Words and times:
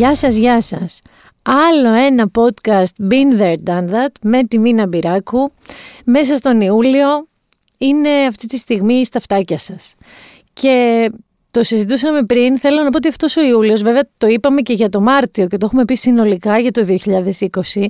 Γεια 0.00 0.14
σας, 0.14 0.36
γεια 0.36 0.60
σας. 0.60 1.00
Άλλο 1.42 1.92
ένα 1.92 2.30
podcast 2.38 3.10
Been 3.10 3.40
There 3.40 3.56
Done 3.64 3.90
That 3.90 4.08
με 4.22 4.42
τη 4.42 4.58
Μίνα 4.58 4.86
Μπυράκου 4.86 5.52
μέσα 6.04 6.36
στον 6.36 6.60
Ιούλιο 6.60 7.26
είναι 7.78 8.08
αυτή 8.08 8.46
τη 8.46 8.56
στιγμή 8.56 9.04
στα 9.04 9.20
φτάκια 9.20 9.58
σας. 9.58 9.94
Και 10.52 11.10
το 11.50 11.62
συζητούσαμε 11.62 12.22
πριν. 12.22 12.58
Θέλω 12.58 12.82
να 12.82 12.90
πω 12.90 12.96
ότι 12.96 13.08
αυτός 13.08 13.36
ο 13.36 13.42
Ιούλιος, 13.42 13.82
βέβαια 13.82 14.02
το 14.18 14.26
είπαμε 14.26 14.60
και 14.60 14.72
για 14.72 14.88
το 14.88 15.00
Μάρτιο 15.00 15.46
και 15.46 15.56
το 15.56 15.66
έχουμε 15.66 15.84
πει 15.84 15.94
συνολικά 15.94 16.58
για 16.58 16.70
το 16.70 16.86
2020, 16.88 17.84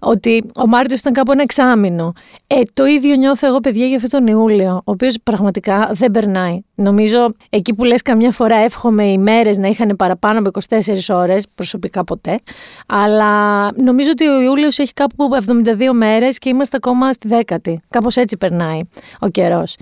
ότι 0.00 0.44
ο 0.56 0.66
Μάρτιος 0.66 1.00
ήταν 1.00 1.12
κάπου 1.12 1.32
ένα 1.32 1.42
εξάμεινο. 1.42 2.12
Ε, 2.46 2.60
το 2.72 2.84
ίδιο 2.84 3.14
νιώθω 3.14 3.46
εγώ, 3.46 3.60
παιδιά, 3.60 3.86
για 3.86 3.96
αυτόν 3.96 4.10
τον 4.10 4.26
Ιούλιο, 4.26 4.74
ο 4.74 4.90
οποίος 4.90 5.16
πραγματικά 5.22 5.90
δεν 5.94 6.10
περνάει. 6.10 6.60
Νομίζω 6.74 7.32
εκεί 7.50 7.74
που 7.74 7.84
λες 7.84 8.02
καμιά 8.02 8.30
φορά 8.30 8.56
εύχομαι 8.56 9.04
οι 9.04 9.18
μέρες 9.18 9.56
να 9.56 9.68
είχαν 9.68 9.96
παραπάνω 9.96 10.38
από 10.38 10.50
24 10.68 10.78
ώρες, 11.08 11.44
προσωπικά 11.54 12.04
ποτέ, 12.04 12.38
αλλά 12.86 13.32
νομίζω 13.76 14.10
ότι 14.10 14.26
ο 14.26 14.40
Ιούλιος 14.40 14.78
έχει 14.78 14.92
κάπου 14.92 15.28
72 15.46 15.92
μέρες 15.92 16.38
και 16.38 16.48
είμαστε 16.48 16.76
ακόμα 16.76 17.12
στη 17.12 17.28
δέκατη. 17.28 17.80
Κάπως 17.88 18.16
έτσι 18.16 18.36
περνάει 18.36 18.80
ο 19.20 19.28
καιρός. 19.28 19.76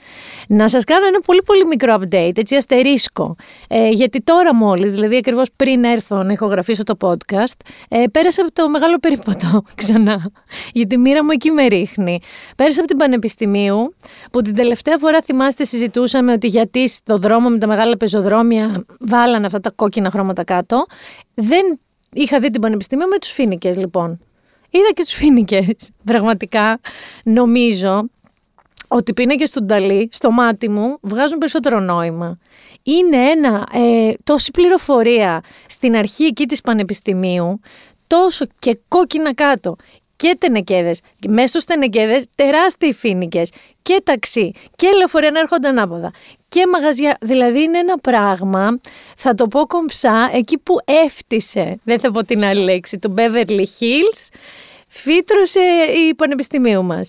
Να 0.49 0.69
σας 0.69 0.85
κάνω 0.85 1.07
ένα 1.07 1.21
πολύ 1.21 1.43
πολύ 1.43 1.67
μικρό 1.67 1.99
update, 2.01 2.39
έτσι 2.39 2.55
αστερίσκο, 2.55 3.16
ε, 3.69 3.89
γιατί 3.89 4.21
τώρα 4.21 4.55
μόλις, 4.55 4.93
δηλαδή 4.93 5.17
ακριβώς 5.17 5.49
πριν 5.57 5.85
έρθω 5.85 6.23
να 6.23 6.33
ηχογραφήσω 6.33 6.83
το 6.83 6.97
podcast, 7.01 7.57
ε, 7.89 8.05
πέρασα 8.13 8.43
από 8.43 8.53
το 8.53 8.69
μεγάλο 8.69 8.99
περίπατο 8.99 9.63
ξανά, 9.75 10.31
γιατί 10.73 10.95
η 10.95 10.99
μοίρα 10.99 11.25
μου 11.25 11.31
εκεί 11.31 11.51
με 11.51 11.67
ρίχνει. 11.67 12.21
Πέρασα 12.57 12.79
από 12.79 12.89
την 12.89 12.97
Πανεπιστημίου, 12.97 13.95
που 14.31 14.41
την 14.41 14.55
τελευταία 14.55 14.99
φορά 14.99 15.23
θυμάστε 15.23 15.65
συζητούσαμε 15.65 16.33
ότι 16.33 16.47
γιατί 16.47 16.89
στο 16.89 17.19
δρόμο 17.19 17.49
με 17.49 17.59
τα 17.59 17.67
μεγάλα 17.67 17.97
πεζοδρόμια 17.97 18.85
βάλανε 19.01 19.47
αυτά 19.47 19.61
τα 19.61 19.71
κόκκινα 19.71 20.11
χρώματα 20.11 20.45
κάτω. 20.45 20.87
Δεν 21.35 21.79
είχα 22.13 22.41
δει 22.41 22.51
την 22.51 22.61
Πανεπιστήμιο 22.61 23.07
με 23.07 23.19
τους 23.19 23.31
φίνικες 23.31 23.77
λοιπόν. 23.77 24.19
Είδα 24.71 24.93
και 24.95 25.03
τους 25.03 25.13
φίνικες. 25.13 25.91
Πραγματικά 26.11 26.81
νομίζω 27.25 28.11
ότι 28.89 29.11
οι 29.11 29.15
πίνακες 29.15 29.51
του 29.51 29.65
Νταλή 29.65 30.09
στο 30.13 30.31
μάτι 30.31 30.69
μου 30.69 30.99
βγάζουν 31.01 31.39
περισσότερο 31.39 31.81
νόημα. 31.81 32.39
Είναι 32.83 33.17
ένα, 33.31 33.69
ε, 33.73 34.13
τόση 34.25 34.51
πληροφορία 34.51 35.41
στην 35.69 35.97
αρχή 35.97 36.25
εκεί 36.25 36.47
της 36.47 36.61
Πανεπιστημίου, 36.61 37.61
τόσο 38.07 38.47
και 38.59 38.79
κόκκινα 38.89 39.35
κάτω 39.35 39.77
και 40.17 40.37
τενεκέδες. 40.39 41.01
Μέσα 41.29 41.47
στους 41.47 41.65
τενεκέδες 41.65 42.25
τεράστιοι 42.35 42.93
φίνικες 42.93 43.51
και 43.83 44.01
ταξί 44.05 44.51
και 44.77 44.89
λεωφορεία 44.97 45.31
να 45.31 45.39
έρχονται 45.39 45.69
ανάποδα 45.69 46.11
και 46.49 46.67
μαγαζιά. 46.67 47.17
Δηλαδή 47.21 47.63
είναι 47.63 47.79
ένα 47.79 47.99
πράγμα, 47.99 48.81
θα 49.17 49.35
το 49.35 49.49
πω 49.49 49.67
κομψά, 49.67 50.31
εκεί 50.33 50.59
που 50.59 50.75
έφτισε, 51.05 51.81
δεν 51.85 52.01
θα 52.01 52.11
πω 52.11 52.25
την 52.25 52.45
άλλη 52.45 52.61
λέξη, 52.61 52.99
το 52.99 53.15
Beverly 53.17 53.65
Hills, 53.79 54.29
φύτρωσε 54.89 55.61
η 56.09 56.15
πανεπιστημίου 56.15 56.85
μας. 56.85 57.09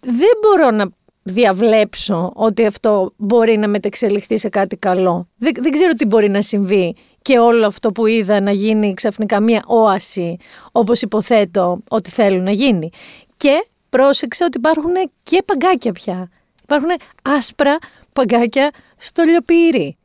Δεν 0.00 0.32
μπορώ 0.40 0.70
να 0.70 0.86
διαβλέψω 1.32 2.32
ότι 2.34 2.66
αυτό 2.66 3.12
μπορεί 3.16 3.56
να 3.56 3.68
μετεξελιχθεί 3.68 4.38
σε 4.38 4.48
κάτι 4.48 4.76
καλό. 4.76 5.28
Δεν, 5.36 5.52
δεν 5.60 5.72
ξέρω 5.72 5.92
τι 5.92 6.06
μπορεί 6.06 6.28
να 6.28 6.42
συμβεί 6.42 6.96
και 7.22 7.38
όλο 7.38 7.66
αυτό 7.66 7.92
που 7.92 8.06
είδα 8.06 8.40
να 8.40 8.50
γίνει 8.50 8.94
ξαφνικά 8.94 9.40
μία 9.40 9.62
όαση, 9.66 10.36
όπως 10.72 11.02
υποθέτω 11.02 11.78
ότι 11.88 12.10
θέλουν 12.10 12.42
να 12.42 12.50
γίνει. 12.50 12.90
Και 13.36 13.66
πρόσεξα 13.88 14.44
ότι 14.44 14.56
υπάρχουν 14.56 14.92
και 15.22 15.42
παγκάκια 15.44 15.92
πια. 15.92 16.30
Υπάρχουν 16.62 16.88
άσπρα 17.22 17.78
παγκάκια 18.12 18.70
στο 18.96 19.22
λιοπύρι. 19.22 19.96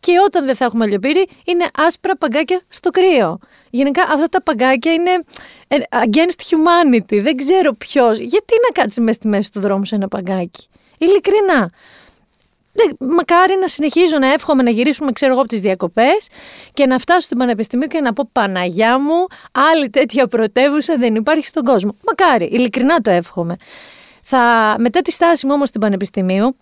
Και 0.00 0.12
όταν 0.26 0.46
δεν 0.46 0.54
θα 0.56 0.64
έχουμε 0.64 0.86
λιοπύρι, 0.86 1.26
είναι 1.44 1.66
άσπρα 1.74 2.16
παγκάκια 2.16 2.60
στο 2.68 2.90
κρύο. 2.90 3.38
Γενικά 3.70 4.02
αυτά 4.02 4.28
τα 4.28 4.42
παγκάκια 4.42 4.92
είναι 4.92 5.10
ε, 5.68 5.76
against 5.90 6.40
humanity. 6.50 7.22
Δεν 7.22 7.36
ξέρω 7.36 7.72
ποιος. 7.72 8.18
Γιατί 8.18 8.54
να 8.62 8.82
κάτσεις 8.82 8.98
μέσα 8.98 9.12
στη 9.12 9.28
μέση 9.28 9.52
του 9.52 9.60
δρόμου 9.60 9.84
σε 9.84 9.94
ένα 9.94 10.08
παγκάκι; 10.08 10.68
Ειλικρινά. 11.04 11.70
Μακάρι 12.98 13.56
να 13.60 13.68
συνεχίζω 13.68 14.18
να 14.18 14.32
εύχομαι 14.32 14.62
να 14.62 14.70
γυρίσουμε, 14.70 15.12
ξέρω 15.12 15.32
εγώ, 15.32 15.40
από 15.40 15.48
τις 15.48 15.60
διακοπές 15.60 16.28
και 16.72 16.86
να 16.86 16.98
φτάσω 16.98 17.20
στην 17.20 17.38
Πανεπιστημίου 17.38 17.88
και 17.88 18.00
να 18.00 18.12
πω 18.12 18.28
Παναγιά 18.32 18.98
μου, 18.98 19.26
άλλη 19.72 19.90
τέτοια 19.90 20.26
πρωτεύουσα 20.26 20.96
δεν 20.96 21.14
υπάρχει 21.14 21.46
στον 21.46 21.64
κόσμο. 21.64 21.96
Μακάρι, 22.06 22.44
ειλικρινά 22.44 23.00
το 23.00 23.10
εύχομαι. 23.10 23.56
Θα, 24.22 24.74
μετά 24.78 25.00
τη 25.00 25.10
στάση 25.10 25.46
μου 25.46 25.52
όμως 25.54 25.68
στην 25.68 25.80
Πανεπιστημίου, 25.80 26.56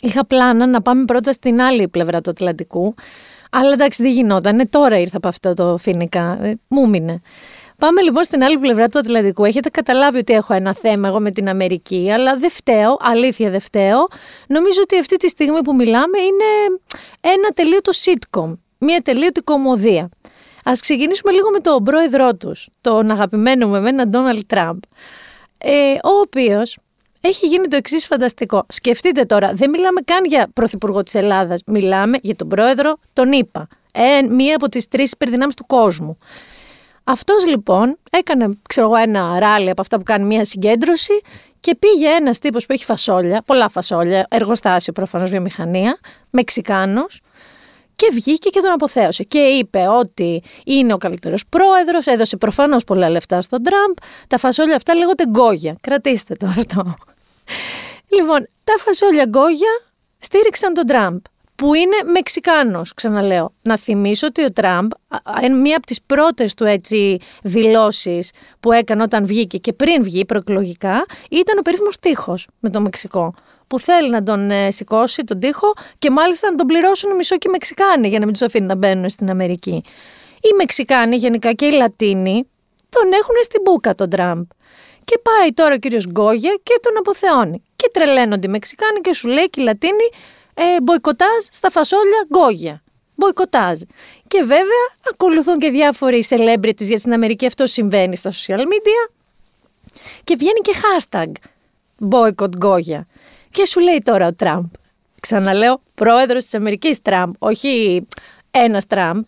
είχα 0.00 0.26
πλάνα 0.26 0.66
να 0.66 0.82
πάμε 0.82 1.04
πρώτα 1.04 1.32
στην 1.32 1.60
άλλη 1.60 1.88
πλευρά 1.88 2.20
του 2.20 2.30
Ατλαντικού. 2.30 2.94
Αλλά 3.50 3.72
εντάξει, 3.72 4.02
δεν 4.02 4.12
γινόταν. 4.12 4.68
Τώρα 4.70 4.98
ήρθα 4.98 5.16
από 5.16 5.28
αυτό 5.28 5.54
το 5.54 5.76
φίνικα. 5.76 6.38
Ε, 6.42 6.54
μου 6.68 6.88
μείνε. 6.88 7.20
Πάμε 7.82 8.00
λοιπόν 8.02 8.24
στην 8.24 8.42
άλλη 8.42 8.58
πλευρά 8.58 8.88
του 8.88 8.98
Ατλαντικού. 8.98 9.44
Έχετε 9.44 9.68
καταλάβει 9.68 10.18
ότι 10.18 10.32
έχω 10.32 10.54
ένα 10.54 10.74
θέμα 10.74 11.08
εγώ 11.08 11.20
με 11.20 11.30
την 11.30 11.48
Αμερική, 11.48 12.10
αλλά 12.12 12.36
δεν 12.36 12.50
φταίω, 12.50 12.96
αλήθεια 13.00 13.50
δεν 13.50 13.60
φταίω. 13.60 14.08
Νομίζω 14.46 14.80
ότι 14.82 14.98
αυτή 14.98 15.16
τη 15.16 15.28
στιγμή 15.28 15.62
που 15.62 15.74
μιλάμε 15.74 16.18
είναι 16.18 16.80
ένα 17.20 17.48
τελείωτο 17.54 17.92
sitcom, 18.04 18.56
μια 18.78 19.00
τελείωτη 19.00 19.40
κομμωδία. 19.40 20.08
Ας 20.64 20.80
ξεκινήσουμε 20.80 21.32
λίγο 21.32 21.50
με 21.50 21.60
τον 21.60 21.84
πρόεδρό 21.84 22.34
τους, 22.36 22.68
τον 22.80 23.10
αγαπημένο 23.10 23.68
μου 23.68 23.74
εμένα 23.74 24.06
Ντόναλτ 24.06 24.46
Τραμπ, 24.46 24.78
ε, 25.58 25.92
ο 25.92 26.20
οποίος 26.20 26.78
έχει 27.20 27.46
γίνει 27.46 27.68
το 27.68 27.76
εξής 27.76 28.06
φανταστικό. 28.06 28.64
Σκεφτείτε 28.68 29.24
τώρα, 29.24 29.52
δεν 29.54 29.70
μιλάμε 29.70 30.00
καν 30.00 30.24
για 30.24 30.50
πρωθυπουργό 30.54 31.02
της 31.02 31.14
Ελλάδας, 31.14 31.62
μιλάμε 31.66 32.18
για 32.22 32.36
τον 32.36 32.48
πρόεδρο, 32.48 32.96
τον 33.12 33.32
είπα. 33.32 33.68
Ε, 33.92 34.22
μία 34.28 34.56
από 34.56 34.68
τις 34.68 34.88
τρεις 34.88 35.12
υπερδυνάμεις 35.12 35.54
του 35.54 35.66
κόσμου. 35.66 36.18
Αυτός 37.04 37.46
λοιπόν 37.46 37.98
έκανε, 38.10 38.58
ξέρω 38.68 38.86
εγώ, 38.86 38.96
ένα 38.96 39.38
ράλι 39.38 39.70
από 39.70 39.80
αυτά 39.80 39.96
που 39.96 40.02
κάνει 40.02 40.24
μια 40.24 40.44
συγκέντρωση 40.44 41.20
και 41.60 41.74
πήγε 41.74 42.08
ένας 42.08 42.38
τύπος 42.38 42.66
που 42.66 42.72
έχει 42.72 42.84
φασόλια, 42.84 43.42
πολλά 43.46 43.68
φασόλια, 43.68 44.26
εργοστάσιο 44.30 44.92
προφανώς 44.92 45.30
βιομηχανία, 45.30 45.98
Μεξικάνος, 46.30 47.20
και 47.96 48.08
βγήκε 48.12 48.48
και 48.48 48.60
τον 48.60 48.70
αποθέωσε. 48.70 49.22
Και 49.22 49.38
είπε 49.38 49.86
ότι 49.88 50.42
είναι 50.64 50.92
ο 50.92 50.96
καλύτερος 50.96 51.46
πρόεδρος, 51.48 52.06
έδωσε 52.06 52.36
προφανώς 52.36 52.84
πολλά 52.84 53.10
λεφτά 53.10 53.42
στον 53.42 53.62
Τραμπ. 53.62 53.96
Τα 54.26 54.38
φασόλια 54.38 54.76
αυτά 54.76 54.94
λέγονται 54.94 55.26
γκόγια. 55.26 55.76
Κρατήστε 55.80 56.34
το 56.34 56.46
αυτό. 56.46 56.94
Λοιπόν, 58.08 58.48
τα 58.64 58.74
φασόλια 58.78 59.24
γκόγια 59.24 59.80
στήριξαν 60.18 60.74
τον 60.74 60.86
Τραμπ 60.86 61.18
που 61.62 61.74
είναι 61.74 61.96
Μεξικάνος, 62.12 62.94
ξαναλέω. 62.94 63.52
Να 63.62 63.78
θυμίσω 63.78 64.26
ότι 64.26 64.44
ο 64.44 64.52
Τραμπ, 64.52 64.90
μία 65.62 65.76
από 65.76 65.86
τις 65.86 66.02
πρώτες 66.06 66.54
του 66.54 66.64
έτσι 66.64 67.18
δηλώσεις 67.42 68.30
που 68.60 68.72
έκανε 68.72 69.02
όταν 69.02 69.26
βγήκε 69.26 69.58
και 69.58 69.72
πριν 69.72 70.02
βγει 70.02 70.24
προεκλογικά, 70.24 71.04
ήταν 71.30 71.58
ο 71.58 71.62
περίφημος 71.62 71.98
τείχος 71.98 72.46
με 72.60 72.70
το 72.70 72.80
Μεξικό 72.80 73.34
που 73.66 73.78
θέλει 73.78 74.10
να 74.10 74.22
τον 74.22 74.50
ε, 74.50 74.70
σηκώσει 74.70 75.24
τον 75.24 75.38
τοίχο 75.38 75.72
και 75.98 76.10
μάλιστα 76.10 76.50
να 76.50 76.56
τον 76.56 76.66
πληρώσουν 76.66 77.14
μισό 77.14 77.36
και 77.36 77.48
οι 77.48 77.50
Μεξικάνοι 77.50 78.08
για 78.08 78.18
να 78.18 78.24
μην 78.24 78.34
τους 78.34 78.42
αφήνει 78.42 78.66
να 78.66 78.74
μπαίνουν 78.74 79.08
στην 79.08 79.30
Αμερική. 79.30 79.82
Οι 80.40 80.54
Μεξικάνοι 80.56 81.16
γενικά 81.16 81.52
και 81.52 81.66
οι 81.66 81.72
Λατίνοι 81.72 82.48
τον 82.88 83.12
έχουν 83.12 83.34
στην 83.42 83.60
μπουκα 83.64 83.94
τον 83.94 84.10
Τραμπ. 84.10 84.42
Και 85.04 85.18
πάει 85.22 85.52
τώρα 85.52 85.74
ο 85.74 85.78
κύριος 85.78 86.06
Γκόγια 86.06 86.58
και 86.62 86.78
τον 86.82 86.92
αποθεώνει. 86.98 87.62
Και 87.76 87.90
τρελαίνονται 87.92 88.46
οι 88.46 88.50
Μεξικάνοι 88.50 89.00
και 89.00 89.14
σου 89.14 89.28
λέει 89.28 89.50
και 89.50 89.60
οι 89.60 89.64
Λατίνοι 89.64 90.08
ε, 90.54 90.80
μποϊκοτάζ 90.82 91.44
στα 91.50 91.70
φασόλια 91.70 92.26
γκόγια. 92.28 92.82
Μποϊκοτάζ. 93.14 93.80
Και 94.28 94.38
βέβαια 94.38 94.86
ακολουθούν 95.10 95.58
και 95.58 95.70
διάφοροι 95.70 96.24
celebrities 96.28 96.76
γιατί 96.76 96.98
στην 96.98 97.12
Αμερική 97.12 97.46
αυτό 97.46 97.66
συμβαίνει 97.66 98.16
στα 98.16 98.30
social 98.30 98.60
media. 98.60 99.12
Και 100.24 100.36
βγαίνει 100.36 100.60
και 100.60 100.72
hashtag 100.82 101.32
boycott 102.10 102.56
γκόγια. 102.56 103.06
Και 103.50 103.66
σου 103.66 103.80
λέει 103.80 104.02
τώρα 104.04 104.26
ο 104.26 104.34
Τραμπ. 104.34 104.64
Ξαναλέω, 105.20 105.80
πρόεδρος 105.94 106.42
της 106.42 106.54
Αμερικής 106.54 107.02
Τραμπ, 107.02 107.32
όχι 107.38 108.06
ένας 108.50 108.86
Τραμπ. 108.86 109.22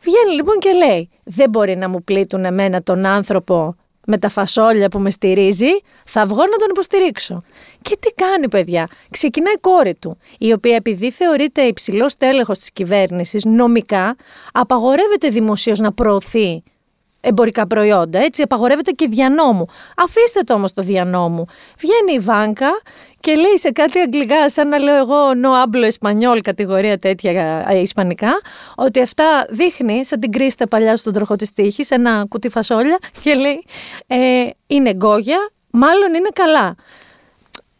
Βγαίνει 0.00 0.34
λοιπόν 0.34 0.58
και 0.58 0.70
λέει: 0.72 1.10
Δεν 1.24 1.50
μπορεί 1.50 1.76
να 1.76 1.88
μου 1.88 2.02
πλήττουν 2.04 2.44
εμένα 2.44 2.82
τον 2.82 3.06
άνθρωπο 3.06 3.76
με 4.06 4.18
τα 4.18 4.28
φασόλια 4.28 4.88
που 4.88 4.98
με 4.98 5.10
στηρίζει, 5.10 5.70
θα 6.04 6.26
βγω 6.26 6.42
να 6.42 6.56
τον 6.56 6.68
υποστηρίξω. 6.70 7.42
Και 7.82 7.96
τι 8.00 8.10
κάνει, 8.14 8.48
παιδιά; 8.48 8.88
Ξεκινάει 9.10 9.54
η 9.54 9.58
κόρη 9.60 9.94
του, 9.94 10.18
η 10.38 10.52
οποία 10.52 10.76
επειδή 10.76 11.10
θεωρείται 11.10 11.62
υψηλός 11.62 12.16
τέλεχος 12.16 12.58
της 12.58 12.72
κυβέρνησης, 12.72 13.44
νομικά 13.44 14.16
απαγορεύεται 14.52 15.28
δημοσίως 15.28 15.78
να 15.78 15.92
προωθεί 15.92 16.62
εμπορικά 17.24 17.66
προϊόντα, 17.66 18.18
έτσι, 18.18 18.42
απαγορεύεται 18.42 18.90
και 18.90 19.06
διανόμου. 19.06 19.66
Αφήστε 19.96 20.40
το 20.40 20.54
όμως 20.54 20.72
το 20.72 20.82
διανόμου. 20.82 21.44
Βγαίνει 21.78 22.12
η 22.12 22.18
Βάνκα 22.18 22.70
και 23.20 23.34
λέει 23.34 23.58
σε 23.58 23.70
κάτι 23.70 23.98
αγγλικά, 23.98 24.50
σαν 24.50 24.68
να 24.68 24.78
λέω 24.78 24.96
εγώ 24.96 25.16
no 25.42 25.48
hablo 25.48 25.90
español, 25.90 26.38
κατηγορία 26.42 26.98
τέτοια 26.98 27.64
ε, 27.68 27.80
ισπανικά, 27.80 28.40
ότι 28.76 29.00
αυτά 29.00 29.46
δείχνει 29.50 30.04
σαν 30.04 30.20
την 30.20 30.32
κρίστα 30.32 30.68
παλιά 30.68 30.96
στον 30.96 31.12
τροχό 31.12 31.36
της 31.36 31.52
τύχης, 31.52 31.90
ένα 31.90 32.26
κουτί 32.28 32.48
φασόλια 32.48 32.98
και 33.22 33.34
λέει 33.34 33.64
ε, 34.06 34.46
είναι 34.66 34.94
γκόγια, 34.94 35.50
μάλλον 35.70 36.14
είναι 36.14 36.28
καλά. 36.32 36.76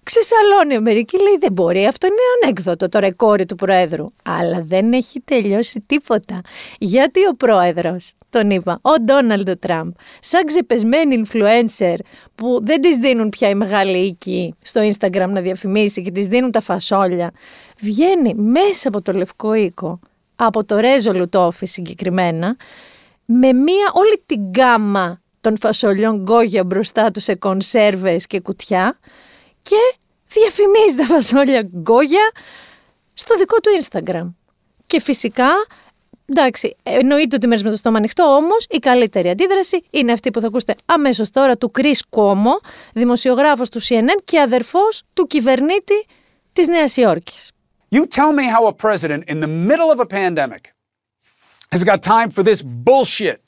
Ξεσαλώνει 0.02 0.73
η 0.73 0.76
Αμερική, 0.76 1.23
λέει 1.23 1.37
δεν 1.41 1.52
μπορεί, 1.52 1.87
αυτό 1.87 2.06
είναι 2.06 2.17
ανέκδοτο 2.43 2.88
τώρα 2.88 3.06
η 3.06 3.12
κόρη 3.12 3.46
του 3.46 3.55
Προέδρου. 3.55 4.12
Αλλά 4.23 4.62
δεν 4.64 4.93
έχει 4.93 5.20
τελειώσει 5.20 5.85
τίποτα. 5.87 6.41
Γιατί 6.79 7.20
ο 7.26 7.35
Πρόεδρος 7.37 8.12
τον 8.39 8.51
είπα, 8.51 8.79
ο 8.83 8.91
Ντόναλντ 9.01 9.51
Τραμπ, 9.51 9.93
σαν 10.21 10.45
ξεπεσμένη 10.45 11.23
influencer 11.27 11.95
που 12.35 12.59
δεν 12.63 12.81
της 12.81 12.97
δίνουν 12.97 13.29
πια 13.29 13.49
οι 13.49 13.55
μεγάλοι 13.55 13.99
οίκοι 13.99 14.55
στο 14.63 14.81
Instagram 14.81 15.29
να 15.29 15.41
διαφημίσει 15.41 16.03
και 16.03 16.11
της 16.11 16.27
δίνουν 16.27 16.51
τα 16.51 16.61
φασόλια, 16.61 17.31
βγαίνει 17.81 18.35
μέσα 18.35 18.89
από 18.89 19.03
το 19.03 19.13
Λευκό 19.13 19.55
Οίκο, 19.55 20.01
από 20.37 20.65
το 20.65 20.77
Resolute 20.79 21.47
Office 21.47 21.49
συγκεκριμένα, 21.63 22.57
με 23.25 23.53
μία 23.53 23.91
όλη 23.93 24.23
την 24.27 24.41
γκάμα 24.41 25.21
των 25.41 25.59
φασολιών 25.59 26.17
γκόγια 26.17 26.65
μπροστά 26.65 27.11
τους 27.11 27.23
σε 27.23 27.35
κονσέρβες 27.35 28.27
και 28.27 28.41
κουτιά 28.41 28.99
και 29.63 29.77
διαφημίζει 30.29 30.97
τα 30.97 31.05
φασόλια 31.05 31.63
γκόγια 31.63 32.31
στο 33.15 33.37
δικό 33.37 33.57
του 33.57 33.71
Instagram. 33.83 34.35
Και 34.87 35.01
φυσικά, 35.01 35.51
εντάξει, 36.26 36.76
εννοείται 36.82 37.37
ότι 37.37 37.47
μένει 37.47 37.62
με 37.62 37.71
το 37.71 37.76
στόμα 37.76 37.97
ανοιχτό, 37.97 38.25
όμως 38.25 38.67
η 38.71 38.79
καλύτερη 38.79 39.29
αντίδραση 39.29 39.82
είναι 39.91 40.12
αυτή 40.12 40.31
που 40.31 40.41
θα 40.41 40.47
ακούσετε 40.47 40.75
αμέσως 40.85 41.31
τώρα 41.31 41.56
του 41.56 41.71
Chris 41.79 41.99
Κόμο, 42.09 42.61
δημοσιογράφος 42.93 43.69
του 43.69 43.82
CNN 43.82 44.23
και 44.25 44.41
αδερφός 44.41 45.03
του 45.12 45.26
κυβερνήτη 45.26 46.06
της 46.53 46.69
Νέας 46.69 46.97
Υόρκης. 46.97 47.50
You 47.94 48.00
tell 48.00 48.32
me 48.32 48.47
how 48.55 48.67
a 48.67 48.73
president 48.73 49.23
in 49.32 49.41
the 49.41 49.53
middle 49.69 49.91
of 49.94 50.00
a 50.00 50.06
pandemic 50.06 50.62
has 51.71 51.85
got 51.85 52.03
time 52.03 52.31
for 52.31 52.43
this 52.43 52.61
bullshit. 52.62 53.38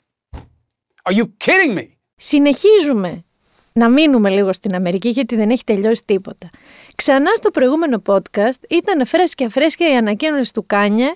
Are 1.03 1.13
you 1.13 1.25
kidding 1.45 1.73
me? 1.75 1.85
Συνεχίζουμε 2.15 3.25
να 3.73 3.89
μείνουμε 3.89 4.29
λίγο 4.29 4.53
στην 4.53 4.75
Αμερική 4.75 5.09
γιατί 5.09 5.35
δεν 5.35 5.49
έχει 5.49 5.63
τελειώσει 5.63 6.01
τίποτα. 6.05 6.49
Ξανά 6.95 7.31
στο 7.35 7.51
προηγούμενο 7.51 8.01
podcast 8.05 8.59
ήταν 8.69 9.05
φρέσκια 9.05 9.49
φρέσκια 9.49 9.91
η 9.93 9.95
ανακοίνωση 9.95 10.53
του 10.53 10.65
Κάνιε 10.65 11.11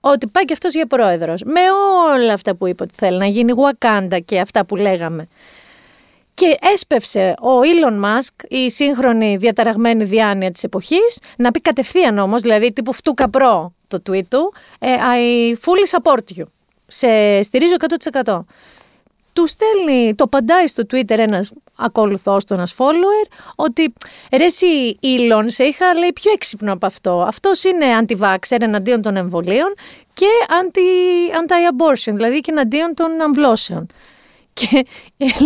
ότι 0.00 0.26
πάει 0.26 0.44
και 0.44 0.52
αυτός 0.52 0.74
για 0.74 0.86
πρόεδρος. 0.86 1.42
Με 1.42 1.60
όλα 2.12 2.32
αυτά 2.32 2.54
που 2.54 2.66
είπε 2.66 2.82
ότι 2.82 2.94
θέλει 2.96 3.18
να 3.18 3.26
γίνει 3.26 3.52
Wakanda 3.56 4.18
και 4.24 4.40
αυτά 4.40 4.64
που 4.64 4.76
λέγαμε. 4.76 5.28
Και 6.34 6.58
έσπευσε 6.72 7.34
ο 7.38 7.60
Elon 7.60 8.04
Musk, 8.04 8.44
η 8.48 8.70
σύγχρονη 8.70 9.36
διαταραγμένη 9.36 10.04
διάνοια 10.04 10.50
της 10.50 10.62
εποχής, 10.62 11.18
να 11.36 11.50
πει 11.50 11.60
κατευθείαν 11.60 12.18
όμως, 12.18 12.42
δηλαδή 12.42 12.72
τύπου 12.72 12.92
φτού 12.92 13.14
καπρό 13.14 13.72
το 13.88 14.02
tweet 14.08 14.26
του, 14.28 14.54
ε, 14.78 14.88
I 14.94 15.52
fully 15.52 15.98
support 15.98 16.38
you. 16.38 16.44
Σε 16.86 17.42
στηρίζω 17.42 17.74
100% 18.24 18.44
του 19.32 19.46
στέλνει, 19.46 20.14
το 20.14 20.26
απαντάει 20.26 20.66
στο 20.66 20.82
Twitter 20.92 21.18
ένας 21.18 21.50
ακολουθός 21.76 22.44
του, 22.44 22.54
ένας 22.54 22.74
follower, 22.78 23.28
ότι 23.56 23.92
ρε 24.32 24.44
εσύ 24.44 24.98
Elon, 25.02 25.44
σε 25.46 25.64
είχα 25.64 25.94
λέει 25.94 26.12
πιο 26.12 26.32
έξυπνο 26.32 26.72
από 26.72 26.86
αυτό. 26.86 27.22
Αυτός 27.22 27.64
είναι 27.64 27.86
anti-vaxxer 28.00 28.60
εναντίον 28.60 29.02
των 29.02 29.16
εμβολίων 29.16 29.74
και 30.12 30.26
anti-abortion, 31.32 32.12
δηλαδή 32.14 32.40
και 32.40 32.50
εναντίον 32.50 32.94
των 32.94 33.20
αμβλώσεων. 33.20 33.86
Και 34.60 34.84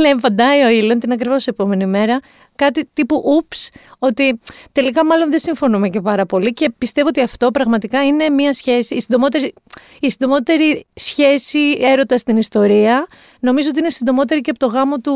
λέει, 0.00 0.14
παντάει 0.20 0.61
ο 0.62 0.66
Elon 0.69 0.96
την 1.00 1.12
ακριβώς 1.12 1.46
επόμενη 1.46 1.87
μέρα 1.87 2.20
κάτι 2.55 2.88
τύπου 2.93 3.22
ούψ, 3.25 3.70
ότι 3.99 4.40
τελικά 4.72 5.05
μάλλον 5.05 5.31
δεν 5.31 5.38
συμφωνούμε 5.38 5.88
και 5.88 6.00
πάρα 6.00 6.26
πολύ 6.26 6.52
και 6.52 6.70
πιστεύω 6.78 7.08
ότι 7.08 7.20
αυτό 7.20 7.50
πραγματικά 7.50 8.05
είναι 8.05 8.28
μια 8.28 8.52
σχέση, 8.52 8.94
η 8.94 9.00
συντομότερη, 9.00 9.55
η 10.00 10.11
συντομότερη 10.11 10.87
σχέση 10.94 11.78
έρωτας 11.81 12.20
στην 12.20 12.37
ιστορία. 12.37 13.06
Νομίζω 13.40 13.69
ότι 13.69 13.78
είναι 13.78 13.90
συντομότερη 13.90 14.40
και 14.40 14.50
από 14.50 14.58
το 14.58 14.66
γάμο 14.66 14.99
του 14.99 15.14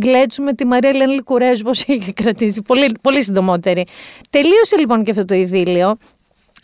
Γκλέτσου 0.00 0.42
με 0.42 0.52
τη 0.52 0.66
Μαρία 0.66 0.92
Ελένη 0.92 1.14
Λυκουρέζου, 1.14 1.62
πώς 1.62 1.82
είχε 1.82 2.12
κρατήσει. 2.12 2.62
Πολύ, 2.62 2.96
πολύ 3.00 3.22
συντομότερη. 3.22 3.86
Τελείωσε 4.30 4.76
λοιπόν 4.78 5.04
και 5.04 5.10
αυτό 5.10 5.24
το 5.24 5.34
ειδύλλιο. 5.34 5.96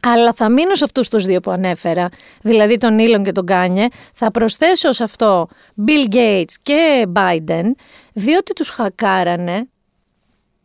Αλλά 0.03 0.33
θα 0.33 0.49
μείνω 0.49 0.75
σε 0.75 0.85
αυτούς 0.85 1.09
τους 1.09 1.25
δύο 1.25 1.41
που 1.41 1.51
ανέφερα, 1.51 2.09
δηλαδή 2.43 2.77
τον 2.77 2.99
Ήλον 2.99 3.25
και 3.25 3.33
τον 3.33 3.47
Κάνιε. 3.47 3.87
Θα 4.15 4.31
προσθέσω 4.31 4.93
σε 4.93 5.05
αυτό 5.05 5.49
Bill 5.87 6.15
Gates 6.15 6.53
και 6.63 7.07
Biden, 7.15 7.65
διότι 8.13 8.53
τους 8.53 8.69
χακάρανε 8.69 9.69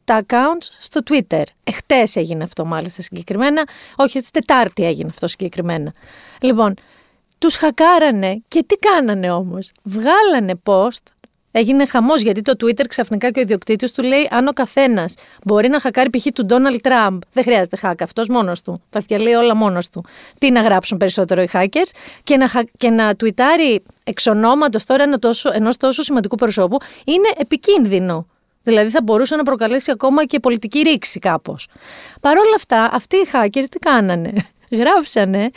τα 0.04 0.26
accounts 0.26 0.68
στο 0.80 1.02
Twitter. 1.10 1.44
Εχθές 1.64 2.16
έγινε 2.16 2.44
αυτό 2.44 2.66
μάλιστα 2.66 3.02
συγκεκριμένα. 3.02 3.64
Όχι, 3.96 4.18
έτσι 4.18 4.32
Τετάρτη 4.32 4.86
έγινε 4.86 5.10
αυτό 5.10 5.28
συγκεκριμένα. 5.28 5.94
Λοιπόν, 6.42 6.74
τους 7.38 7.56
χακάρανε 7.56 8.42
και 8.48 8.64
τι 8.64 8.76
κάνανε 8.76 9.32
όμως; 9.32 9.72
Βγάλανε 9.84 10.54
post 10.64 11.13
Έγινε 11.56 11.86
χαμός 11.86 12.22
γιατί 12.22 12.42
το 12.42 12.54
Twitter 12.64 12.86
ξαφνικά 12.88 13.32
και 13.32 13.40
ο 13.40 13.42
ιδιοκτήτης 13.42 13.92
του 13.92 14.04
λέει: 14.04 14.28
Αν 14.32 14.48
ο 14.48 14.52
καθένας 14.52 15.16
μπορεί 15.44 15.68
να 15.68 15.80
χακάρει 15.80 16.10
π.χ. 16.10 16.26
του 16.34 16.46
Donald 16.50 16.78
Trump, 16.88 17.18
δεν 17.34 17.44
χρειάζεται 17.44 17.78
hack 17.82 17.94
αυτός 18.00 18.28
μόνος 18.28 18.62
του. 18.62 18.82
Τα 18.90 19.00
διαλύει 19.00 19.36
όλα 19.38 19.56
μόνος 19.56 19.90
του. 19.90 20.06
Τι 20.38 20.52
να 20.52 20.62
γράψουν 20.62 20.98
περισσότερο 20.98 21.42
οι 21.42 21.50
hackers 21.54 21.92
και 22.24 22.38
να, 22.38 22.50
και 22.78 22.90
να 22.90 23.16
τουιτάρει 23.16 23.84
εξ 24.04 24.28
ονόματος 24.28 24.84
τώρα 24.84 25.04
ενός 25.54 25.78
τόσο 25.78 26.02
σημαντικού 26.02 26.36
προσώπου 26.36 26.78
είναι 27.06 27.30
επικίνδυνο. 27.38 28.28
Δηλαδή 28.64 28.90
θα 28.90 29.02
μπορούσε 29.02 29.36
να 29.36 29.44
προκαλέσει 29.44 29.92
ακόμα 29.92 30.26
και 30.26 30.40
πολιτική 30.40 30.80
ρήξη 30.80 31.20
κάπως. 31.20 31.68
Παρ' 32.22 32.38
όλα 32.38 32.56
αυτά, 32.56 32.90
αυτοί 32.94 33.16
οι 33.16 33.28
hackers 33.34 33.66
τι 33.70 33.80
κάνανε; 33.80 34.34
Γράψανε 34.80 35.50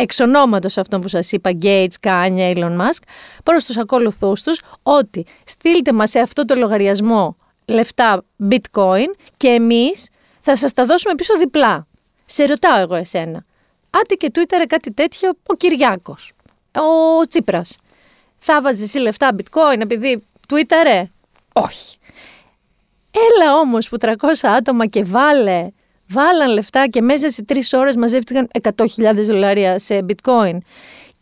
εξ 0.00 0.20
ονόματος 0.20 0.78
αυτών 0.78 1.00
που 1.00 1.08
σας 1.08 1.32
είπα, 1.32 1.50
Gates, 1.62 1.86
Kanye, 2.00 2.56
Elon 2.56 2.78
Musk, 2.78 3.02
προς 3.44 3.64
τους 3.64 3.76
ακολουθούς 3.76 4.42
τους, 4.42 4.60
ότι 4.82 5.26
στείλτε 5.44 5.92
μας 5.92 6.10
σε 6.10 6.18
αυτό 6.18 6.44
το 6.44 6.54
λογαριασμό 6.54 7.36
λεφτά 7.64 8.24
bitcoin 8.50 9.06
και 9.36 9.48
εμείς 9.48 10.08
θα 10.40 10.56
σας 10.56 10.72
τα 10.72 10.84
δώσουμε 10.84 11.14
πίσω 11.14 11.36
διπλά. 11.36 11.86
Σε 12.26 12.44
ρωτάω 12.44 12.78
εγώ 12.78 12.94
εσένα. 12.94 13.44
Άντε 13.90 14.14
και 14.14 14.30
Twitter 14.34 14.64
κάτι 14.68 14.92
τέτοιο 14.92 15.30
ο 15.46 15.54
Κυριάκος, 15.54 16.32
ο 16.74 17.26
Τσίπρας. 17.28 17.76
Θα 18.36 18.62
βάζεις 18.62 18.82
εσύ 18.82 18.98
λεφτά 18.98 19.30
bitcoin 19.36 19.80
επειδή 19.80 20.22
Twitter, 20.48 21.04
όχι. 21.52 21.98
Έλα 23.10 23.56
όμως 23.58 23.88
που 23.88 23.96
300 24.00 24.14
άτομα 24.42 24.86
και 24.86 25.04
βάλε, 25.04 25.68
βάλαν 26.10 26.52
λεφτά 26.52 26.86
και 26.86 27.00
μέσα 27.00 27.30
σε 27.30 27.44
τρεις 27.44 27.72
ώρες 27.72 27.96
μαζεύτηκαν 27.96 28.48
100.000 28.62 29.14
δολάρια 29.14 29.78
σε 29.78 30.04
bitcoin. 30.08 30.58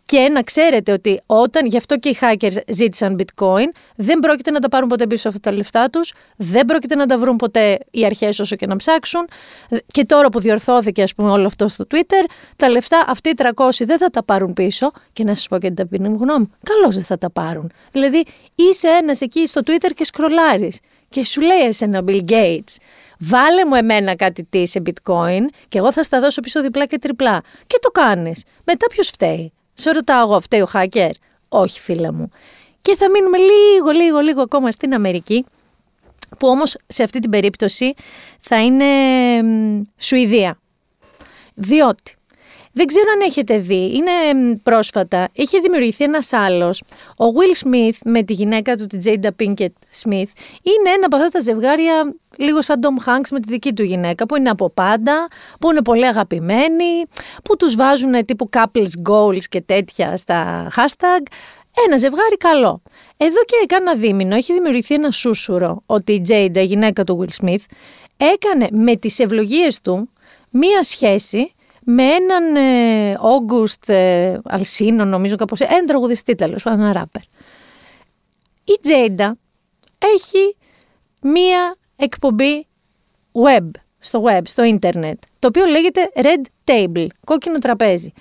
Και 0.04 0.28
να 0.32 0.42
ξέρετε 0.42 0.92
ότι 0.92 1.20
όταν, 1.26 1.66
γι' 1.66 1.76
αυτό 1.76 1.98
και 1.98 2.08
οι 2.08 2.18
hackers 2.20 2.56
ζήτησαν 2.68 3.16
bitcoin, 3.18 3.66
δεν 3.96 4.18
πρόκειται 4.18 4.50
να 4.50 4.60
τα 4.60 4.68
πάρουν 4.68 4.88
ποτέ 4.88 5.06
πίσω 5.06 5.28
αυτά 5.28 5.40
τα 5.40 5.56
λεφτά 5.56 5.90
τους, 5.90 6.12
δεν 6.36 6.64
πρόκειται 6.64 6.94
να 6.94 7.06
τα 7.06 7.18
βρουν 7.18 7.36
ποτέ 7.36 7.78
οι 7.90 8.04
αρχές 8.04 8.38
όσο 8.38 8.56
και 8.56 8.66
να 8.66 8.76
ψάξουν. 8.76 9.28
Και 9.86 10.04
τώρα 10.04 10.28
που 10.28 10.40
διορθώθηκε, 10.40 11.02
ας 11.02 11.14
πούμε, 11.14 11.30
όλο 11.30 11.46
αυτό 11.46 11.68
στο 11.68 11.84
Twitter, 11.90 12.30
τα 12.56 12.68
λεφτά 12.68 13.04
αυτοί 13.08 13.28
οι 13.28 13.34
300 13.36 13.84
δεν 13.84 13.98
θα 13.98 14.10
τα 14.10 14.22
πάρουν 14.24 14.52
πίσω. 14.52 14.90
Και 15.12 15.24
να 15.24 15.34
σας 15.34 15.48
πω 15.48 15.58
και 15.58 15.66
την 15.66 15.76
ταπεινή 15.76 16.08
μου 16.08 16.18
γνώμη, 16.20 16.48
καλώς 16.62 16.94
δεν 16.94 17.04
θα 17.04 17.18
τα 17.18 17.30
πάρουν. 17.30 17.70
Δηλαδή, 17.92 18.24
είσαι 18.54 18.88
ένας 18.88 19.20
εκεί 19.20 19.46
στο 19.46 19.60
Twitter 19.66 19.90
και 19.94 20.04
σκρολάρεις 20.04 20.78
και 21.08 21.24
σου 21.24 21.40
λέει 21.40 21.58
εσένα 21.58 22.02
Bill 22.06 22.20
Gates, 22.28 22.76
βάλε 23.18 23.64
μου 23.64 23.74
εμένα 23.74 24.16
κάτι 24.16 24.44
τι 24.44 24.66
σε 24.66 24.82
bitcoin 24.86 25.42
και 25.68 25.78
εγώ 25.78 25.92
θα 25.92 26.02
στα 26.02 26.20
δώσω 26.20 26.40
πίσω 26.40 26.62
διπλά 26.62 26.86
και 26.86 26.98
τριπλά. 26.98 27.42
Και 27.66 27.78
το 27.80 27.90
κάνεις. 27.90 28.44
Μετά 28.64 28.86
ποιος 28.86 29.08
φταίει; 29.08 29.52
Σε 29.74 29.90
ρωτάω 29.90 30.22
εγώ, 30.28 30.40
φταίει 30.40 30.60
ο 30.60 30.68
hacker; 30.72 31.10
Όχι 31.48 31.80
φίλε 31.80 32.12
μου. 32.12 32.30
Και 32.82 32.96
θα 32.96 33.10
μείνουμε 33.10 33.38
λίγο, 33.38 33.90
λίγο, 33.90 34.18
λίγο 34.18 34.42
ακόμα 34.42 34.70
στην 34.70 34.94
Αμερική, 34.94 35.44
που 36.38 36.48
όμως 36.48 36.76
σε 36.86 37.02
αυτή 37.02 37.18
την 37.18 37.30
περίπτωση 37.30 37.94
θα 38.40 38.62
είναι 38.64 38.84
Σουηδία. 39.98 40.58
Διότι 41.54 42.17
δεν 42.78 42.86
ξέρω 42.86 43.10
αν 43.12 43.20
έχετε 43.20 43.58
δει, 43.58 43.92
είναι 43.94 44.10
πρόσφατα, 44.62 45.28
είχε 45.32 45.58
δημιουργηθεί 45.58 46.04
ένας 46.04 46.32
άλλος, 46.32 46.82
ο 47.16 47.24
Will 47.24 47.66
Smith 47.66 47.98
με 48.04 48.22
τη 48.22 48.32
γυναίκα 48.32 48.76
του, 48.76 48.86
την 48.86 49.00
Jada 49.04 49.28
Pinkett 49.40 49.74
Smith, 50.02 50.30
είναι 50.62 50.90
ένα 50.94 51.06
από 51.06 51.16
αυτά 51.16 51.28
τα 51.28 51.40
ζευγάρια 51.40 52.14
λίγο 52.36 52.62
σαν 52.62 52.80
Tom 52.82 53.08
Hanks 53.08 53.28
με 53.30 53.40
τη 53.40 53.52
δική 53.52 53.72
του 53.72 53.82
γυναίκα, 53.82 54.26
που 54.26 54.36
είναι 54.36 54.50
από 54.50 54.70
πάντα, 54.70 55.28
που 55.60 55.70
είναι 55.70 55.82
πολύ 55.82 56.06
αγαπημένοι, 56.06 57.04
που 57.44 57.56
τους 57.56 57.74
βάζουν 57.74 58.24
τύπου 58.24 58.48
couples 58.52 59.10
goals 59.10 59.44
και 59.48 59.60
τέτοια 59.60 60.16
στα 60.16 60.68
hashtag, 60.76 61.22
ένα 61.86 61.96
ζευγάρι 61.96 62.36
καλό. 62.36 62.82
Εδώ 63.16 63.44
και 63.44 63.66
κάνα 63.66 63.94
δίμηνο 63.94 64.34
έχει 64.34 64.52
δημιουργηθεί 64.52 64.94
ένα 64.94 65.10
σούσουρο 65.10 65.82
ότι 65.86 66.12
η 66.12 66.22
Jada, 66.28 66.56
η 66.56 66.64
γυναίκα 66.64 67.04
του 67.04 67.26
Will 67.26 67.44
Smith, 67.44 67.64
έκανε 68.16 68.66
με 68.70 68.96
τις 68.96 69.18
ευλογίες 69.18 69.80
του 69.80 70.10
μία 70.50 70.82
σχέση 70.82 71.52
με 71.90 72.02
έναν 72.02 72.56
Όγκουστ 73.20 73.88
ε, 73.88 74.40
Αλσίνο, 74.44 75.04
νομίζω 75.04 75.36
κάπως, 75.36 75.60
έναν 75.60 75.86
τραγουδιστή 75.86 76.34
τέλος, 76.34 76.64
έναν 76.64 76.92
ράπερ. 76.92 77.22
Η 78.64 78.78
Τζέιντα 78.82 79.36
έχει 80.16 80.56
μία 81.20 81.76
εκπομπή 81.96 82.66
web, 83.32 83.70
στο 83.98 84.22
web, 84.26 84.40
στο 84.44 84.64
ίντερνετ, 84.64 85.22
το 85.38 85.48
οποίο 85.48 85.64
λέγεται 85.64 86.10
Red 86.14 86.42
Table, 86.64 87.06
κόκκινο 87.24 87.58
τραπέζι. 87.58 88.12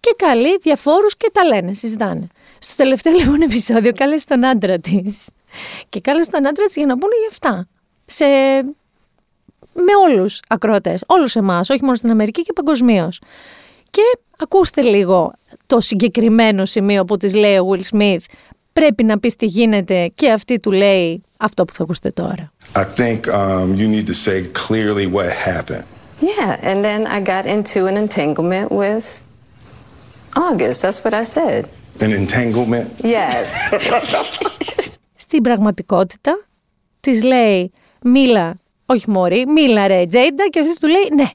Και 0.00 0.14
καλεί 0.16 0.58
διαφόρους 0.58 1.16
και 1.16 1.30
τα 1.32 1.44
λένε, 1.44 1.74
συζητάνε. 1.74 2.26
Στο 2.58 2.76
τελευταίο 2.76 3.12
λοιπόν 3.12 3.40
επεισόδιο 3.40 3.92
κάλεσε 3.92 4.26
τον 4.26 4.44
άντρα 4.44 4.78
της. 4.78 5.28
Και 5.88 6.00
κάλεσε 6.00 6.30
τον 6.30 6.46
άντρα 6.46 6.64
της 6.64 6.76
για 6.76 6.86
να 6.86 6.98
πούνε 6.98 7.14
για 7.18 7.28
αυτά. 7.30 7.68
Σε 8.04 8.24
με 9.74 9.96
όλους 10.06 10.40
ακροατές, 10.48 11.04
όλους 11.06 11.36
εμάς, 11.36 11.70
όχι 11.70 11.82
μόνο 11.82 11.94
στην 11.94 12.10
Αμερική 12.10 12.42
και 12.42 12.52
παγκοσμίως. 12.52 13.20
Και 13.90 14.02
ακούστε 14.38 14.82
λίγο 14.82 15.32
το 15.66 15.80
συγκεκριμένο 15.80 16.64
σημείο 16.64 17.04
που 17.04 17.16
της 17.16 17.34
λέει 17.34 17.56
ο 17.56 17.68
Will 17.70 17.96
Smith. 17.96 18.18
Πρέπει 18.72 19.04
να 19.04 19.18
πεις 19.18 19.36
τι 19.36 19.46
γίνεται 19.46 20.10
και 20.14 20.30
αυτή 20.30 20.60
του 20.60 20.72
λέει 20.72 21.22
αυτό 21.36 21.64
που 21.64 21.72
θα 21.72 21.82
ακούσετε 21.82 22.10
τώρα. 22.10 22.52
I 22.74 22.84
think 22.96 23.20
um, 23.28 23.76
you 23.76 23.88
need 23.88 24.06
to 24.06 24.14
say 24.14 24.38
clearly 24.68 25.06
what 25.06 25.28
happened. 25.30 25.84
Yeah, 26.20 26.68
and 26.68 26.84
then 26.84 27.06
I 27.06 27.20
got 27.20 27.44
into 27.46 27.86
an 27.86 27.96
entanglement 27.96 28.70
with 28.70 29.22
August. 30.36 30.82
That's 30.82 31.00
what 31.04 31.14
I 31.14 31.24
said. 31.24 31.68
An 32.00 32.12
entanglement? 32.12 32.86
Yes. 33.02 33.48
Στην 35.24 35.42
πραγματικότητα 35.42 36.46
της 37.00 37.22
λέει 37.22 37.72
μίλα, 38.02 38.60
όχι 38.86 39.10
μωρή, 39.10 39.46
μίλα 39.46 39.86
ρε 39.86 40.06
Τζέιντα 40.06 40.46
και 40.50 40.60
αυτή 40.60 40.78
του 40.78 40.88
λέει 40.88 41.08
ναι, 41.14 41.28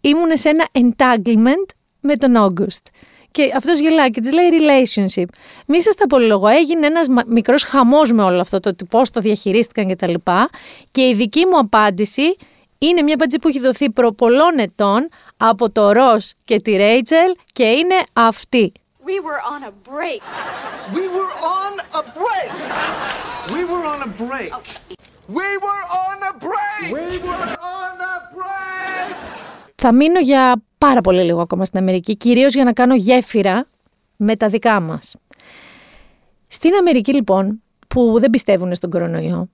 ήμουν 0.00 0.36
σε 0.36 0.48
ένα 0.48 0.68
entanglement 0.72 1.74
με 2.00 2.16
τον 2.16 2.34
August. 2.36 2.82
Και 3.30 3.52
αυτός 3.56 3.78
γελάει 3.78 4.10
και 4.10 4.20
της 4.20 4.32
λέει 4.32 4.48
relationship. 4.52 5.24
Μη 5.66 5.82
σας 5.82 5.94
τα 5.94 6.06
πολυλογώ, 6.06 6.48
έγινε 6.48 6.86
ένας 6.86 7.06
μικρός 7.26 7.64
χαμός 7.64 8.12
με 8.12 8.22
όλο 8.22 8.40
αυτό 8.40 8.60
το 8.60 8.74
πώς 8.90 9.10
το 9.10 9.20
διαχειρίστηκαν 9.20 9.88
κτλ. 9.88 10.12
Και, 10.12 10.48
και 10.90 11.08
η 11.08 11.14
δική 11.14 11.46
μου 11.46 11.58
απάντηση 11.58 12.36
είναι 12.78 13.02
μια 13.02 13.14
απάντηση 13.14 13.38
που 13.38 13.48
έχει 13.48 13.60
δοθεί 13.60 13.90
προ 13.90 14.12
πολλών 14.12 14.58
ετών 14.58 15.08
από 15.36 15.70
το 15.70 15.92
Ρος 15.92 16.32
και 16.44 16.60
τη 16.60 16.76
Ρέιτσελ 16.76 17.34
και 17.52 17.64
είναι 17.64 17.94
αυτή. 18.12 18.72
We 19.06 19.20
were 19.28 19.42
on 19.54 19.62
a 19.70 19.72
break. 19.90 20.20
We 20.96 21.04
were 21.16 21.32
on 21.58 21.72
a 22.00 22.02
break. 22.20 22.50
We 23.54 23.60
were 23.70 23.84
on 23.92 24.00
a 24.08 24.10
break. 24.24 24.50
We 25.28 25.34
were 25.34 25.84
on 26.06 26.18
a 26.30 26.32
break. 26.38 26.92
We 26.94 27.18
were 27.26 27.56
on 27.74 27.96
a 28.12 28.16
break. 28.34 29.16
Θα 29.74 29.92
μείνω 29.92 30.20
για 30.20 30.62
πάρα 30.78 31.00
πολύ 31.00 31.22
λίγο 31.22 31.40
ακόμα 31.40 31.64
στην 31.64 31.78
Αμερική, 31.78 32.16
κυρίως 32.16 32.54
για 32.54 32.64
να 32.64 32.72
κάνω 32.72 32.94
γέφυρα 32.94 33.66
με 34.16 34.36
τα 34.36 34.48
δικά 34.48 34.80
μας. 34.80 35.14
Στην 36.48 36.74
Αμερική 36.74 37.14
λοιπόν, 37.14 37.62
που 37.86 38.16
δεν 38.20 38.30
πιστεύουν 38.30 38.74
στον 38.74 38.90
κορονοϊό, 38.90 39.48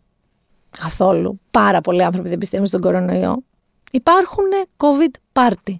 καθόλου, 0.78 1.40
πάρα 1.50 1.80
πολλοί 1.80 2.02
άνθρωποι 2.02 2.28
δεν 2.28 2.38
πιστεύουν 2.38 2.66
στον 2.66 2.80
κορονοϊό, 2.80 3.42
υπάρχουν 3.90 4.44
COVID 4.76 5.10
party. 5.32 5.74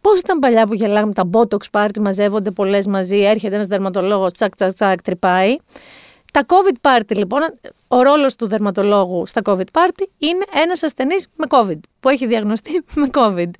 Πώς 0.00 0.18
ήταν 0.18 0.38
παλιά 0.38 0.66
που 0.66 0.74
γελάγαμε 0.74 1.12
τα 1.12 1.30
Botox 1.32 1.58
party, 1.70 1.98
μαζεύονται 2.00 2.50
πολλές 2.50 2.86
μαζί, 2.86 3.16
έρχεται 3.16 3.54
ένας 3.54 3.66
δερματολόγος, 3.66 4.32
τσακ, 4.32 4.56
τσακ, 4.56 4.72
τσακ, 4.72 5.02
τρυπάει. 5.02 5.56
Τα 6.32 6.46
COVID 6.46 6.90
party 6.90 7.16
λοιπόν, 7.16 7.40
ο 7.88 8.02
ρόλος 8.02 8.36
του 8.36 8.46
δερματολόγου 8.46 9.26
στα 9.26 9.40
COVID 9.44 9.70
party 9.72 10.04
είναι 10.18 10.44
ένας 10.54 10.82
ασθενής 10.82 11.26
με 11.36 11.46
COVID, 11.48 11.78
που 12.00 12.08
έχει 12.08 12.26
διαγνωστεί 12.26 12.84
με 13.00 13.08
COVID. 13.12 13.50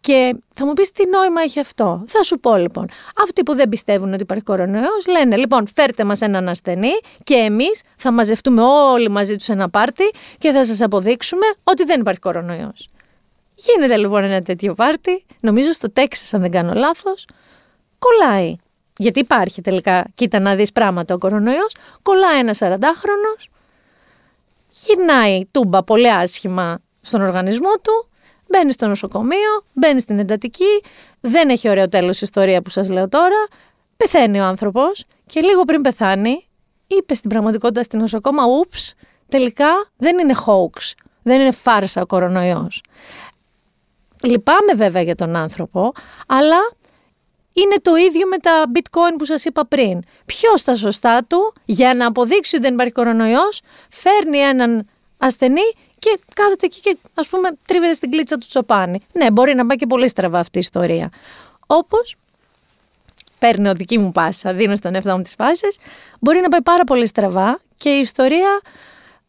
Και 0.00 0.36
θα 0.54 0.66
μου 0.66 0.72
πεις 0.72 0.92
τι 0.92 1.08
νόημα 1.08 1.42
έχει 1.42 1.60
αυτό. 1.60 2.02
Θα 2.06 2.22
σου 2.22 2.38
πω 2.38 2.56
λοιπόν. 2.56 2.88
Αυτοί 3.24 3.42
που 3.42 3.54
δεν 3.54 3.68
πιστεύουν 3.68 4.12
ότι 4.12 4.22
υπάρχει 4.22 4.44
κορονοϊός 4.44 5.06
λένε 5.08 5.36
λοιπόν 5.36 5.66
φέρτε 5.74 6.04
μας 6.04 6.20
έναν 6.20 6.48
ασθενή 6.48 6.92
και 7.22 7.34
εμείς 7.34 7.82
θα 7.96 8.12
μαζευτούμε 8.12 8.62
όλοι 8.62 9.10
μαζί 9.10 9.36
τους 9.36 9.44
σε 9.44 9.52
ένα 9.52 9.68
πάρτι 9.68 10.10
και 10.38 10.52
θα 10.52 10.64
σας 10.64 10.80
αποδείξουμε 10.80 11.46
ότι 11.64 11.84
δεν 11.84 12.00
υπάρχει 12.00 12.20
κορονοϊός. 12.20 12.88
Γίνεται 13.54 13.96
λοιπόν 13.96 14.24
ένα 14.24 14.40
τέτοιο 14.40 14.74
πάρτι, 14.74 15.24
νομίζω 15.40 15.72
στο 15.72 15.90
Τέξας 15.90 16.34
αν 16.34 16.40
δεν 16.40 16.50
κάνω 16.50 16.72
λάθος, 16.74 17.26
κολλάει. 17.98 18.56
Γιατί 19.00 19.18
υπάρχει 19.18 19.60
τελικά, 19.60 20.06
κοίτα 20.14 20.38
να 20.38 20.54
δεις 20.54 20.72
πράγματα 20.72 21.14
ο 21.14 21.18
κορονοϊός, 21.18 21.74
κολλάει 22.02 22.38
ένας 22.38 22.58
40χρονος, 22.60 23.46
γυρνάει 24.70 25.46
τούμπα 25.50 25.84
πολύ 25.84 26.10
άσχημα 26.12 26.78
στον 27.00 27.22
οργανισμό 27.22 27.70
του, 27.82 28.08
μπαίνει 28.46 28.72
στο 28.72 28.86
νοσοκομείο, 28.86 29.64
μπαίνει 29.72 30.00
στην 30.00 30.18
εντατική, 30.18 30.82
δεν 31.20 31.48
έχει 31.48 31.68
ωραίο 31.68 31.88
τέλος 31.88 32.20
ιστορία 32.20 32.62
που 32.62 32.70
σας 32.70 32.88
λέω 32.88 33.08
τώρα, 33.08 33.46
πεθαίνει 33.96 34.40
ο 34.40 34.44
άνθρωπος 34.44 35.04
και 35.26 35.40
λίγο 35.40 35.64
πριν 35.64 35.80
πεθάνει, 35.80 36.48
είπε 36.86 37.14
στην 37.14 37.30
πραγματικότητα 37.30 37.82
στην 37.82 37.98
νοσοκόμα, 37.98 38.44
ούψ, 38.46 38.94
τελικά 39.28 39.90
δεν 39.96 40.18
είναι 40.18 40.34
hoax, 40.46 40.92
δεν 41.22 41.40
είναι 41.40 41.50
φάρσα 41.50 42.02
ο 42.02 42.06
κορονοϊός. 42.06 42.82
Λυπάμαι 44.22 44.72
βέβαια 44.74 45.02
για 45.02 45.14
τον 45.14 45.36
άνθρωπο, 45.36 45.92
αλλά 46.26 46.58
είναι 47.52 47.76
το 47.82 47.94
ίδιο 47.94 48.26
με 48.26 48.38
τα 48.38 48.64
bitcoin 48.74 49.14
που 49.18 49.24
σας 49.24 49.44
είπα 49.44 49.66
πριν. 49.66 50.02
Ποιος 50.26 50.60
στα 50.60 50.74
σωστά 50.74 51.24
του, 51.24 51.52
για 51.64 51.94
να 51.94 52.06
αποδείξει 52.06 52.56
ότι 52.56 52.64
δεν 52.64 52.74
υπάρχει 52.74 52.92
κορονοϊός, 52.92 53.60
φέρνει 53.90 54.38
έναν 54.38 54.86
ασθενή 55.18 55.72
και 55.98 56.18
κάθεται 56.34 56.66
εκεί 56.66 56.80
και 56.80 56.96
ας 57.14 57.28
πούμε 57.28 57.50
τρίβεται 57.66 57.92
στην 57.92 58.10
κλίτσα 58.10 58.38
του 58.38 58.46
τσοπάνι. 58.46 59.00
Ναι, 59.12 59.30
μπορεί 59.30 59.54
να 59.54 59.66
πάει 59.66 59.76
και 59.76 59.86
πολύ 59.86 60.08
στραβά 60.08 60.38
αυτή 60.38 60.56
η 60.56 60.60
ιστορία. 60.60 61.10
Όπως 61.66 62.16
παίρνω 63.38 63.74
δική 63.74 63.98
μου 63.98 64.12
πάσα, 64.12 64.52
δίνω 64.52 64.76
στον 64.76 64.94
εαυτό 64.94 65.16
μου 65.16 65.22
τις 65.22 65.34
πάσες, 65.34 65.78
μπορεί 66.20 66.40
να 66.40 66.48
πάει 66.48 66.62
πάρα 66.62 66.84
πολύ 66.84 67.06
στραβά 67.06 67.60
και 67.76 67.88
η 67.88 68.00
ιστορία 68.00 68.60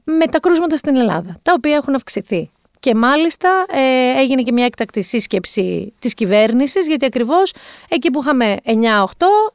με 0.04 0.26
τα 0.26 0.40
κρούσματα 0.40 0.78
στην 0.78 0.96
Ελλάδα, 0.96 1.40
τα 1.44 1.54
οποία 1.56 1.76
έχουν 1.76 1.96
αυξηθεί. 1.96 2.50
Και 2.82 2.96
μάλιστα 2.96 3.66
ε, 3.70 4.20
έγινε 4.20 4.42
και 4.42 4.52
μια 4.52 4.66
έκτακτη 4.66 5.02
σύσκεψη 5.02 5.94
της 6.00 6.14
κυβέρνησης, 6.14 6.88
γιατί 6.88 7.06
ακριβώς 7.06 7.54
εκεί 7.90 8.12
που 8.12 8.22
είχαμε 8.22 8.58
9-8, 8.66 8.72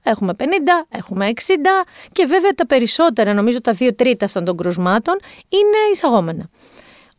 έχουμε 0.03 0.33
50, 0.39 0.43
έχουμε 0.89 1.31
60 1.35 1.43
και 2.13 2.25
βέβαια 2.25 2.51
τα 2.51 2.67
περισσότερα, 2.67 3.35
νομίζω 3.35 3.61
τα 3.61 3.77
2 3.79 3.91
τρίτα 3.97 4.25
αυτών 4.25 4.45
των 4.45 4.57
κρουσμάτων, 4.57 5.15
είναι 5.49 5.93
εισαγόμενα. 5.93 6.49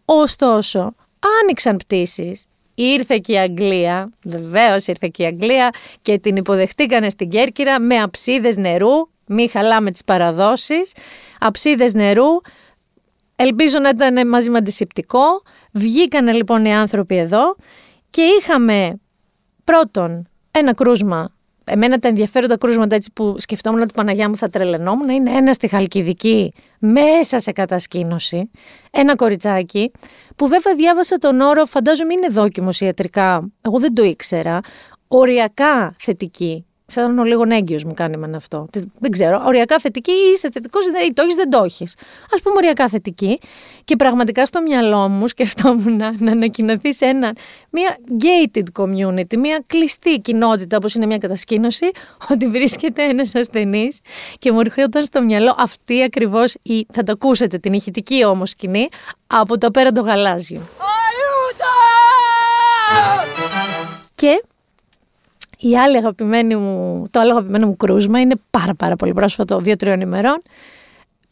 Ωστόσο, 0.05 0.95
άνοιξαν 1.41 1.77
πτήσεις, 1.77 2.45
ήρθε 2.75 3.17
και 3.17 3.31
η 3.31 3.37
Αγγλία, 3.37 4.09
βεβαίως 4.23 4.87
ήρθε 4.87 5.07
και 5.07 5.23
η 5.23 5.25
Αγγλία 5.25 5.69
και 6.01 6.19
την 6.19 6.35
υποδεχτήκανε 6.35 7.09
στην 7.09 7.29
Κέρκυρα 7.29 7.79
με 7.79 8.01
αψίδες 8.01 8.57
νερού, 8.57 9.09
μη 9.25 9.47
χαλάμε 9.47 9.91
τις 9.91 10.03
παραδόσεις, 10.03 10.91
αψίδες 11.39 11.93
νερού, 11.93 12.41
ελπίζω 13.35 13.79
να 13.79 13.89
ήταν 13.89 14.27
μαζί 14.27 14.49
με 14.49 14.57
αντισηπτικό, 14.57 15.41
Βγήκανε 15.77 16.31
λοιπόν 16.31 16.65
οι 16.65 16.73
άνθρωποι 16.73 17.17
εδώ 17.17 17.55
και 18.09 18.21
είχαμε 18.21 18.99
πρώτον 19.63 20.27
ένα 20.51 20.73
κρούσμα. 20.73 21.31
Εμένα 21.69 21.99
τα 21.99 22.07
ενδιαφέροντα 22.07 22.57
κρούσματα 22.57 22.95
έτσι 22.95 23.11
που 23.13 23.35
σκεφτόμουν 23.37 23.81
ότι 23.81 23.93
Παναγιά 23.93 24.29
μου 24.29 24.35
θα 24.35 24.49
τρελαινόμουν 24.49 25.09
είναι 25.09 25.31
ένα 25.31 25.53
στη 25.53 25.67
Χαλκιδική 25.67 26.53
μέσα 26.79 27.39
σε 27.39 27.51
κατασκήνωση, 27.51 28.51
ένα 28.91 29.15
κοριτσάκι 29.15 29.91
που 30.35 30.47
βέβαια 30.47 30.75
διάβασα 30.75 31.17
τον 31.17 31.41
όρο, 31.41 31.65
φαντάζομαι 31.65 32.13
είναι 32.13 32.27
δόκιμος 32.27 32.81
ιατρικά, 32.81 33.51
εγώ 33.61 33.79
δεν 33.79 33.93
το 33.93 34.03
ήξερα, 34.03 34.59
οριακά 35.07 35.95
θετική 35.99 36.65
Σαν 36.89 37.23
λίγο 37.23 37.43
έγκυο 37.49 37.79
μου 37.85 37.93
κάνει 37.93 38.17
με 38.17 38.31
αυτό. 38.35 38.67
Δεν 38.99 39.11
ξέρω. 39.11 39.43
Οριακά 39.45 39.79
θετική 39.79 40.11
ή 40.11 40.31
είσαι 40.33 40.49
θετικός 40.51 40.85
ή 40.85 41.13
το 41.13 41.21
έχεις, 41.21 41.35
δεν 41.35 41.49
το 41.49 41.63
έχεις. 41.63 41.95
Α 42.37 42.41
πούμε 42.41 42.55
οριακά 42.55 42.87
θετική. 42.89 43.39
Και 43.83 43.95
πραγματικά 43.95 44.45
στο 44.45 44.61
μυαλό 44.61 45.07
μου 45.07 45.27
σκεφτόμουν 45.27 45.95
να, 45.95 46.15
να 46.17 46.31
ανακοινωθεί 46.31 46.93
σε 46.93 47.05
ένα, 47.05 47.35
μια 47.69 47.97
gated 48.19 48.63
community, 48.81 49.37
μια 49.37 49.63
κλειστή 49.67 50.19
κοινότητα 50.19 50.77
όπως 50.77 50.93
είναι 50.93 51.05
μια 51.05 51.17
κατασκήνωση, 51.17 51.89
ότι 52.29 52.47
βρίσκεται 52.47 53.03
ένας 53.03 53.35
ασθενής 53.35 53.99
και 54.39 54.51
μου 54.51 54.59
έρχονταν 54.59 55.05
στο 55.05 55.21
μυαλό 55.21 55.55
αυτή 55.57 56.03
ακριβώς 56.03 56.55
η. 56.61 56.85
Θα 56.93 57.03
το 57.03 57.11
ακούσετε 57.11 57.57
την 57.57 57.73
ηχητική 57.73 58.25
όμως 58.25 58.49
σκηνή 58.49 58.87
από 59.27 59.57
το 59.57 59.67
απέραντο 59.67 60.01
γαλάζιο. 60.01 60.61
Και 64.15 64.43
η 65.69 65.77
άλλη 65.77 65.97
αγαπημένη 65.97 66.55
μου, 66.55 67.07
το 67.11 67.19
άλλο 67.19 67.31
αγαπημένο 67.31 67.67
μου 67.67 67.75
κρούσμα 67.75 68.19
είναι 68.19 68.35
πάρα 68.49 68.75
πάρα 68.75 68.95
πολύ 68.95 69.13
πρόσφατο, 69.13 69.59
δύο-τριών 69.59 70.01
ημερών. 70.01 70.41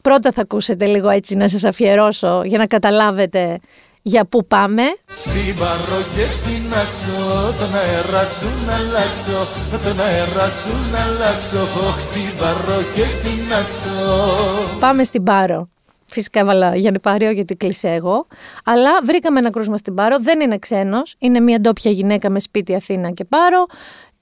Πρώτα 0.02 0.30
θα 0.32 0.40
ακούσετε 0.40 0.86
λίγο 0.86 1.08
έτσι 1.08 1.36
να 1.36 1.48
σας 1.48 1.64
αφιερώσω 1.64 2.42
για 2.44 2.58
να 2.58 2.66
καταλάβετε 2.66 3.60
για 4.02 4.24
πού 4.24 4.46
πάμε. 4.46 4.82
Στην 5.06 5.54
παρό 5.58 6.00
και 6.16 6.26
στην 6.28 6.72
άξο, 6.82 7.54
τον 7.58 7.74
αέρα 7.74 8.24
σου 8.24 8.48
να 8.66 8.74
αλλάξω, 8.74 9.46
τον 9.84 10.00
αέρα 10.00 10.48
σου 10.50 10.70
να 10.92 11.02
αλλάξω, 11.02 11.66
στην 11.98 12.38
παρό 12.38 12.80
και 12.94 13.06
στην 13.06 13.52
άξο. 13.60 14.78
Πάμε 14.80 15.04
στην 15.04 15.22
Πάρο. 15.22 15.68
Φυσικά 16.06 16.40
έβαλα 16.40 16.76
Γιάννη 16.76 16.98
Πάριο 16.98 17.30
γιατί 17.30 17.54
κλεισέ 17.54 17.88
εγώ. 17.88 18.26
Αλλά 18.64 18.90
βρήκαμε 19.04 19.38
ένα 19.38 19.50
κρούσμα 19.50 19.76
στην 19.76 19.94
Πάρο. 19.94 20.16
Δεν 20.20 20.40
είναι 20.40 20.58
ξένος. 20.58 21.14
Είναι 21.18 21.40
μια 21.40 21.60
ντόπια 21.60 21.90
γυναίκα 21.90 22.30
με 22.30 22.40
σπίτι 22.40 22.74
Αθήνα 22.74 23.10
και 23.10 23.24
Πάρο 23.24 23.66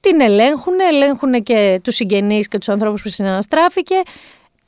την 0.05 0.21
ελέγχουν, 0.21 0.75
ελέγχουν 0.91 1.43
και 1.43 1.81
τους 1.83 1.95
συγγενείς 1.95 2.49
και 2.49 2.59
τους 2.59 2.69
ανθρώπους 2.69 3.03
που 3.03 3.09
συναναστράφηκε. 3.09 3.95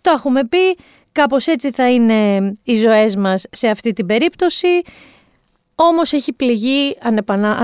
Το 0.00 0.10
έχουμε 0.14 0.44
πει, 0.44 0.76
κάπως 1.12 1.46
έτσι 1.46 1.70
θα 1.70 1.90
είναι 1.90 2.52
οι 2.62 2.76
ζωές 2.76 3.16
μας 3.16 3.44
σε 3.50 3.68
αυτή 3.68 3.92
την 3.92 4.06
περίπτωση. 4.06 4.82
Όμως 5.74 6.12
έχει 6.12 6.32
πληγεί 6.32 6.96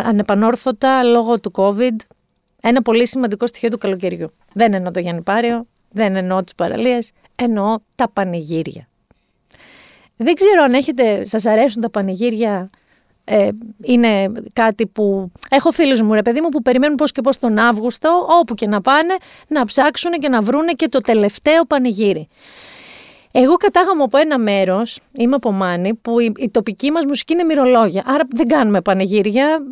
ανεπανόρθωτα 0.05 1.03
λόγω 1.03 1.41
του 1.41 1.51
COVID 1.55 1.97
ένα 2.63 2.83
πολύ 2.83 3.07
σημαντικό 3.07 3.47
στοιχείο 3.47 3.69
του 3.69 3.79
καλοκαιριού. 3.79 4.33
Δεν 4.53 4.75
εννοώ 4.75 4.91
το 4.91 5.01
Γιάννη 5.01 5.23
Πάριο, 5.23 5.67
δεν 5.91 6.17
εννοώ 6.17 6.41
τις 6.41 6.55
παραλίες, 6.55 7.11
εννοώ 7.35 7.79
τα 7.95 8.09
πανηγύρια. 8.09 8.89
Δεν 10.17 10.35
ξέρω 10.35 10.63
αν 10.63 10.75
έχετε, 10.75 11.25
σας 11.25 11.47
αρέσουν 11.47 11.83
τα 11.83 11.91
πανηγύρια; 11.91 12.71
Ε, 13.25 13.49
είναι 13.83 14.33
κάτι 14.53 14.87
που. 14.87 15.33
Έχω 15.51 15.71
φίλους 15.71 16.03
μου, 16.03 16.15
ρε 16.15 16.23
παιδί 16.23 16.41
μου, 16.41 16.49
που 16.49 16.63
περιμένουν 16.63 16.97
πώς 16.97 17.13
και 17.13 17.21
πώς 17.21 17.39
τον 17.39 17.59
Αύγουστο, 17.59 18.27
όπου 18.41 18.55
και 18.55 18.67
να 18.67 18.81
πάνε, 18.81 19.17
να 19.49 19.65
ψάξουν 19.65 20.13
και 20.13 20.29
να 20.29 20.43
βρούνε 20.43 20.73
και 20.73 20.89
το 20.89 21.01
τελευταίο 21.01 21.65
πανηγύρι. 21.65 22.29
Εγώ 23.33 23.55
κατάγαμε 23.55 24.03
από 24.03 24.19
ένα 24.19 24.39
μέρος, 24.39 25.01
είμαι 25.13 25.35
από 25.35 25.53
Μάνη, 25.53 25.95
που 25.95 26.21
η, 26.21 26.33
η 26.37 26.51
τοπική 26.51 26.91
μας 26.91 27.05
μουσική 27.05 27.33
είναι 27.33 27.43
μυρολόγια. 27.43 28.03
Άρα 28.07 28.25
δεν 28.31 28.49
κάνουμε 28.49 28.81
πανηγύρια. 28.81 29.63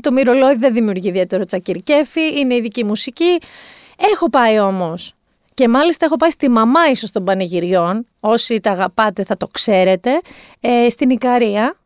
Το 0.00 0.12
μυρολόι 0.12 0.54
δεν 0.54 0.72
δημιουργεί 0.72 1.08
ιδιαίτερο 1.08 1.44
τσακυρκέφι, 1.44 2.40
είναι 2.40 2.54
ειδική 2.54 2.84
μουσική. 2.84 3.38
Έχω 4.12 4.30
πάει 4.30 4.58
όμως. 4.58 5.14
Και 5.54 5.68
μάλιστα 5.68 6.04
έχω 6.04 6.16
πάει 6.16 6.30
στη 6.30 6.48
μαμά 6.48 6.80
ίσως 6.90 7.10
των 7.10 7.24
πανηγυριών, 7.24 8.06
όσοι 8.20 8.60
τα 8.60 8.70
αγαπάτε 8.70 9.24
θα 9.24 9.36
το 9.36 9.46
ξέρετε, 9.46 10.20
ε, 10.60 10.88
στην 10.88 11.10
Ικαρία, 11.10 11.76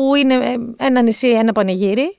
που 0.00 0.14
είναι 0.14 0.34
ε, 0.34 0.84
ένα 0.84 1.02
νησί, 1.02 1.28
ένα 1.28 1.52
πανηγύρι, 1.52 2.18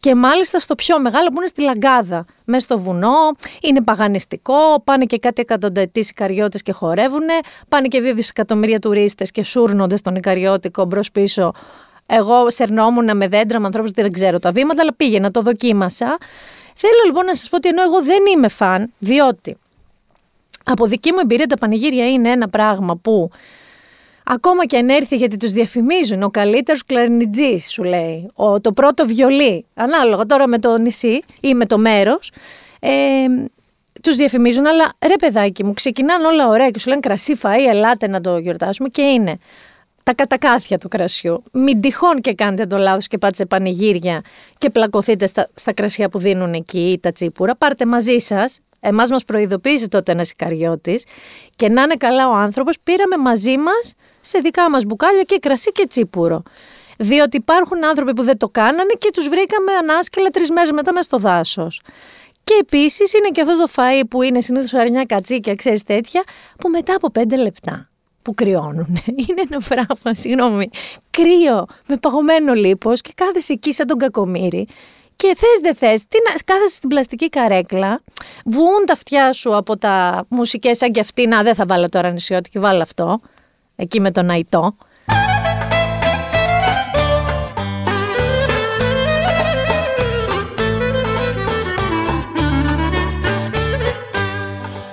και 0.00 0.14
μάλιστα 0.14 0.58
στο 0.58 0.74
πιο 0.74 1.00
μεγάλο 1.00 1.28
που 1.28 1.36
είναι 1.36 1.46
στη 1.46 1.62
Λαγκάδα, 1.62 2.24
μέσα 2.44 2.64
στο 2.64 2.78
βουνό, 2.78 3.16
είναι 3.60 3.82
παγανιστικό, 3.82 4.82
πάνε 4.84 5.04
και 5.04 5.18
κάτι 5.18 5.40
εκατονταετής 5.40 6.10
Ικαριώτες 6.10 6.62
και 6.62 6.72
χορεύουν, 6.72 7.22
πάνε 7.68 7.88
και 7.88 8.00
δύο 8.00 8.14
δισεκατομμύρια 8.14 8.78
τουρίστες 8.78 9.30
και 9.30 9.44
σούρνονται 9.44 9.96
στον 9.96 10.14
Ικαριώτικο 10.14 10.84
μπρος 10.84 11.10
πίσω. 11.10 11.52
Εγώ 12.06 12.50
σερνόμουν 12.50 13.16
με 13.16 13.28
δέντρα 13.28 13.58
με 13.60 13.66
ανθρώπους 13.66 13.90
δεν 13.90 14.12
ξέρω 14.12 14.38
τα 14.38 14.52
βήματα, 14.52 14.82
αλλά 14.82 14.94
πήγαινα, 14.94 15.30
το 15.30 15.42
δοκίμασα. 15.42 16.18
Θέλω 16.74 17.02
λοιπόν 17.06 17.24
να 17.24 17.34
σας 17.34 17.48
πω 17.48 17.56
ότι 17.56 17.68
ενώ 17.68 17.82
εγώ 17.82 18.02
δεν 18.02 18.22
είμαι 18.34 18.48
φαν, 18.48 18.92
διότι 18.98 19.56
από 20.64 20.86
δική 20.86 21.12
μου 21.12 21.18
εμπειρία 21.22 21.46
τα 21.46 21.56
πανηγύρια 21.56 22.10
είναι 22.10 22.30
ένα 22.30 22.48
πράγμα 22.48 22.96
που 22.96 23.30
ακόμα 24.24 24.66
και 24.66 24.76
αν 24.76 24.88
έρθει 24.88 25.16
γιατί 25.16 25.36
τους 25.36 25.52
διαφημίζουν, 25.52 26.22
ο 26.22 26.30
καλύτερος 26.30 26.84
κλαρινιτζής 26.86 27.70
σου 27.70 27.82
λέει, 27.82 28.30
ο, 28.34 28.60
το 28.60 28.72
πρώτο 28.72 29.06
βιολί, 29.06 29.66
ανάλογα 29.74 30.26
τώρα 30.26 30.46
με 30.46 30.58
το 30.58 30.78
νησί 30.78 31.22
ή 31.40 31.54
με 31.54 31.66
το 31.66 31.78
μέρος, 31.78 32.30
ε, 32.80 32.90
τους 34.02 34.16
διαφημίζουν, 34.16 34.66
αλλά 34.66 34.92
ρε 35.06 35.16
παιδάκι 35.16 35.64
μου, 35.64 35.72
ξεκινάνε 35.72 36.26
όλα 36.26 36.48
ωραία 36.48 36.70
και 36.70 36.78
σου 36.78 36.88
λένε 36.88 37.00
κρασί 37.00 37.38
φαΐ, 37.42 37.68
ελάτε 37.68 38.08
να 38.08 38.20
το 38.20 38.38
γιορτάσουμε 38.38 38.88
και 38.88 39.02
είναι 39.02 39.38
τα 40.02 40.14
κατακάθια 40.14 40.78
του 40.78 40.88
κρασιού. 40.88 41.42
Μην 41.52 41.80
τυχόν 41.80 42.20
και 42.20 42.34
κάνετε 42.34 42.66
το 42.66 42.76
λάθος 42.76 43.06
και 43.06 43.18
πάτε 43.18 43.34
σε 43.34 43.46
πανηγύρια 43.46 44.22
και 44.58 44.70
πλακωθείτε 44.70 45.26
στα, 45.26 45.48
στα 45.54 45.72
κρασιά 45.72 46.08
που 46.08 46.18
δίνουν 46.18 46.52
εκεί 46.52 46.98
τα 47.02 47.12
τσίπουρα. 47.12 47.56
Πάρτε 47.56 47.86
μαζί 47.86 48.18
σας 48.18 48.60
Εμάς 48.86 49.10
μας 49.10 49.24
προειδοποίησε 49.24 49.88
τότε 49.88 50.12
ένας 50.12 50.30
Ικαριώτης 50.30 51.04
και 51.56 51.68
να 51.68 51.82
είναι 51.82 51.94
καλά 51.94 52.28
ο 52.28 52.34
άνθρωπος, 52.34 52.76
πήραμε 52.82 53.16
μαζί 53.16 53.58
μας 53.58 53.94
σε 54.24 54.38
δικά 54.38 54.70
μας 54.70 54.84
μπουκάλια 54.84 55.22
και 55.22 55.38
κρασί 55.38 55.72
και 55.72 55.86
τσίπουρο. 55.86 56.42
Διότι 56.98 57.36
υπάρχουν 57.36 57.84
άνθρωποι 57.84 58.12
που 58.14 58.22
δεν 58.22 58.36
το 58.36 58.48
κάνανε 58.48 58.92
και 58.98 59.10
τους 59.12 59.28
βρήκαμε 59.28 59.72
ανάσκελα 59.72 60.30
τρεις 60.30 60.50
μέρες 60.50 60.70
μετά 60.70 60.92
μέσα 60.92 61.04
στο 61.04 61.18
δάσος. 61.18 61.80
Και 62.44 62.54
επίσης 62.60 63.14
είναι 63.14 63.28
και 63.28 63.40
αυτός 63.40 63.56
το 63.56 63.68
φαΐ 63.76 64.02
που 64.10 64.22
είναι 64.22 64.40
συνήθως 64.40 64.74
αρνιά 64.74 65.04
κατσίκια, 65.04 65.54
ξέρεις 65.54 65.82
τέτοια, 65.82 66.22
που 66.58 66.68
μετά 66.68 66.94
από 66.94 67.10
πέντε 67.10 67.36
λεπτά 67.36 67.88
που 68.22 68.34
κρυώνουν. 68.34 69.02
Είναι 69.26 69.42
ένα 69.50 69.60
πράγμα, 69.68 70.14
συγγνώμη, 70.14 70.70
κρύο, 71.10 71.66
με 71.86 71.96
παγωμένο 71.96 72.54
λίπος 72.54 73.00
και 73.00 73.12
κάθεσαι 73.14 73.52
εκεί 73.52 73.72
σαν 73.72 73.86
τον 73.86 73.98
κακομύρι 73.98 74.66
και 75.16 75.36
θες 75.36 75.60
δεν 75.62 75.74
θες, 75.74 76.06
τι 76.08 76.18
να 76.28 76.34
κάθεσαι 76.44 76.74
στην 76.74 76.88
πλαστική 76.88 77.28
καρέκλα, 77.28 78.00
βγουν 78.44 78.84
τα 78.86 78.92
αυτιά 78.92 79.32
σου 79.32 79.56
από 79.56 79.76
τα 79.78 80.24
μουσικές 80.28 80.78
σαν 80.78 80.90
και 80.92 81.00
αυτή. 81.00 81.26
Να, 81.26 81.42
δεν 81.42 81.54
θα 81.54 81.66
βάλω 81.66 81.88
τώρα 81.88 82.10
νησιώτικη, 82.10 82.58
βάλω 82.58 82.82
αυτό. 82.82 83.20
Εκεί 83.76 84.00
με 84.00 84.10
τον 84.10 84.30
Αϊτό. 84.30 84.76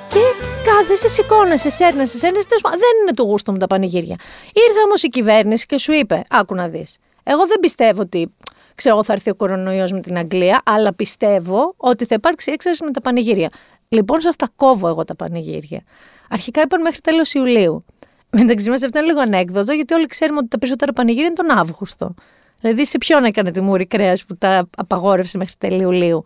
Και 0.07 0.19
κάθεσαι, 0.65 1.07
σηκώνεσαι, 1.07 1.69
σέρνεσαι, 1.69 2.17
σέρνεσαι. 2.17 2.47
Δεν 2.61 2.79
είναι 3.01 3.13
του 3.15 3.23
γούστου 3.23 3.51
μου 3.51 3.57
τα 3.57 3.67
πανηγύρια. 3.67 4.15
Ήρθε 4.53 4.79
όμως 4.85 5.03
η 5.03 5.07
κυβέρνηση 5.07 5.65
και 5.65 5.77
σου 5.77 5.91
είπε: 5.91 6.23
Άκου 6.29 6.55
να 6.55 6.67
δεις. 6.67 6.97
Εγώ 7.23 7.47
δεν 7.47 7.59
πιστεύω 7.59 8.01
ότι 8.01 8.33
ξέρω 8.75 9.03
θα 9.03 9.13
έρθει 9.13 9.29
ο 9.29 9.35
κορονοϊός 9.35 9.91
με 9.91 9.99
την 9.99 10.17
Αγγλία, 10.17 10.61
αλλά 10.65 10.93
πιστεύω 10.93 11.73
ότι 11.77 12.05
θα 12.05 12.15
υπάρξει 12.15 12.51
έξαρση 12.51 12.83
με 12.83 12.91
τα 12.91 13.01
πανηγύρια. 13.01 13.49
Λοιπόν, 13.89 14.21
σας 14.21 14.35
τα 14.35 14.49
κόβω 14.55 14.87
εγώ 14.87 15.03
τα 15.03 15.15
πανηγύρια. 15.15 15.83
Αρχικά 16.29 16.61
είπαν 16.61 16.81
μέχρι 16.81 17.01
τέλος 17.01 17.33
Ιουλίου. 17.33 17.85
Μεταξύ 18.31 18.69
μας, 18.69 18.83
αυτό 18.83 18.97
είναι 18.97 19.07
λίγο 19.07 19.19
ανέκδοτο, 19.19 19.73
γιατί 19.73 19.93
όλοι 19.93 20.05
ξέρουμε 20.05 20.39
ότι 20.39 20.47
τα 20.47 20.57
περισσότερα 20.57 20.93
πανηγύρια 20.93 21.25
είναι 21.25 21.35
τον 21.35 21.51
Αύγουστο. 21.51 22.13
Δηλαδή, 22.61 22.85
σε 22.85 22.97
ποιον 22.97 23.23
έκανε 23.23 23.51
τη 23.51 23.61
μούρη 23.61 23.85
κρέας 23.85 24.25
που 24.25 24.37
τα 24.37 24.69
απαγόρευσε 24.77 25.37
μέχρι 25.37 25.53
τέλη 25.57 25.81
Ιουλίου. 25.81 26.21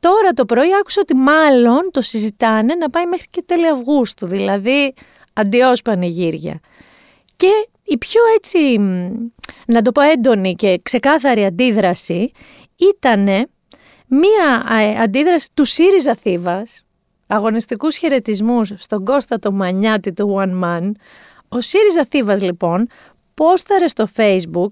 Τώρα 0.00 0.32
το 0.34 0.44
πρωί 0.44 0.68
άκουσα 0.80 1.00
ότι 1.00 1.14
μάλλον 1.14 1.90
το 1.90 2.00
συζητάνε 2.00 2.74
να 2.74 2.90
πάει 2.90 3.06
μέχρι 3.06 3.26
και 3.30 3.42
τέλη 3.46 3.68
Αυγούστου, 3.68 4.26
δηλαδή 4.26 4.94
αντιό 5.32 5.72
πανηγύρια. 5.84 6.60
Και 7.36 7.68
η 7.82 7.98
πιο 7.98 8.20
έτσι, 8.36 8.78
να 9.66 9.82
το 9.82 9.92
πω 9.92 10.00
έντονη 10.00 10.54
και 10.54 10.80
ξεκάθαρη 10.82 11.44
αντίδραση 11.44 12.32
ήταν 12.76 13.24
μία 14.06 14.66
αντίδραση 15.02 15.48
του 15.54 15.64
ΣΥΡΙΖΑ 15.64 16.14
Θήβας, 16.14 16.81
αγωνιστικούς 17.34 17.96
χαιρετισμούς 17.96 18.72
στον 18.76 19.04
Κώστα 19.04 19.38
το 19.38 19.52
Μανιάτη 19.52 20.12
του 20.12 20.36
One 20.38 20.64
Man. 20.64 20.90
Ο 21.48 21.60
ΣΥΡΙΖΑ 21.60 22.06
Θήβας 22.10 22.42
λοιπόν 22.42 22.88
πόσταρε 23.34 23.88
στο 23.88 24.08
facebook 24.16 24.70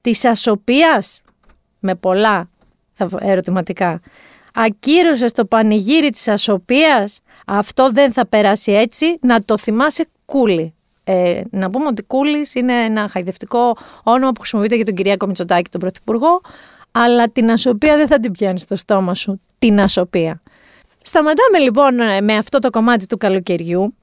της 0.00 0.24
ασοπίας 0.24 1.20
με 1.78 1.94
πολλά 1.94 2.48
ερωτηματικά 3.20 4.00
ακύρωσε 4.54 5.26
στο 5.26 5.44
πανηγύρι 5.44 6.10
της 6.10 6.28
ασοπίας 6.28 7.20
αυτό 7.46 7.90
δεν 7.92 8.12
θα 8.12 8.26
περάσει 8.26 8.72
έτσι 8.72 9.18
να 9.20 9.42
το 9.42 9.58
θυμάσαι 9.58 10.06
κούλι 10.24 10.74
ε, 11.10 11.42
να 11.50 11.70
πούμε 11.70 11.86
ότι 11.86 12.02
Κούλη 12.02 12.48
είναι 12.54 12.84
ένα 12.84 13.08
χαϊδευτικό 13.08 13.76
όνομα 14.02 14.32
που 14.32 14.40
χρησιμοποιείται 14.40 14.74
για 14.76 14.84
τον 14.84 14.94
Κυριάκο 14.94 15.26
Μητσοτάκη, 15.26 15.70
τον 15.70 15.80
Πρωθυπουργό, 15.80 16.40
αλλά 16.92 17.28
την 17.28 17.50
ασοπία 17.50 17.96
δεν 17.96 18.06
θα 18.06 18.20
την 18.20 18.32
πιάνεις 18.32 18.62
στο 18.62 18.76
στόμα 18.76 19.14
σου. 19.14 19.40
Την 19.58 19.80
ασοπία. 19.80 20.42
Σταματάμε 21.02 21.58
λοιπόν 21.58 21.94
με 22.24 22.34
αυτό 22.34 22.58
το 22.58 22.70
κομμάτι 22.70 23.06
του 23.06 23.16
καλοκαιριού. 23.16 23.94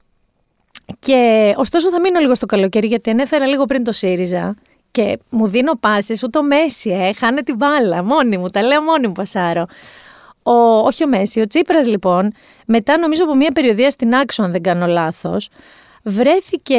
Και 0.98 1.52
ωστόσο 1.56 1.90
θα 1.90 2.00
μείνω 2.00 2.20
λίγο 2.20 2.34
στο 2.34 2.46
καλοκαίρι 2.46 2.86
γιατί 2.86 3.10
ανέφερα 3.10 3.46
λίγο 3.46 3.64
πριν 3.64 3.84
το 3.84 3.92
ΣΥΡΙΖΑ 3.92 4.56
και 4.90 5.18
μου 5.30 5.46
δίνω 5.46 5.76
πάσεις 5.76 6.22
ούτε 6.22 6.38
ο 6.38 6.42
Μέση, 6.42 6.90
ε, 6.90 7.12
χάνε 7.12 7.42
την 7.42 7.56
μπάλα, 7.56 8.02
μόνη 8.02 8.38
μου, 8.38 8.48
τα 8.48 8.62
λέω 8.62 8.82
μόνη 8.82 9.06
μου 9.06 9.12
πασάρω. 9.12 9.66
Ο, 10.42 10.52
όχι 10.52 11.04
ο 11.04 11.08
Μέση, 11.08 11.40
ο 11.40 11.46
Τσίπρας 11.46 11.86
λοιπόν, 11.86 12.32
μετά 12.66 12.98
νομίζω 12.98 13.24
από 13.24 13.34
μια 13.34 13.50
περιοδία 13.52 13.90
στην 13.90 14.14
Άξο 14.14 14.42
αν 14.42 14.52
δεν 14.52 14.62
κάνω 14.62 14.86
λάθος, 14.86 15.48
βρέθηκε 16.02 16.78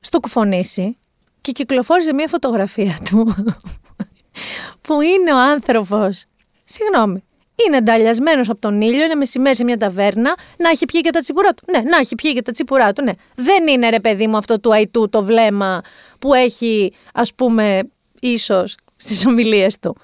στο 0.00 0.20
κουφονήσι 0.20 0.96
και 1.40 1.52
κυκλοφόρησε 1.52 2.12
μια 2.12 2.28
φωτογραφία 2.28 2.98
του 3.10 3.34
που 4.82 5.00
είναι 5.00 5.32
ο 5.32 5.38
άνθρωπος, 5.38 6.24
συγγνώμη, 6.64 7.24
είναι 7.66 7.76
ενταλιασμένο 7.76 8.40
από 8.42 8.60
τον 8.60 8.80
ήλιο, 8.80 9.04
είναι 9.04 9.14
μεσημέρι 9.14 9.56
σε 9.56 9.64
μια 9.64 9.76
ταβέρνα, 9.76 10.36
να 10.56 10.68
έχει 10.68 10.84
πιει 10.84 11.00
και 11.00 11.10
τα 11.10 11.20
τσιπουρά 11.20 11.54
του. 11.54 11.62
Ναι, 11.70 11.78
να 11.78 11.96
έχει 11.96 12.14
πιει 12.14 12.34
και 12.34 12.42
τα 12.42 12.52
τσιπουρά 12.52 12.92
του, 12.92 13.02
ναι. 13.02 13.12
Δεν 13.34 13.66
είναι 13.66 13.88
ρε 13.88 14.00
παιδί 14.00 14.26
μου 14.26 14.36
αυτό 14.36 14.60
του 14.60 14.72
αϊτού 14.72 15.08
το 15.08 15.24
βλέμμα 15.24 15.80
που 16.18 16.34
έχει, 16.34 16.92
ας 17.14 17.34
πούμε, 17.34 17.80
ίσως 18.20 18.76
στις 18.96 19.26
ομιλίες 19.26 19.78
του. 19.78 19.96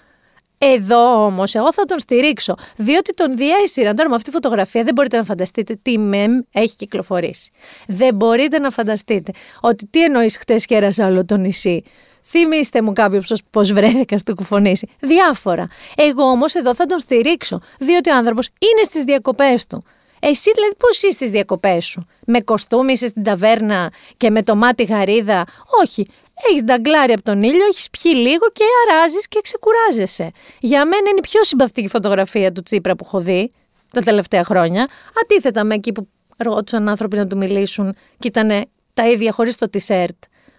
Εδώ 0.58 1.24
όμως, 1.24 1.54
εγώ 1.54 1.72
θα 1.72 1.84
τον 1.84 1.98
στηρίξω. 1.98 2.54
Διότι 2.76 3.14
τον 3.14 3.36
διέσυραν 3.36 3.96
τώρα 3.96 4.08
με 4.08 4.14
αυτή 4.14 4.26
τη 4.26 4.34
φωτογραφία. 4.34 4.82
Δεν 4.82 4.94
μπορείτε 4.94 5.16
να 5.16 5.24
φανταστείτε 5.24 5.78
τι 5.82 5.98
μεμ 5.98 6.32
έχει 6.52 6.76
κυκλοφορήσει. 6.76 7.50
Δεν 7.86 8.14
μπορείτε 8.14 8.58
να 8.58 8.70
φανταστείτε 8.70 9.32
ότι 9.60 9.86
τι 9.86 10.02
εννοείς 10.02 10.36
χτες 10.36 10.64
κέρασα 10.64 11.06
όλο 11.06 11.24
το 11.24 11.36
νησί. 11.36 11.82
Θυμήστε 12.28 12.82
μου 12.82 12.92
κάποιο 12.92 13.22
πώς 13.50 13.72
βρέθηκα 13.72 14.18
στο 14.18 14.34
κουφονήσι. 14.34 14.88
Διάφορα. 15.00 15.68
Εγώ 15.96 16.22
όμως 16.22 16.54
εδώ 16.54 16.74
θα 16.74 16.84
τον 16.84 16.98
στηρίξω. 16.98 17.60
Διότι 17.78 18.10
ο 18.10 18.16
άνθρωπος 18.16 18.46
είναι 18.46 18.82
στις 18.82 19.02
διακοπές 19.02 19.66
του. 19.66 19.84
Εσύ 20.20 20.50
δηλαδή 20.54 20.74
πώς 20.78 20.96
είσαι 20.96 21.10
στις 21.10 21.30
διακοπές 21.30 21.84
σου; 21.84 22.06
Με 22.26 22.40
κοστούμι 22.40 22.92
είσαι 22.92 23.06
στην 23.06 23.22
ταβέρνα 23.22 23.92
και 24.16 24.30
με 24.30 24.42
το 24.42 24.54
μάτι 24.56 24.84
γαρίδα; 24.84 25.44
Όχι. 25.82 26.06
Έχεις 26.50 26.62
νταγκλάρει 26.62 27.12
από 27.12 27.22
τον 27.22 27.42
ήλιο, 27.42 27.66
έχεις 27.66 27.90
πιει 27.90 28.12
λίγο 28.16 28.46
και 28.52 28.64
αράζεις 28.88 29.28
και 29.28 29.40
ξεκουράζεσαι. 29.42 30.30
Για 30.60 30.84
μένα 30.84 31.08
είναι 31.08 31.18
η 31.18 31.28
πιο 31.28 31.44
συμπαθητική 31.44 31.88
φωτογραφία 31.88 32.52
του 32.52 32.62
Τσίπρα 32.62 32.96
που 32.96 33.04
έχω 33.06 33.20
δει 33.20 33.52
τα 33.92 34.00
τελευταία 34.00 34.44
χρόνια. 34.44 34.88
Αντίθετα 35.22 35.64
με 35.64 35.74
εκεί 35.74 35.92
που 35.92 36.08
ρώτησαν 36.36 36.88
άνθρωποι 36.88 37.16
να 37.16 37.26
του 37.26 37.36
μιλήσουν 37.36 37.94
και 38.18 38.28
ήταν 38.28 38.64
τα 38.94 39.08
ίδια 39.08 39.32
χωρίς 39.32 39.56
το 39.56 39.70
t-shirt 39.72 40.18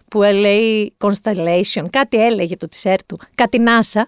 που 0.09 0.21
λέει 0.21 0.93
Constellation, 1.03 1.85
κάτι 1.89 2.25
έλεγε 2.25 2.55
το 2.57 2.67
t-shirt 2.71 2.95
του, 3.05 3.19
κάτι 3.35 3.61
NASA, 3.65 4.01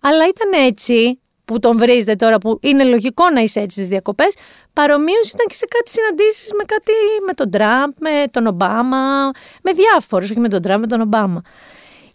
αλλά 0.00 0.26
ήταν 0.28 0.66
έτσι 0.66 1.20
που 1.44 1.58
τον 1.58 1.78
βρίζετε 1.78 2.14
τώρα 2.14 2.38
που 2.38 2.58
είναι 2.62 2.84
λογικό 2.84 3.30
να 3.30 3.40
είσαι 3.40 3.60
έτσι 3.60 3.76
στις 3.76 3.88
διακοπές, 3.88 4.34
παρομοίως 4.72 5.28
ήταν 5.28 5.46
και 5.46 5.54
σε 5.54 5.66
κάτι 5.66 5.90
συναντήσεις 5.90 6.52
με 6.52 6.64
κάτι 6.64 6.92
με 7.26 7.32
τον 7.32 7.50
Τραμπ, 7.50 7.90
με 8.00 8.24
τον 8.30 8.46
Ομπάμα, 8.46 9.30
με 9.62 9.72
διάφορους, 9.72 10.30
όχι 10.30 10.40
με 10.40 10.48
τον 10.48 10.62
Τραμπ, 10.62 10.80
με 10.80 10.86
τον 10.86 11.00
Ομπάμα. 11.00 11.42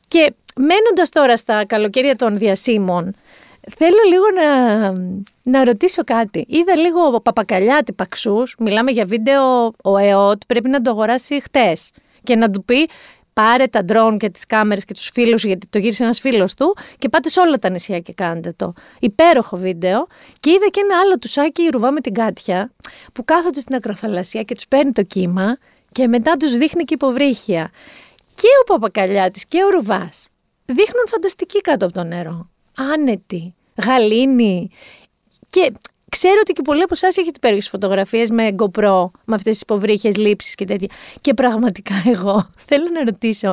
Και 0.07 0.33
μένοντας 0.55 1.09
τώρα 1.09 1.37
στα 1.37 1.65
καλοκαίρια 1.65 2.15
των 2.15 2.37
διασύμων, 2.37 3.15
θέλω 3.77 3.97
λίγο 4.09 4.25
να, 4.41 4.91
να 5.43 5.63
ρωτήσω 5.63 6.03
κάτι. 6.03 6.45
Είδα 6.47 6.75
λίγο 6.75 7.21
παπακαλιά 7.21 7.83
παξούς. 7.95 8.55
Μιλάμε 8.59 8.91
για 8.91 9.05
βίντεο. 9.05 9.71
Ο 9.83 9.97
ΕΟΤ 9.97 10.41
πρέπει 10.47 10.69
να 10.69 10.81
το 10.81 10.89
αγοράσει 10.89 11.41
χτες 11.41 11.91
και 12.23 12.35
να 12.35 12.49
του 12.49 12.63
πει 12.65 12.89
πάρε 13.37 13.67
τα 13.67 13.83
ντρόν 13.83 14.17
και 14.17 14.29
τις 14.29 14.45
κάμερες 14.45 14.85
και 14.85 14.93
τους 14.93 15.09
φίλους 15.13 15.43
γιατί 15.43 15.67
το 15.67 15.77
γύρισε 15.77 16.03
ένας 16.03 16.19
φίλος 16.19 16.53
του 16.53 16.77
και 16.97 17.09
πάτε 17.09 17.29
σε 17.29 17.39
όλα 17.39 17.57
τα 17.57 17.69
νησιά 17.69 17.99
και 17.99 18.13
κάντε 18.13 18.53
το. 18.55 18.73
Υπέροχο 18.99 19.57
βίντεο 19.57 20.07
και 20.39 20.49
είδα 20.49 20.67
και 20.71 20.79
ένα 20.79 20.99
άλλο 20.99 21.17
τουσάκι 21.17 21.67
ρουβά 21.71 21.91
με 21.91 22.01
την 22.01 22.13
Κάτια 22.13 22.71
που 23.13 23.25
κάθονται 23.25 23.59
στην 23.59 23.75
ακροθαλασσία 23.75 24.43
και 24.43 24.55
τους 24.55 24.67
παίρνει 24.67 24.91
το 24.91 25.03
κύμα 25.03 25.57
και 25.91 26.07
μετά 26.07 26.37
τους 26.37 26.57
δείχνει 26.57 26.83
και 26.83 26.93
υποβρύχια. 26.93 27.71
Και 28.35 28.47
ο 28.61 28.63
Παπακαλιάτης 28.63 29.45
και 29.45 29.63
ο 29.63 29.69
Ρουβάς 29.69 30.27
δείχνουν 30.65 31.07
φανταστική 31.07 31.61
κάτω 31.61 31.85
από 31.85 31.93
το 31.93 32.03
νερό. 32.03 32.49
Άνετοι, 32.93 33.55
γαλήνοι. 33.85 34.69
Και 35.49 35.71
ξέρω 36.19 36.35
ότι 36.41 36.53
και 36.53 36.61
πολλοί 36.61 36.81
από 36.81 36.93
εσάς 36.93 37.17
έχετε 37.17 37.33
υπέροχε 37.35 37.69
φωτογραφίες 37.69 38.29
με 38.29 38.55
GoPro, 38.57 39.09
με 39.25 39.35
αυτές 39.35 39.53
τις 39.53 39.61
υποβρύχε 39.61 40.11
λήψεις 40.15 40.55
και 40.55 40.65
τέτοια. 40.65 40.87
Και 41.21 41.33
πραγματικά 41.33 41.93
εγώ 42.05 42.49
θέλω 42.67 42.89
να 42.93 43.03
ρωτήσω, 43.03 43.47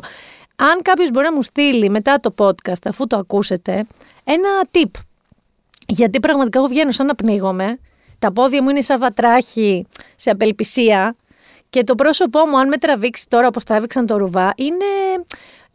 αν 0.57 0.83
κάποιος 0.83 1.11
μπορεί 1.11 1.27
να 1.27 1.33
μου 1.33 1.43
στείλει 1.43 1.91
μετά 1.91 2.21
το 2.21 2.35
podcast, 2.39 2.83
αφού 2.85 3.07
το 3.07 3.17
ακούσετε, 3.17 3.87
ένα 4.25 4.49
tip. 4.71 4.91
Γιατί 5.87 6.21
πραγματικά 6.21 6.59
εγώ 6.59 6.69
βγαίνω 6.69 6.91
σαν 6.91 7.07
να 7.07 7.15
πνίγομαι. 7.15 7.79
Τα 8.19 8.33
πόδια 8.33 8.63
μου 8.63 8.69
είναι 8.69 8.83
σαν 8.83 8.99
βατράχη 8.99 9.87
σε 10.17 10.31
απελπισία. 10.31 11.17
Και 11.71 11.85
το 11.85 11.95
πρόσωπό 11.95 12.47
μου, 12.47 12.59
αν 12.59 12.69
με 12.69 12.77
τραβήξει 12.77 13.27
τώρα 13.29 13.47
όπως 13.47 13.65
τράβηξαν 13.65 14.07
το 14.07 14.17
ρουβά, 14.17 14.53
είναι 14.57 14.85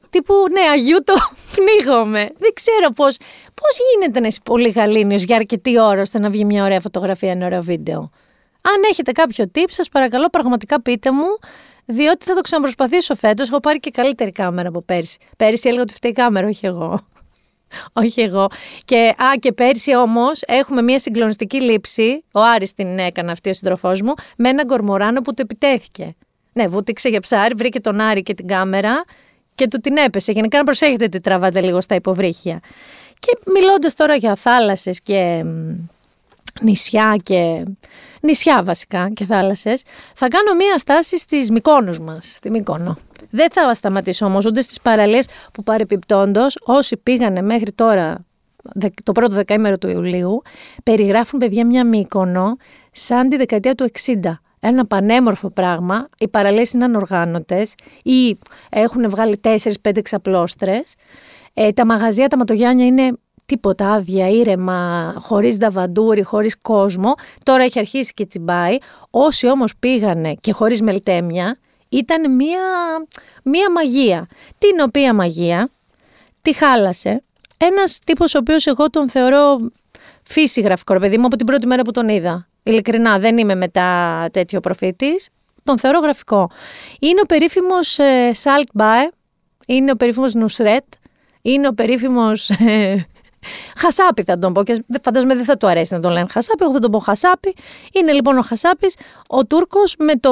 τύπου 0.09 0.33
ναι, 0.51 0.61
Αγίου 0.71 1.03
το 1.03 1.13
πνίγομαι. 1.55 2.29
Δεν 2.37 2.53
ξέρω 2.53 2.91
πώς 2.95 3.17
πώς 3.53 3.77
γίνεται 3.93 4.19
να 4.19 4.27
είσαι 4.27 4.39
πολύ 4.43 4.69
γαλήνιος 4.69 5.23
για 5.23 5.35
αρκετή 5.35 5.79
ώρα 5.79 6.01
ώστε 6.01 6.19
να 6.19 6.29
βγει 6.29 6.45
μια 6.45 6.63
ωραία 6.63 6.79
φωτογραφία, 6.79 7.31
ένα 7.31 7.45
ωραίο 7.45 7.61
βίντεο. 7.61 8.09
Αν 8.61 8.83
έχετε 8.89 9.11
κάποιο 9.11 9.45
tip, 9.55 9.67
σας 9.67 9.89
παρακαλώ 9.89 10.29
πραγματικά 10.29 10.81
πείτε 10.81 11.11
μου, 11.11 11.25
διότι 11.85 12.25
θα 12.25 12.33
το 12.33 12.41
ξαναπροσπαθήσω 12.41 13.15
φέτος. 13.15 13.49
Έχω 13.49 13.59
πάρει 13.59 13.79
και 13.79 13.89
καλύτερη 13.89 14.31
κάμερα 14.31 14.67
από 14.69 14.81
πέρσι. 14.81 15.17
Πέρσι 15.37 15.67
έλεγα 15.67 15.81
ότι 15.81 15.93
φταίει 15.93 16.11
η 16.11 16.13
κάμερα, 16.13 16.47
όχι 16.47 16.65
εγώ. 16.65 17.07
όχι 18.03 18.21
εγώ. 18.21 18.47
Και, 18.85 18.97
α, 18.97 19.35
και 19.39 19.51
πέρσι 19.51 19.95
όμως 19.95 20.41
έχουμε 20.45 20.81
μια 20.81 20.99
συγκλονιστική 20.99 21.61
λήψη. 21.61 22.23
Ο 22.31 22.39
Άρης 22.39 22.73
την 22.73 22.99
έκανε 22.99 23.31
αυτή 23.31 23.49
ο 23.49 23.53
συντροφό 23.53 23.89
μου, 24.03 24.13
με 24.37 24.49
ένα 24.49 24.63
γκορμοράνο 24.63 25.21
που 25.21 25.33
το 25.33 25.41
επιτέθηκε. 25.41 26.15
Ναι, 26.53 26.67
βούτυξε 26.67 27.09
για 27.09 27.19
ψάρι, 27.19 27.53
βρήκε 27.57 27.79
τον 27.79 27.99
Άρη 27.99 28.23
και 28.23 28.33
την 28.33 28.47
κάμερα 28.47 29.03
και 29.59 29.67
του 29.67 29.79
την 29.79 29.97
έπεσε. 29.97 30.31
Γενικά 30.31 30.57
να 30.57 30.63
προσέχετε 30.63 31.07
τι 31.07 31.19
τραβάτε 31.19 31.61
λίγο 31.61 31.81
στα 31.81 31.95
υποβρύχια. 31.95 32.59
Και 33.19 33.37
μιλώντας 33.53 33.93
τώρα 33.93 34.15
για 34.15 34.35
θάλασσες 34.35 35.01
και 35.01 35.45
νησιά 36.61 37.19
και 37.23 37.65
νησιά 38.21 38.63
βασικά 38.63 39.09
και 39.13 39.25
θάλασσες, 39.25 39.83
θα 40.15 40.27
κάνω 40.27 40.53
μία 40.53 40.77
στάση 40.77 41.17
στις 41.17 41.51
Μικόνους 41.51 41.99
μας, 41.99 42.31
στη 42.33 42.49
Μύκονο. 42.49 42.97
Δεν 43.29 43.47
θα 43.51 43.73
σταματήσω 43.73 44.25
όμως 44.25 44.45
ούτε 44.45 44.61
στις 44.61 44.81
παραλίες 44.81 45.27
που 45.53 45.63
παρεπιπτόντος 45.63 46.57
όσοι 46.63 46.97
πήγανε 46.97 47.41
μέχρι 47.41 47.71
τώρα 47.71 48.25
το 49.03 49.11
πρώτο 49.11 49.35
δεκαήμερο 49.35 49.77
του 49.77 49.89
Ιουλίου 49.89 50.41
περιγράφουν 50.83 51.39
παιδιά 51.39 51.65
μια 51.65 51.85
Μύκονο 51.85 52.57
σαν 52.91 53.29
τη 53.29 53.37
δεκαετία 53.37 53.75
του 53.75 53.91
60 54.05 54.13
ένα 54.59 54.85
πανέμορφο 54.85 55.49
πράγμα. 55.49 56.07
Οι 56.17 56.27
παραλίες 56.27 56.73
είναι 56.73 56.83
ανοργάνωτες 56.83 57.73
ή 58.03 58.37
έχουν 58.69 59.09
βγάλει 59.09 59.39
4-5 59.43 60.01
ξαπλώστρες. 60.01 60.93
Ε, 61.53 61.71
τα 61.71 61.85
μαγαζιά, 61.85 62.27
τα 62.27 62.37
ματογιάνια 62.37 62.85
είναι 62.85 63.11
τίποτα 63.45 63.91
άδεια, 63.91 64.29
ήρεμα, 64.29 65.13
χωρίς 65.17 65.57
δαβαντούρι, 65.57 66.23
χωρίς 66.23 66.57
κόσμο. 66.61 67.13
Τώρα 67.43 67.63
έχει 67.63 67.79
αρχίσει 67.79 68.13
και 68.13 68.25
τσιμπάει. 68.25 68.77
Όσοι 69.09 69.49
όμως 69.49 69.73
πήγανε 69.79 70.33
και 70.33 70.51
χωρίς 70.51 70.81
μελτέμια, 70.81 71.57
ήταν 71.89 72.35
μία, 72.35 72.61
μία 73.43 73.71
μαγεία. 73.71 74.27
Την 74.57 74.79
οποία 74.87 75.13
μαγεία; 75.13 75.69
Τη 76.41 76.53
χάλασε 76.53 77.23
ένας 77.57 77.99
τύπος 78.03 78.35
ο 78.35 78.37
οποίος 78.37 78.65
εγώ 78.65 78.89
τον 78.89 79.09
θεωρώ 79.09 79.57
φύση 80.23 80.61
γραφικό, 80.61 80.93
ρε 80.93 80.99
παιδί 80.99 81.17
μου, 81.17 81.25
από 81.25 81.35
την 81.35 81.45
πρώτη 81.45 81.67
μέρα 81.67 81.81
που 81.81 81.91
τον 81.91 82.09
είδα. 82.09 82.48
Ειλικρινά, 82.63 83.19
δεν 83.19 83.37
είμαι 83.37 83.55
μετά 83.55 84.27
τέτοιο 84.33 84.59
προφήτης. 84.59 85.29
Τον 85.63 85.79
θεωρώ 85.79 85.99
γραφικό. 85.99 86.49
Είναι 86.99 87.19
ο 87.23 87.25
περίφημος 87.25 87.99
ε, 87.99 88.31
Σάλκ 88.33 88.67
Μπάε, 88.73 89.09
είναι 89.67 89.91
ο 89.91 89.95
περίφημος 89.95 90.33
Νουσρέτ, 90.33 90.85
είναι 91.41 91.67
ο 91.67 91.73
περίφημος 91.73 92.49
ε, 92.49 93.05
Χασάπι 93.77 94.23
θα 94.23 94.37
τον 94.37 94.53
πω 94.53 94.63
και 94.63 94.83
φαντάζομαι 95.03 95.35
δεν 95.35 95.45
θα 95.45 95.57
του 95.57 95.67
αρέσει 95.67 95.93
να 95.93 95.99
τον 95.99 96.11
λένε 96.11 96.27
Χασάπι, 96.31 96.63
εγώ 96.63 96.73
θα 96.73 96.79
τον 96.79 96.91
πω 96.91 96.99
Χασάπι. 96.99 97.55
Είναι 97.93 98.11
λοιπόν 98.11 98.37
ο 98.37 98.41
Χασάπης, 98.41 98.95
ο 99.27 99.45
Τούρκος 99.45 99.95
με 99.97 100.15
το 100.15 100.31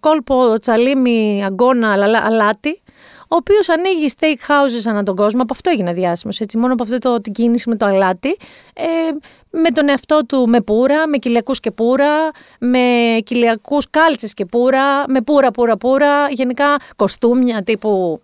κόλπο 0.00 0.58
τσαλίμι 0.60 1.44
αγκώνα 1.44 1.92
αλάτι, 2.24 2.82
ο 3.32 3.34
οποίος 3.34 3.68
ανοίγει 3.68 4.12
steakhouses 4.18 4.88
ανά 4.88 5.02
τον 5.02 5.16
κόσμο. 5.16 5.42
Από 5.42 5.52
αυτό 5.52 5.70
έγινε 5.70 5.92
διάσημος. 5.92 6.40
Έτσι, 6.40 6.58
μόνο 6.58 6.72
από 6.72 6.82
αυτό 6.82 6.98
το, 6.98 7.20
την 7.20 7.32
κίνηση 7.32 7.68
με 7.68 7.76
το 7.76 7.86
αλάτι. 7.86 8.36
Ε, 8.74 8.84
με 9.50 9.70
τον 9.70 9.88
εαυτό 9.88 10.26
του 10.26 10.48
με 10.48 10.60
πουρα, 10.60 11.08
με 11.08 11.16
κοιλιακούς 11.16 11.60
και 11.60 11.70
πουρα, 11.70 12.30
με 12.58 12.78
κοιλιακούς 13.24 13.90
κάλτσες 13.90 14.34
και 14.34 14.44
πουρα, 14.44 15.08
με 15.08 15.20
πουρα, 15.20 15.50
πουρα, 15.50 15.76
πουρα. 15.76 16.28
Γενικά 16.30 16.76
κοστούμια 16.96 17.62
τύπου 17.62 18.20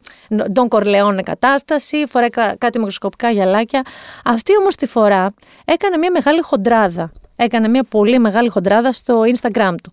Don 0.54 0.68
Corleone 0.68 1.20
κατάσταση, 1.22 2.06
φοράει 2.08 2.28
κάτι 2.58 2.78
μικροσκοπικά 2.78 3.30
γυαλάκια. 3.30 3.82
Αυτή 4.24 4.56
όμως 4.56 4.74
τη 4.74 4.86
φορά 4.86 5.34
έκανε 5.64 5.96
μια 5.96 6.10
μεγάλη 6.10 6.40
χοντράδα. 6.40 7.12
Έκανε 7.36 7.68
μια 7.68 7.84
πολύ 7.84 8.18
μεγάλη 8.18 8.48
χοντράδα 8.48 8.92
στο 8.92 9.22
Instagram 9.34 9.74
του. 9.82 9.92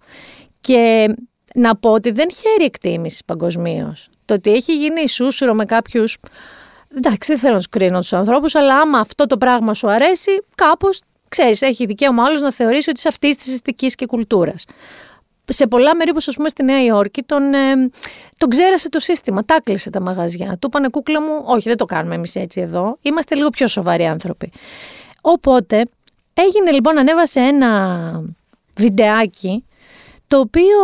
Και 0.62 1.15
να 1.54 1.75
πω 1.75 1.91
ότι 1.91 2.12
δεν 2.12 2.28
χαίρει 2.32 2.63
εκτίμηση 2.63 3.23
παγκοσμίως. 3.25 4.10
Το 4.26 4.34
ότι 4.34 4.54
έχει 4.54 4.76
γίνει 4.76 5.02
ισούσουρο 5.02 5.54
με 5.54 5.66
κάποιους. 5.66 6.18
Εντάξει, 6.98 7.32
δεν 7.32 7.42
θέλω 7.42 7.54
να 7.54 7.58
τους 7.58 7.70
κρίνω 7.70 8.00
τους 8.00 8.14
ανθρώπους, 8.14 8.56
αλλά 8.56 8.76
άμα 8.80 9.00
αυτό 9.00 9.26
το 9.26 9.38
πράγμα 9.38 9.74
σου 9.74 9.90
αρέσει, 9.90 10.32
κάπως 10.56 11.02
ξέρεις, 11.28 11.62
έχει 11.62 11.86
δικαίωμα 11.86 12.24
άλλος 12.24 12.42
να 12.42 12.52
θεωρήσει 12.52 12.90
ότι 12.90 13.00
είσαι 13.00 13.08
αυτής 13.08 13.36
της 13.36 13.48
αισθητική 13.48 13.88
και 13.88 14.06
κουλτούρας. 14.06 14.66
Σε 15.48 15.68
πολλά 15.68 15.96
μέρη, 15.96 16.10
όπως 16.10 16.28
ας 16.28 16.36
πούμε 16.36 16.50
στη 16.50 16.64
Νέα 16.64 16.84
Υόρκη, 16.84 17.24
τον, 17.24 17.54
ε, 17.54 17.90
τον 18.38 18.50
ξέρασε 18.50 18.90
το 18.90 19.00
σύστημα, 19.00 19.46
τα 19.46 19.62
κλείσε 19.64 19.90
τα 19.90 20.02
μαγαζιά. 20.02 20.58
Του 20.62 20.68
είπανε 20.68 20.90
κούκλα 20.90 21.22
μου, 21.22 21.44
Όχι, 21.46 21.68
δεν 21.68 21.78
το 21.78 21.86
κάνουμε 21.86 22.16
εμείς 22.16 22.36
έτσι 22.36 22.62
εδώ. 22.62 22.98
Είμαστε 23.02 23.36
λίγο 23.36 23.50
πιο 23.50 23.68
σοβαροί 23.68 24.06
άνθρωποι. 24.06 24.52
Οπότε 25.22 25.86
έγινε 26.34 26.72
λοιπόν, 26.72 26.98
ανέβασε 26.98 27.40
ένα 27.40 28.22
βιντεάκι 28.76 29.66
το 30.28 30.40
οποίο 30.40 30.76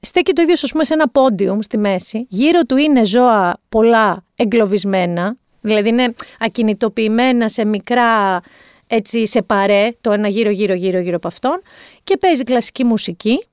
στέκει 0.00 0.32
το 0.32 0.42
ίδιο 0.42 0.54
ας 0.62 0.70
πούμε 0.72 0.84
σε 0.84 0.94
ένα 0.94 1.08
πόντιουμ 1.08 1.58
στη 1.60 1.78
μέση. 1.78 2.26
Γύρω 2.28 2.62
του 2.62 2.76
είναι 2.76 3.04
ζώα 3.04 3.60
πολλά 3.68 4.24
εγκλωβισμένα, 4.36 5.36
δηλαδή 5.60 5.88
είναι 5.88 6.14
ακινητοποιημένα 6.38 7.48
σε 7.48 7.64
μικρά 7.64 8.40
έτσι 8.86 9.26
σε 9.26 9.42
παρέ, 9.42 9.90
το 10.00 10.12
ένα 10.12 10.28
γύρω 10.28 10.50
γύρω 10.50 10.74
γύρω 10.74 10.98
γύρω 10.98 11.16
από 11.16 11.28
αυτόν 11.28 11.62
και 12.04 12.16
παίζει 12.16 12.42
κλασική 12.42 12.84
μουσική. 12.84 13.46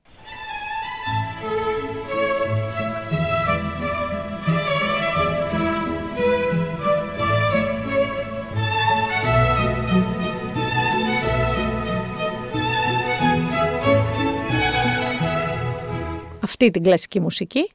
Αυτή 16.48 16.70
την 16.70 16.84
κλασική 16.84 17.20
μουσική 17.20 17.72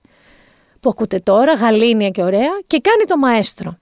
που 0.81 0.89
ακούτε 0.89 1.19
τώρα, 1.19 1.55
γαλήνια 1.55 2.09
και 2.09 2.23
ωραία 2.23 2.61
και 2.67 2.81
κάνει 2.81 3.05
το 3.07 3.17
μαέστρο. 3.17 3.79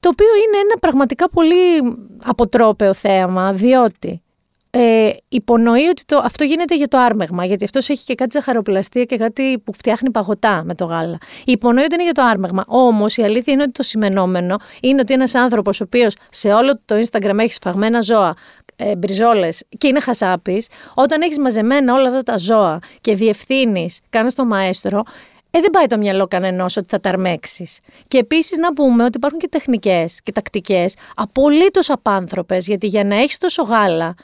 Το 0.00 0.08
οποίο 0.08 0.26
είναι 0.26 0.56
ένα 0.56 0.78
πραγματικά 0.80 1.30
πολύ 1.30 1.96
αποτρόπαιο 2.24 2.94
θέαμα, 2.94 3.52
διότι 3.52 4.22
ε, 4.70 5.10
υπονοεί 5.28 5.86
ότι 5.86 6.04
το, 6.04 6.18
αυτό 6.24 6.44
γίνεται 6.44 6.76
για 6.76 6.88
το 6.88 6.98
άρμεγμα, 6.98 7.44
γιατί 7.44 7.64
αυτός 7.64 7.88
έχει 7.88 8.04
και 8.04 8.14
κάτι 8.14 8.30
ζαχαροπλαστία 8.32 9.04
και 9.04 9.16
κάτι 9.16 9.58
που 9.64 9.72
φτιάχνει 9.72 10.10
παγωτά 10.10 10.62
με 10.64 10.74
το 10.74 10.84
γάλα. 10.84 11.18
Υπονοεί 11.44 11.84
ότι 11.84 11.94
είναι 11.94 12.02
για 12.02 12.12
το 12.12 12.22
άρμεγμα. 12.22 12.64
Όμως 12.66 13.16
η 13.16 13.22
αλήθεια 13.22 13.52
είναι 13.52 13.62
ότι 13.62 13.72
το 13.72 13.82
σημενόμενο 13.82 14.56
είναι 14.80 15.00
ότι 15.00 15.12
ένας 15.12 15.34
άνθρωπος 15.34 15.80
ο 15.80 15.84
οποίος 15.84 16.16
σε 16.30 16.52
όλο 16.52 16.80
το 16.84 16.94
Instagram 16.94 17.38
έχει 17.38 17.52
σφαγμένα 17.52 18.00
ζώα, 18.00 18.34
ε, 18.76 18.96
μπριζόλες 18.96 19.62
και 19.78 19.86
είναι 19.86 20.00
χασάπης, 20.00 20.68
όταν 20.94 21.22
έχεις 21.22 21.38
μαζεμένα 21.38 21.94
όλα 21.94 22.08
αυτά 22.08 22.22
τα 22.22 22.36
ζώα 22.38 22.78
και 23.00 23.14
διευθύνεις, 23.14 24.00
κάνεις 24.10 24.34
το 24.34 24.44
μαέστρο, 24.44 25.02
ε, 25.50 25.60
δεν 25.60 25.70
πάει 25.70 25.86
το 25.86 25.98
μυαλό 25.98 26.26
κανενός 26.26 26.76
ότι 26.76 26.86
θα 26.88 27.00
τα 27.00 27.08
αρμέξεις. 27.08 27.78
Και 28.08 28.18
επίσης 28.18 28.58
να 28.58 28.72
πούμε 28.72 29.04
ότι 29.04 29.16
υπάρχουν 29.16 29.38
και 29.38 29.48
τεχνικές 29.48 30.20
και 30.22 30.32
τακτικές 30.32 30.94
απολύτως 31.16 31.90
απάνθρωπες, 31.90 32.66
γιατί 32.66 32.86
για 32.86 33.04
να 33.04 33.16
έχεις 33.16 33.38
τόσο 33.38 33.62
γάλα, 33.62 34.14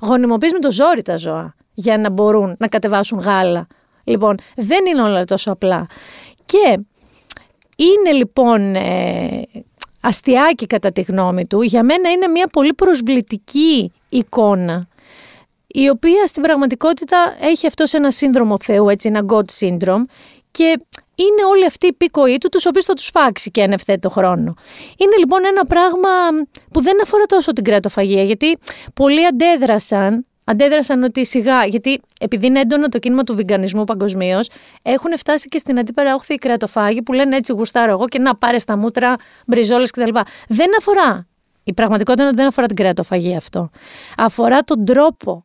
γονιμοποιείς 0.00 0.52
με 0.52 0.58
το 0.58 0.70
ζόρι 0.70 1.02
τα 1.02 1.16
ζώα 1.16 1.54
για 1.74 1.98
να 1.98 2.10
μπορούν 2.10 2.54
να 2.58 2.68
κατεβάσουν 2.68 3.18
γάλα. 3.18 3.66
Λοιπόν, 4.04 4.36
δεν 4.56 4.86
είναι 4.86 5.02
όλα 5.02 5.24
τόσο 5.24 5.52
απλά. 5.52 5.86
Και 6.44 6.78
Είναι 7.76 8.12
λοιπόν 8.12 8.74
ε, 8.74 9.42
αστιάκι 10.00 10.66
κατά 10.66 10.92
τη 10.92 11.00
γνώμη 11.00 11.46
του. 11.46 11.62
Για 11.62 11.82
μένα 11.82 12.10
είναι 12.10 12.26
μια 12.26 12.46
πολύ 12.52 12.74
προσβλητική 12.74 13.92
εικόνα 14.08 14.88
η 15.66 15.88
οποία 15.88 16.26
στην 16.26 16.42
πραγματικότητα 16.42 17.36
έχει 17.40 17.66
αυτό 17.66 17.84
ένα 17.92 18.10
σύνδρομο 18.10 18.58
Θεού, 18.58 18.88
έτσι 18.88 19.08
ένα 19.08 19.24
God 19.28 19.44
syndrome 19.60 20.04
και 20.50 20.80
είναι 21.14 21.44
όλοι 21.50 21.66
αυτοί 21.66 21.86
οι 21.86 21.92
πίκοοι 21.92 22.38
του, 22.38 22.48
τους 22.48 22.66
οποίους 22.66 22.84
θα 22.84 22.94
τους 22.94 23.08
φάξει 23.08 23.50
και 23.50 23.60
εν 23.60 23.72
ευθέτω 23.72 24.10
χρόνο. 24.10 24.54
Είναι 24.96 25.16
λοιπόν 25.18 25.44
ένα 25.44 25.66
πράγμα 25.66 26.08
που 26.72 26.82
δεν 26.82 27.02
αφορά 27.02 27.24
τόσο 27.24 27.52
την 27.52 27.64
κρατοφαγία, 27.64 28.22
γιατί 28.22 28.58
πολλοί 28.94 29.26
αντέδρασαν 29.26 30.26
αντέδρασαν 30.44 31.02
ότι 31.02 31.26
σιγά, 31.26 31.64
γιατί 31.64 32.00
επειδή 32.20 32.46
είναι 32.46 32.60
έντονο 32.60 32.88
το 32.88 32.98
κίνημα 32.98 33.24
του 33.24 33.34
βιγκανισμού 33.34 33.84
παγκοσμίως, 33.84 34.50
έχουν 34.82 35.18
φτάσει 35.18 35.48
και 35.48 35.58
στην 35.58 35.78
αντίπερα 35.78 36.14
όχθη 36.14 36.34
οι 36.34 36.38
κρεατοφάγοι 36.38 37.02
που 37.02 37.12
λένε 37.12 37.36
έτσι 37.36 37.52
γουστάρω 37.52 37.90
εγώ 37.90 38.08
και 38.08 38.18
να 38.18 38.36
πάρε 38.36 38.56
τα 38.66 38.76
μούτρα, 38.76 39.16
μπριζόλες 39.46 39.90
κτλ. 39.90 40.18
Δεν 40.48 40.70
αφορά. 40.78 41.26
Η 41.68 41.72
πραγματικότητα 41.72 42.22
είναι 42.22 42.30
ότι 42.30 42.40
δεν 42.40 42.48
αφορά 42.48 42.66
την 42.66 42.76
κρεατοφαγία 42.76 43.36
αυτό. 43.36 43.70
Αφορά 44.16 44.60
τον 44.60 44.84
τρόπο 44.84 45.44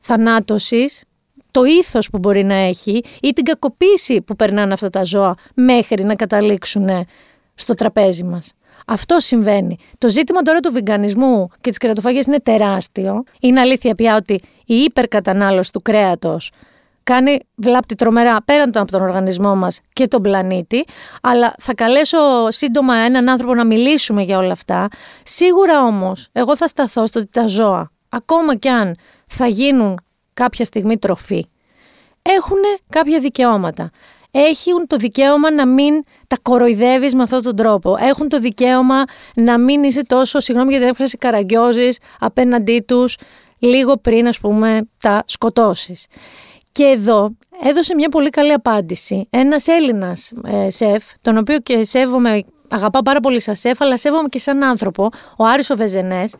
θανάτωσης, 0.00 1.02
το 1.50 1.64
ήθος 1.64 2.10
που 2.10 2.18
μπορεί 2.18 2.44
να 2.44 2.54
έχει 2.54 3.04
ή 3.22 3.32
την 3.32 3.44
κακοποίηση 3.44 4.20
που 4.20 4.36
περνάνε 4.36 4.72
αυτά 4.72 4.90
τα 4.90 5.04
ζώα 5.04 5.34
μέχρι 5.54 6.04
να 6.04 6.14
καταλήξουν 6.14 6.88
στο 7.54 7.74
τραπέζι 7.74 8.24
μας. 8.24 8.52
Αυτό 8.86 9.18
συμβαίνει. 9.18 9.76
Το 9.98 10.08
ζήτημα 10.08 10.42
τώρα 10.42 10.60
του 10.60 10.72
βιγκανισμού 10.72 11.48
και 11.60 11.68
της 11.68 11.78
κρεατοφαγία 11.78 12.22
είναι 12.26 12.40
τεράστιο. 12.40 13.22
Είναι 13.40 13.60
αλήθεια 13.60 13.94
πια 13.94 14.16
ότι 14.16 14.40
η 14.66 14.74
υπερκατανάλωση 14.74 15.72
του 15.72 15.82
κρέατος 15.82 16.50
κάνει 17.02 17.38
βλάπτη 17.54 17.94
τρομερά 17.94 18.42
πέραν 18.44 18.70
από 18.74 18.90
τον 18.90 19.02
οργανισμό 19.02 19.54
μας 19.54 19.80
και 19.92 20.08
τον 20.08 20.22
πλανήτη, 20.22 20.84
αλλά 21.22 21.54
θα 21.58 21.74
καλέσω 21.74 22.18
σύντομα 22.48 22.94
έναν 22.94 23.28
άνθρωπο 23.28 23.54
να 23.54 23.64
μιλήσουμε 23.64 24.22
για 24.22 24.38
όλα 24.38 24.52
αυτά. 24.52 24.88
Σίγουρα 25.24 25.84
όμως, 25.84 26.28
εγώ 26.32 26.56
θα 26.56 26.66
σταθώ 26.66 27.06
στο 27.06 27.20
ότι 27.20 27.28
τα 27.28 27.46
ζώα, 27.46 27.90
ακόμα 28.08 28.56
κι 28.56 28.68
αν 28.68 28.96
θα 29.26 29.46
γίνουν 29.46 30.00
κάποια 30.34 30.64
στιγμή 30.64 30.98
τροφή, 30.98 31.46
έχουν 32.22 32.58
κάποια 32.88 33.20
δικαιώματα 33.20 33.90
έχουν 34.32 34.86
το 34.86 34.96
δικαίωμα 34.96 35.52
να 35.52 35.66
μην 35.66 36.04
τα 36.26 36.36
κοροϊδεύεις 36.42 37.14
με 37.14 37.22
αυτόν 37.22 37.42
τον 37.42 37.56
τρόπο. 37.56 37.96
Έχουν 38.00 38.28
το 38.28 38.38
δικαίωμα 38.38 39.04
να 39.34 39.58
μην 39.58 39.82
είσαι 39.82 40.02
τόσο, 40.02 40.40
συγγνώμη 40.40 40.70
για 40.70 40.80
την 40.80 40.88
έκφραση, 40.88 41.16
καραγκιόζης 41.16 41.98
απέναντί 42.18 42.84
τους 42.86 43.16
λίγο 43.58 43.96
πριν, 43.96 44.28
ας 44.28 44.40
πούμε, 44.40 44.88
τα 45.00 45.22
σκοτώσεις. 45.26 46.06
Και 46.72 46.84
εδώ 46.84 47.30
έδωσε 47.62 47.94
μια 47.94 48.08
πολύ 48.08 48.30
καλή 48.30 48.52
απάντηση 48.52 49.26
ένας 49.30 49.66
Έλληνας 49.66 50.32
ε, 50.46 50.70
σεφ, 50.70 51.04
τον 51.20 51.36
οποίο 51.36 51.58
και 51.58 51.84
σέβομαι, 51.84 52.42
αγαπάω 52.68 53.02
πάρα 53.02 53.20
πολύ 53.20 53.40
σαν 53.40 53.56
σεφ, 53.56 53.80
αλλά 53.80 53.96
σέβομαι 53.96 54.28
και 54.28 54.38
σαν 54.38 54.62
άνθρωπο, 54.62 55.10
ο 55.36 55.44
Άρης 55.44 55.70
ο 55.70 55.76
Βεζενές, 55.76 56.34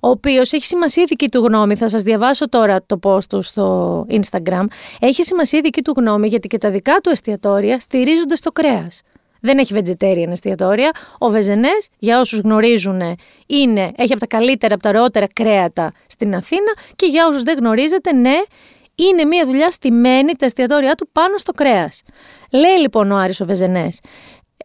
ο 0.00 0.08
οποίος 0.08 0.52
έχει 0.52 0.64
σημασία 0.64 1.04
δική 1.08 1.28
του 1.28 1.44
γνώμη. 1.46 1.76
Θα 1.76 1.88
σας 1.88 2.02
διαβάσω 2.02 2.48
τώρα 2.48 2.82
το 2.86 2.98
post 3.02 3.24
του 3.24 3.42
στο 3.42 4.06
Instagram. 4.10 4.64
Έχει 5.00 5.22
σημασία 5.22 5.60
δική 5.60 5.82
του 5.82 5.92
γνώμη 5.96 6.28
γιατί 6.28 6.48
και 6.48 6.58
τα 6.58 6.70
δικά 6.70 6.96
του 7.02 7.10
εστιατόρια 7.10 7.80
στηρίζονται 7.80 8.36
στο 8.36 8.52
κρέας. 8.52 9.02
Δεν 9.40 9.58
έχει 9.58 9.74
vegetarian 9.76 10.30
εστιατόρια. 10.30 10.90
Ο 11.18 11.28
Βεζενές, 11.28 11.88
για 11.98 12.20
όσους 12.20 12.38
γνωρίζουν, 12.38 13.00
είναι, 13.46 13.92
έχει 13.96 14.12
από 14.12 14.20
τα 14.20 14.26
καλύτερα, 14.26 14.74
από 14.74 14.82
τα 14.82 14.88
ωραιότερα 14.88 15.26
κρέατα 15.32 15.92
στην 16.06 16.34
Αθήνα. 16.34 16.74
Και 16.96 17.06
για 17.06 17.26
όσους 17.26 17.42
δεν 17.42 17.58
γνωρίζετε, 17.58 18.12
ναι, 18.12 18.36
είναι 18.98 19.24
μια 19.24 19.46
δουλειά 19.46 19.70
στημένη 19.70 20.36
τα 20.36 20.44
εστιατόρια 20.44 20.94
του 20.94 21.08
πάνω 21.12 21.38
στο 21.38 21.52
κρέας. 21.52 22.02
Λέει 22.52 22.78
λοιπόν 22.80 23.10
ο 23.10 23.16
Άρης 23.16 23.40
ο 23.40 23.44
Βεζενές, 23.44 24.00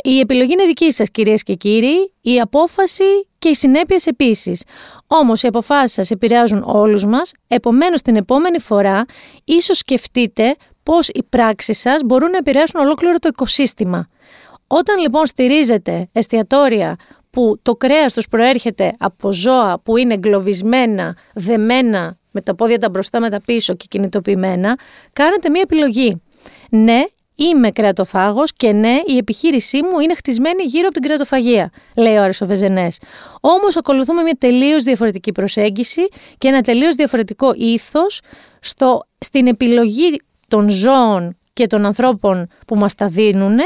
η 0.04 0.20
επιλογή 0.20 0.52
είναι 0.52 0.66
δική 0.66 0.92
σας 0.92 1.10
κυρίες 1.12 1.44
και 1.44 1.54
κύριοι, 1.54 2.14
η 2.22 2.40
απόφαση 2.40 3.28
και 3.40 3.50
οι 3.50 3.56
συνέπειες 3.56 4.06
επίσης. 4.06 4.64
Όμως 5.08 5.44
οι 5.44 5.48
αποφάσεις 5.48 5.94
σας 5.94 6.12
επηρεάζουν 6.12 6.64
όλους 6.66 7.06
μας, 7.06 7.32
επομένως 7.48 8.02
την 8.02 8.16
επόμενη 8.16 8.60
φορά 8.60 9.06
ίσως 9.44 9.78
σκεφτείτε 9.78 10.56
πώς 10.84 11.08
οι 11.08 11.24
πράξεις 11.30 11.80
σας 11.80 12.02
μπορούν 12.06 12.30
να 12.30 12.38
επηρεάσουν 12.38 12.80
ολόκληρο 12.80 13.18
το 13.18 13.28
οικοσύστημα. 13.32 14.08
Όταν 14.68 15.00
λοιπόν 15.00 15.26
στηρίζετε 15.26 16.10
εστιατόρια 16.12 16.96
που 17.30 17.60
το 17.62 17.76
κρέας 17.76 18.14
τους 18.14 18.28
προέρχεται 18.28 18.94
από 19.00 19.32
ζώα 19.32 19.80
που 19.84 19.98
είναι 19.98 20.14
εγκλωβισμένα, 20.14 21.18
δεμένα, 21.34 22.18
με 22.34 22.42
τα 22.42 22.56
πόδια 22.56 22.80
τα 22.80 22.90
μπροστά 22.90 23.20
με 23.20 23.30
τα 23.30 23.42
πίσω 23.42 23.76
και 23.76 23.86
κινητοποιημένα, 23.90 24.80
κάνετε 25.14 25.50
μία 25.50 25.62
επιλογή. 25.62 26.22
Ναι, 26.70 27.04
Είμαι 27.36 27.72
κρεατοφάγος 27.72 28.54
και 28.54 28.72
ναι, 28.72 29.00
η 29.06 29.18
επιχείρησή 29.18 29.84
μου 29.84 30.00
είναι 30.00 30.16
χτισμένη 30.16 30.64
γύρω 30.64 30.86
από 30.86 30.94
την 30.94 31.02
κρεατοφαγία, 31.02 31.72
λέει 31.96 32.16
ο 32.16 32.22
Άρης 32.22 32.42
ο 32.42 32.46
Βεζενές. 32.46 33.00
Όμως 33.42 33.78
ακολουθούμε 33.78 34.22
μια 34.22 34.36
τελείως 34.40 34.84
διαφορετική 34.84 35.32
προσέγγιση 35.32 36.08
και 36.38 36.48
ένα 36.48 36.62
τελείως 36.62 36.96
διαφορετικό 36.96 37.54
ήθος 37.56 38.22
στο, 38.60 39.08
στην 39.20 39.48
επιλογή 39.48 40.22
των 40.48 40.70
ζώων 40.70 41.38
και 41.54 41.68
των 41.68 41.86
ανθρώπων 41.86 42.48
που 42.68 42.76
μας 42.76 42.96
τα 42.96 43.08
δίνουν 43.08 43.60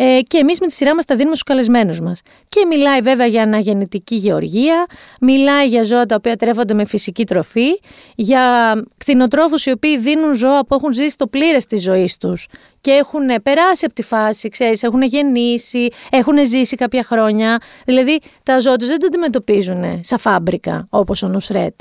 ε, 0.00 0.20
και 0.26 0.38
εμείς 0.38 0.60
με 0.60 0.66
τη 0.66 0.72
σειρά 0.72 0.94
μας 0.94 1.04
τα 1.04 1.14
δίνουμε 1.14 1.34
στους 1.34 1.46
καλεσμένους 1.48 2.00
μας. 2.00 2.20
Και 2.48 2.66
μιλάει 2.66 3.00
βέβαια 3.00 3.26
για 3.26 3.42
αναγεννητική 3.42 4.14
γεωργία, 4.14 4.86
μιλάει 5.20 5.68
για 5.68 5.84
ζώα 5.84 6.06
τα 6.06 6.14
οποία 6.14 6.36
τρέφονται 6.36 6.74
με 6.74 6.84
φυσική 6.84 7.26
τροφή, 7.26 7.80
για 8.14 8.74
κτηνοτρόφους 8.96 9.66
οι 9.66 9.70
οποίοι 9.70 9.98
δίνουν 9.98 10.34
ζώα 10.34 10.66
που 10.66 10.74
έχουν 10.74 10.92
ζήσει 10.92 11.16
το 11.16 11.26
πλήρες 11.26 11.66
της 11.66 11.82
ζωής 11.82 12.16
τους 12.16 12.46
και 12.80 12.90
έχουν 12.90 13.42
περάσει 13.42 13.84
από 13.84 13.94
τη 13.94 14.02
φάση, 14.02 14.48
ξέρεις, 14.48 14.82
έχουν 14.82 15.02
γεννήσει, 15.02 15.88
έχουν 16.10 16.46
ζήσει 16.46 16.76
κάποια 16.76 17.02
χρόνια. 17.02 17.58
Δηλαδή 17.84 18.20
τα 18.42 18.60
ζώα 18.60 18.76
τους 18.76 18.88
δεν 18.88 18.98
τα 18.98 19.06
αντιμετωπίζουν 19.06 20.00
σαν 20.02 20.18
φάμπρικα 20.18 20.86
όπως 20.90 21.22
ο 21.22 21.28
Νουσρέτ. 21.28 21.74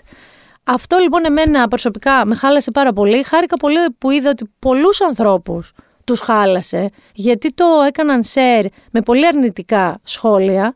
Αυτό 0.64 0.98
λοιπόν 0.98 1.26
εμένα 1.26 1.68
προσωπικά 1.68 2.26
με 2.26 2.36
χάλασε 2.36 2.72
πάρα 2.72 2.94
πολύ. 2.94 3.24
Χάρηκα 3.24 3.58
πολύ 3.58 3.78
που 3.98 4.10
είδα 4.10 4.30
ότι 4.30 4.52
πολλούς 4.60 5.02
ανθρώπους 5.02 5.74
τους 6.08 6.20
χάλασε, 6.20 6.90
γιατί 7.14 7.54
το 7.54 7.66
έκαναν 7.88 8.24
share 8.34 8.66
με 8.92 9.02
πολύ 9.02 9.28
αρνητικά 9.28 10.00
σχόλια 10.04 10.74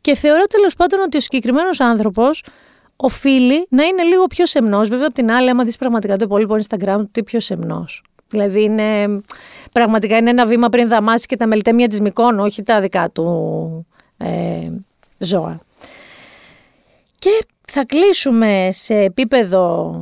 και 0.00 0.14
θεωρώ 0.14 0.44
τέλος 0.44 0.74
πάντων 0.74 1.00
ότι 1.00 1.16
ο 1.16 1.20
συγκεκριμένος 1.20 1.80
άνθρωπος 1.80 2.44
οφείλει 2.96 3.66
να 3.68 3.84
είναι 3.84 4.02
λίγο 4.02 4.26
πιο 4.26 4.46
σεμνός. 4.46 4.88
Βέβαια, 4.88 5.06
από 5.06 5.14
την 5.14 5.30
άλλη, 5.30 5.50
άμα 5.50 5.64
δεις 5.64 5.76
πραγματικά 5.76 6.16
το 6.16 6.24
υπόλοιπο 6.24 6.54
Instagram 6.54 6.96
του, 6.96 7.08
τι 7.12 7.22
πιο 7.22 7.40
σεμνός. 7.40 8.02
Δηλαδή, 8.28 8.62
είναι, 8.62 9.20
πραγματικά 9.72 10.16
είναι 10.16 10.30
ένα 10.30 10.46
βήμα 10.46 10.68
πριν 10.68 10.88
δαμάσει 10.88 11.26
και 11.26 11.36
τα 11.36 11.46
μελτέμια 11.46 11.88
της 11.88 12.00
Μικών, 12.00 12.38
όχι 12.38 12.62
τα 12.62 12.80
δικά 12.80 13.10
του 13.10 13.86
ε, 14.16 14.70
ζώα. 15.18 15.60
Και 17.18 17.46
θα 17.66 17.84
κλείσουμε 17.84 18.68
σε 18.72 18.94
επίπεδο 18.94 19.94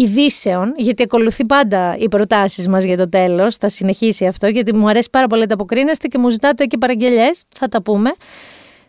ειδήσεων, 0.00 0.74
γιατί 0.76 1.02
ακολουθεί 1.02 1.44
πάντα 1.44 1.96
οι 1.98 2.08
προτάσεις 2.08 2.68
μας 2.68 2.84
για 2.84 2.96
το 2.96 3.08
τέλος. 3.08 3.56
Θα 3.56 3.68
συνεχίσει 3.68 4.26
αυτό, 4.26 4.46
γιατί 4.46 4.74
μου 4.74 4.88
αρέσει 4.88 5.08
πάρα 5.10 5.26
πολύ 5.26 5.46
να 5.46 5.54
αποκρίνεστε 5.54 6.08
και 6.08 6.18
μου 6.18 6.28
ζητάτε 6.28 6.64
και 6.64 6.78
παραγγελίε. 6.78 7.30
Θα 7.56 7.68
τα 7.68 7.82
πούμε. 7.82 8.10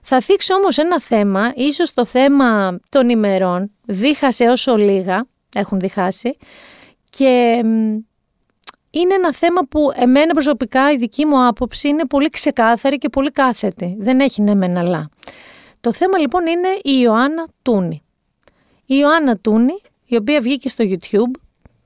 Θα 0.02 0.22
θίξω 0.22 0.54
όμως 0.54 0.78
ένα 0.78 1.02
θέμα, 1.02 1.52
ίσως 1.56 1.94
το 1.94 2.06
θέμα 2.06 2.80
των 2.90 3.10
ημερών, 3.10 3.72
δίχασε 3.86 4.44
όσο 4.44 4.76
λίγα 4.76 5.26
έχουν 5.56 5.80
διχάσει 5.80 6.38
και 7.10 7.62
είναι 8.92 9.14
ένα 9.14 9.34
θέμα 9.34 9.62
που 9.70 9.92
εμένα 9.96 10.34
προσωπικά 10.34 10.92
η 10.92 10.98
δική 10.98 11.26
μου 11.26 11.48
άποψη 11.48 11.88
είναι 11.88 12.06
πολύ 12.06 12.30
ξεκάθαρη 12.30 12.98
και 12.98 13.10
πολύ 13.10 13.32
κάθετη. 13.32 13.96
Δεν 14.00 14.20
έχει 14.20 14.42
ναι 14.42 14.56
μεν 14.56 14.78
αλλά. 14.78 15.10
Το 15.82 15.94
θέμα 15.94 16.18
λοιπόν 16.18 16.48
είναι 16.48 16.68
η 16.68 17.00
Ιωάννα 17.02 17.48
Τούνη. 17.62 18.04
Η 18.86 18.96
Ιωάννα 19.00 19.38
Τούνη 19.38 19.82
η 20.10 20.16
οποία 20.16 20.42
βγήκε 20.42 20.70
στο 20.70 20.86
YouTube. 20.88 21.40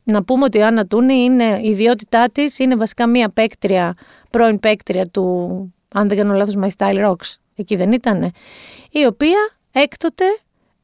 Να 0.03 0.23
πούμε 0.23 0.43
ότι 0.43 0.57
η 0.57 0.63
Άννα 0.63 0.88
Τούνη 0.88 1.13
είναι 1.13 1.59
η 1.63 1.69
ιδιότητά 1.69 2.29
της, 2.29 2.59
είναι 2.59 2.75
βασικά 2.75 3.07
μία 3.07 3.29
παίκτρια, 3.29 3.93
πρώην 4.29 4.59
παίκτρια 4.59 5.05
του, 5.07 5.73
αν 5.93 6.07
δεν 6.07 6.17
κάνω 6.17 6.33
λάθος, 6.33 6.55
My 6.62 6.67
Style 6.77 7.09
Rocks, 7.09 7.36
εκεί 7.55 7.75
δεν 7.75 7.91
ήτανε, 7.91 8.31
η 8.91 9.05
οποία 9.05 9.38
έκτοτε 9.71 10.25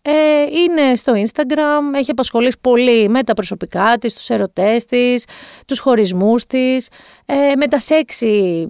ε, 0.01 0.11
είναι 0.41 0.95
στο 0.95 1.13
Instagram, 1.15 1.95
έχει 1.95 2.11
απασχολήσει 2.11 2.57
πολύ 2.61 3.09
με 3.09 3.23
τα 3.23 3.33
προσωπικά 3.33 3.97
της, 3.99 4.13
τους 4.13 4.29
ερωτές 4.29 4.85
της, 4.85 5.25
τους 5.65 5.79
χωρισμούς 5.79 6.45
της, 6.45 6.89
ε, 7.25 7.55
με 7.55 7.67
τα 7.67 7.79
σεξι 7.79 8.67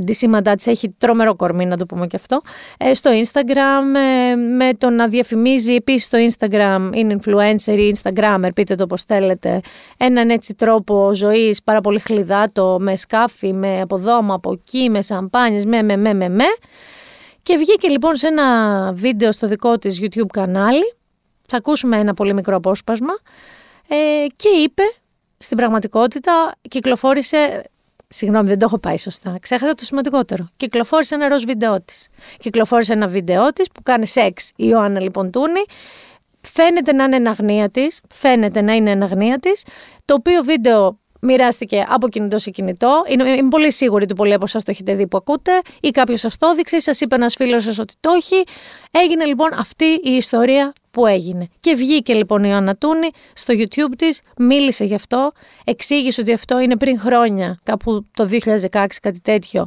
ντύσιματά 0.00 0.54
τη 0.54 0.70
έχει 0.70 0.94
τρομερό 0.98 1.34
κορμί, 1.36 1.66
να 1.66 1.76
το 1.76 1.86
πούμε 1.86 2.06
και 2.06 2.16
αυτό. 2.16 2.40
Ε, 2.78 2.94
στο 2.94 3.10
Instagram, 3.10 3.96
ε, 4.30 4.34
με 4.34 4.74
το 4.78 4.90
να 4.90 5.08
διαφημίζει 5.08 5.74
επίσης 5.74 6.04
στο 6.04 6.18
Instagram, 6.18 6.90
είναι 6.92 7.16
influencer 7.20 7.78
ή 7.78 7.96
Instagrammer, 7.96 8.48
πείτε 8.54 8.74
το 8.74 8.82
όπως 8.82 9.02
θέλετε, 9.02 9.60
έναν 9.96 10.30
έτσι 10.30 10.54
τρόπο 10.54 11.10
ζωής 11.14 11.62
πάρα 11.62 11.80
πολύ 11.80 11.98
χλιδάτο, 11.98 12.76
με 12.80 12.96
σκάφη, 12.96 13.52
με 13.52 13.80
από 13.80 13.96
εδώ, 13.96 14.18
από 14.28 14.52
εκεί, 14.52 14.90
με 14.90 15.02
σαμπάνιες, 15.02 15.64
με, 15.64 15.82
με, 15.82 15.96
με, 15.96 16.14
με, 16.14 16.28
με. 16.28 16.44
Και 17.42 17.56
βγήκε 17.56 17.88
λοιπόν 17.88 18.16
σε 18.16 18.26
ένα 18.26 18.92
βίντεο 18.92 19.32
στο 19.32 19.46
δικό 19.46 19.78
της 19.78 20.00
YouTube 20.02 20.26
κανάλι, 20.32 20.94
θα 21.46 21.56
ακούσουμε 21.56 21.96
ένα 21.96 22.14
πολύ 22.14 22.34
μικρό 22.34 22.56
απόσπασμα, 22.56 23.12
ε, 23.88 24.26
και 24.36 24.48
είπε, 24.48 24.82
στην 25.38 25.56
πραγματικότητα 25.56 26.54
κυκλοφόρησε 26.68 27.62
Συγγνώμη, 28.08 28.48
δεν 28.48 28.58
το 28.58 28.64
έχω 28.64 28.78
πάει 28.78 28.98
σωστά. 28.98 29.36
Ξέχασα 29.40 29.74
το 29.74 29.84
σημαντικότερο. 29.84 30.48
Κυκλοφόρησε 30.56 31.14
ένα 31.14 31.28
ροζ 31.28 31.44
βίντεο 31.44 31.80
της. 31.82 32.08
Κυκλοφόρησε 32.38 32.92
ένα 32.92 33.08
βίντεο 33.08 33.52
της 33.52 33.68
που 33.74 33.82
κάνει 33.82 34.06
σεξ 34.06 34.48
η 34.48 34.52
Ιωάννα 34.56 35.00
λοιπόν 35.00 35.30
Τούνη. 35.30 35.64
Φαίνεται 36.40 36.92
να 36.92 37.04
είναι 37.04 37.16
εναγνία 37.16 37.70
της. 37.70 38.00
Φαίνεται 38.14 38.60
να 38.60 38.74
είναι 38.74 38.90
εναγνία 38.90 39.38
της. 39.38 39.64
Το 40.04 40.14
οποίο 40.14 40.42
βίντεο 40.44 40.98
μοιράστηκε 41.20 41.86
από 41.88 42.08
κινητό 42.08 42.38
σε 42.38 42.50
κινητό. 42.50 43.02
Είναι, 43.08 43.30
είμαι 43.30 43.48
πολύ 43.48 43.72
σίγουρη 43.72 44.04
ότι 44.04 44.14
πολλοί 44.14 44.32
από 44.32 44.44
εσάς 44.44 44.62
το 44.62 44.70
έχετε 44.70 44.94
δει 44.94 45.06
που 45.06 45.16
ακούτε, 45.16 45.60
ή 45.80 45.90
κάποιος 45.90 46.20
σας 46.20 46.36
το 46.36 46.46
έδειξε, 46.46 46.80
σας 46.80 47.00
είπε 47.00 47.14
ένας 47.14 47.34
φίλος 47.34 47.62
σας 47.62 47.78
ότι 47.78 47.94
το 48.00 48.10
έχει. 48.16 48.44
Έγινε 48.90 49.24
λοιπόν 49.24 49.52
αυτή 49.58 49.84
η 49.84 50.10
ιστορία 50.10 50.72
που 50.96 51.06
έγινε. 51.06 51.48
Και 51.60 51.74
βγήκε 51.74 52.14
λοιπόν 52.14 52.44
η 52.44 52.48
Ιωάννα 52.50 52.76
Τούνη 52.76 53.08
στο 53.34 53.54
YouTube 53.56 53.94
της, 53.98 54.20
μίλησε 54.36 54.84
γι' 54.84 54.94
αυτό, 54.94 55.32
εξήγησε 55.64 56.20
ότι 56.20 56.32
αυτό 56.32 56.60
είναι 56.60 56.76
πριν 56.76 56.98
χρόνια, 56.98 57.60
κάπου 57.62 58.06
το 58.14 58.28
2016 58.70 58.86
κάτι 59.02 59.20
τέτοιο. 59.20 59.66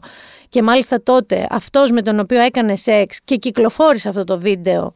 Και 0.49 0.61
μάλιστα 0.61 1.03
τότε 1.03 1.47
αυτός 1.49 1.91
με 1.91 2.01
τον 2.01 2.19
οποίο 2.19 2.39
έκανε 2.39 2.75
σεξ 2.75 3.19
και 3.25 3.35
κυκλοφόρησε 3.35 4.09
αυτό 4.09 4.23
το 4.23 4.39
βίντεο 4.39 4.93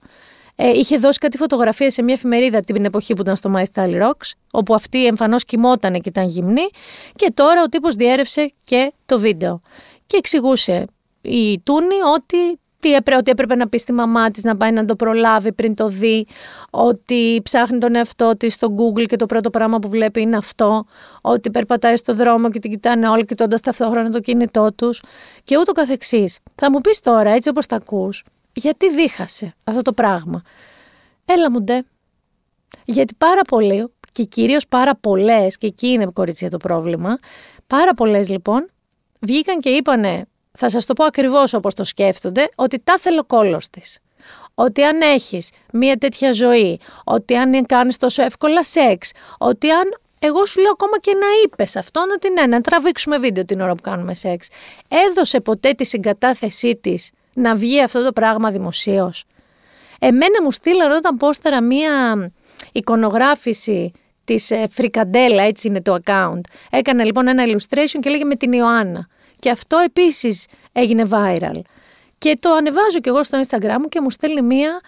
ε, 0.55 0.69
είχε 0.69 0.97
δώσει 0.97 1.19
κάτι 1.19 1.37
φωτογραφίες 1.37 1.93
σε 1.93 2.03
μια 2.03 2.13
εφημερίδα 2.13 2.61
την 2.61 2.85
εποχή 2.85 3.13
που 3.13 3.21
ήταν 3.21 3.35
στο 3.35 3.53
My 3.55 3.63
Style 3.73 4.01
Rocks, 4.01 4.31
όπου 4.51 4.73
αυτή 4.73 5.05
εμφανώς 5.05 5.45
κοιμόταν 5.45 5.93
και 5.93 6.09
ήταν 6.09 6.27
γυμνή. 6.27 6.67
Και 7.15 7.31
τώρα 7.33 7.61
ο 7.61 7.65
τύπος 7.65 7.95
διέρευσε 7.95 8.53
και 8.63 8.93
το 9.05 9.19
βίντεο. 9.19 9.61
Και 10.07 10.17
εξηγούσε 10.17 10.85
η 11.21 11.59
Τούνη 11.59 12.01
ότι 12.13 12.59
τι 12.83 12.93
έπρεπε, 12.93 13.17
ότι 13.17 13.31
έπρεπε 13.31 13.55
να 13.55 13.67
πει 13.69 13.77
στη 13.77 13.91
μαμά 13.91 14.31
της 14.31 14.43
να 14.43 14.57
πάει 14.57 14.71
να 14.71 14.85
το 14.85 14.95
προλάβει 14.95 15.53
πριν 15.53 15.75
το 15.75 15.87
δει, 15.87 16.27
ότι 16.69 17.41
ψάχνει 17.43 17.77
τον 17.77 17.95
εαυτό 17.95 18.37
της 18.37 18.53
στο 18.53 18.75
Google 18.77 19.05
και 19.05 19.15
το 19.15 19.25
πρώτο 19.25 19.49
πράγμα 19.49 19.79
που 19.79 19.89
βλέπει 19.89 20.21
είναι 20.21 20.37
αυτό, 20.37 20.85
ότι 21.21 21.51
περπατάει 21.51 21.95
στο 21.95 22.15
δρόμο 22.15 22.49
και 22.49 22.59
την 22.59 22.71
κοιτάνε 22.71 23.07
όλοι 23.07 23.25
κοιτώντας 23.25 23.61
ταυτόχρονα 23.61 24.09
το 24.09 24.19
κινητό 24.19 24.73
τους 24.73 25.03
και 25.43 25.57
ούτω 25.57 25.71
καθεξής. 25.71 26.39
Θα 26.55 26.71
μου 26.71 26.79
πεις 26.79 26.99
τώρα, 26.99 27.31
έτσι 27.31 27.49
όπως 27.49 27.65
τα 27.65 27.75
ακούς, 27.75 28.23
γιατί 28.53 28.89
δίχασε 28.89 29.53
αυτό 29.63 29.81
το 29.81 29.93
πράγμα; 29.93 30.41
Έλα 31.25 31.51
μου 31.51 31.61
ντε. 31.61 31.83
Γιατί 32.85 33.15
πάρα 33.17 33.41
πολλοί, 33.41 33.87
και 34.11 34.23
κυρίως 34.23 34.67
πάρα 34.67 34.95
πολλές, 34.95 35.57
και 35.57 35.67
εκεί 35.67 35.87
είναι 35.87 36.05
κορίτσια 36.13 36.49
το 36.49 36.57
πρόβλημα, 36.57 37.17
πάρα 37.67 37.93
πολλές 37.93 38.29
λοιπόν 38.29 38.69
βγήκαν 39.19 39.59
και 39.59 39.69
είπανε, 39.69 40.25
θα 40.57 40.69
σας 40.69 40.85
το 40.85 40.93
πω 40.93 41.03
ακριβώς 41.03 41.53
όπως 41.53 41.73
το 41.73 41.83
σκέφτονται, 41.83 42.49
ότι 42.55 42.79
τα 42.83 42.97
θέλω 42.99 43.19
ο 43.19 43.23
κόλος 43.23 43.69
της. 43.69 43.99
Ότι 44.55 44.83
αν 44.83 45.01
έχεις 45.01 45.49
μία 45.71 45.97
τέτοια 45.97 46.31
ζωή, 46.31 46.79
ότι 47.03 47.35
αν 47.35 47.65
κάνεις 47.65 47.97
τόσο 47.97 48.23
εύκολα 48.23 48.63
σεξ, 48.63 49.11
ότι 49.37 49.71
αν 49.71 49.97
εγώ 50.19 50.45
σου 50.45 50.61
λέω 50.61 50.71
ακόμα 50.71 50.99
και 50.99 51.13
να 51.13 51.27
είπες 51.43 51.75
αυτόν 51.75 52.11
ότι 52.15 52.29
ναι, 52.29 52.45
να 52.45 52.61
τραβήξουμε 52.61 53.17
βίντεο 53.17 53.45
την 53.45 53.61
ώρα 53.61 53.75
που 53.75 53.81
κάνουμε 53.81 54.15
σεξ. 54.15 54.47
Έδωσε 54.87 55.39
ποτέ 55.39 55.71
τη 55.71 55.85
συγκατάθεσή 55.85 56.75
της 56.75 57.11
να 57.33 57.55
βγει 57.55 57.81
αυτό 57.81 58.03
το 58.03 58.11
πράγμα 58.11 58.51
δημοσίως; 58.51 59.25
Εμένα 59.99 60.43
μου 60.43 60.51
στείλαν 60.51 60.91
όταν 60.91 61.17
πόστερα 61.17 61.61
μία 61.61 61.91
εικονογράφηση 62.71 63.91
της 64.23 64.51
ε, 64.51 64.67
Φρικαντέλα, 64.71 65.43
έτσι 65.43 65.67
είναι 65.67 65.81
το 65.81 65.97
account. 66.03 66.41
Έκανε 66.71 67.03
λοιπόν 67.03 67.27
ένα 67.27 67.43
illustration 67.47 67.99
και 68.01 68.09
λέγε 68.09 68.23
με 68.23 68.35
την 68.35 68.51
Ιωάννα. 68.51 69.07
Και 69.43 69.49
αυτό 69.49 69.77
επίσης 69.77 70.45
έγινε 70.71 71.07
viral. 71.11 71.59
Και 72.17 72.37
το 72.39 72.49
ανεβάζω 72.49 72.99
κι 72.99 73.09
εγώ 73.09 73.23
στο 73.23 73.41
Instagram 73.41 73.75
μου 73.79 73.87
και 73.89 74.01
μου 74.01 74.09
στέλνει 74.09 74.41
μία 74.41 74.81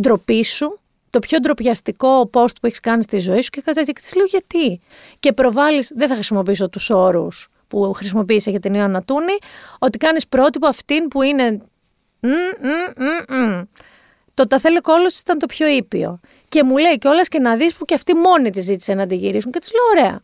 ντροπή 0.00 0.44
σου, 0.44 0.78
το 1.10 1.18
πιο 1.18 1.38
ντροπιαστικό 1.38 2.30
post 2.32 2.52
που 2.60 2.66
έχεις 2.66 2.80
κάνει 2.80 3.02
στη 3.02 3.18
ζωή 3.18 3.42
σου 3.42 3.50
και 3.50 3.60
κατά 3.60 3.82
της 3.82 4.14
λέω 4.14 4.24
γιατί; 4.24 4.80
Και 5.20 5.32
προβάλλεις, 5.32 5.92
δεν 5.94 6.08
θα 6.08 6.14
χρησιμοποιήσω 6.14 6.68
τους 6.68 6.90
όρους 6.90 7.48
που 7.68 7.92
χρησιμοποίησε 7.92 8.50
για 8.50 8.60
την 8.60 8.74
Ιωάννα 8.74 9.02
Τούνη, 9.02 9.36
ότι 9.78 9.98
κάνεις 9.98 10.26
πρότυπο 10.26 10.66
αυτήν 10.66 11.08
που 11.08 11.22
είναι 11.22 11.60
το 14.34 14.46
τα 14.46 14.58
θέλει 14.58 14.80
κόλος 14.80 15.18
ήταν 15.18 15.38
το 15.38 15.46
πιο 15.46 15.66
ήπιο. 15.66 16.20
Και 16.48 16.62
μου 16.62 16.76
λέει 16.76 16.98
κιόλας 16.98 17.28
και 17.28 17.38
να 17.38 17.56
δεις 17.56 17.74
που 17.74 17.84
και 17.84 17.94
αυτή 17.94 18.14
μόνη 18.14 18.50
της 18.50 18.64
ζήτησε 18.64 18.94
να 18.94 19.06
τη 19.06 19.16
γυρίσουν. 19.16 19.52
Και 19.52 19.58
της 19.58 19.70
λέω: 19.72 20.04
Ωραία, 20.04 20.20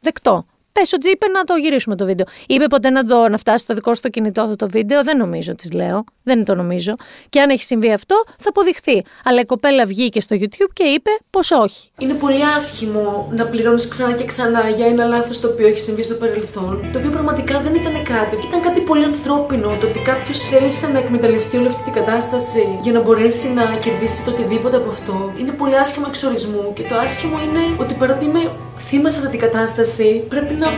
δεκτό. 0.00 0.46
Πες 0.80 0.92
ότι 0.92 1.10
είπε 1.10 1.26
να 1.26 1.44
το 1.44 1.54
γυρίσουμε 1.54 1.96
το 1.96 2.04
βίντεο. 2.04 2.26
Είπε 2.46 2.66
ποτέ 2.66 2.90
να, 2.90 3.04
το, 3.04 3.28
να 3.28 3.38
φτάσει 3.38 3.58
στο 3.58 3.74
δικό 3.74 3.94
σου 3.94 4.00
το 4.00 4.08
κινητό 4.08 4.40
αυτό 4.40 4.56
το 4.56 4.68
βίντεο. 4.68 5.02
Δεν 5.04 5.16
νομίζω, 5.16 5.54
της 5.54 5.72
λέω. 5.72 6.04
Δεν 6.22 6.44
το 6.44 6.54
νομίζω. 6.54 6.94
Και 7.28 7.40
αν 7.40 7.50
έχει 7.50 7.62
συμβεί 7.62 7.92
αυτό, 7.92 8.24
θα 8.38 8.48
αποδειχθεί. 8.48 9.04
Αλλά 9.24 9.40
η 9.40 9.44
κοπέλα 9.44 9.86
βγήκε 9.86 10.20
στο 10.20 10.36
YouTube 10.40 10.70
και 10.72 10.84
είπε 10.84 11.10
πως 11.30 11.50
όχι. 11.50 11.90
Είναι 11.98 12.14
πολύ 12.14 12.44
άσχημο 12.56 13.32
να 13.36 13.44
πληρώνεις 13.46 13.88
ξανά 13.88 14.12
και 14.12 14.24
ξανά 14.24 14.68
για 14.68 14.86
ένα 14.86 15.04
λάθος 15.04 15.40
το 15.40 15.48
οποίο 15.48 15.66
έχει 15.66 15.80
συμβεί 15.80 16.02
στο 16.02 16.14
παρελθόν. 16.14 16.88
Το 16.92 16.98
οποίο 16.98 17.10
πραγματικά 17.10 17.60
δεν 17.60 17.74
ήταν 17.74 18.02
κάτι. 18.02 18.46
Ήταν 18.46 18.60
κάτι 18.60 18.80
πολύ 18.80 19.04
ανθρώπινο. 19.04 19.76
Το 19.80 19.86
ότι 19.86 19.98
κάποιος 19.98 20.38
θέλησε 20.38 20.86
να 20.92 20.98
εκμεταλλευτεί 20.98 21.56
όλη 21.56 21.66
αυτή 21.66 21.82
την 21.82 21.92
κατάσταση 21.92 22.78
για 22.82 22.92
να 22.92 23.00
μπορέσει 23.00 23.52
να 23.52 23.64
κερδίσει 23.76 24.24
το 24.24 24.30
οτιδήποτε 24.30 24.76
από 24.76 24.90
αυτό. 24.90 25.32
Είναι 25.40 25.50
πολύ 25.50 25.76
άσχημο 25.78 26.06
εξορισμού. 26.08 26.72
Και 26.74 26.82
το 26.82 26.94
άσχημο 26.94 27.36
είναι 27.42 27.62
ότι 27.78 27.94
παρότι 27.94 28.24
είμαι 28.24 28.50
θύμα 28.88 29.10
σε 29.10 29.18
αυτή 29.18 29.30
την 29.30 29.40
κατάσταση, 29.40 30.24
πρέπει 30.28 30.54
να, 30.54 30.68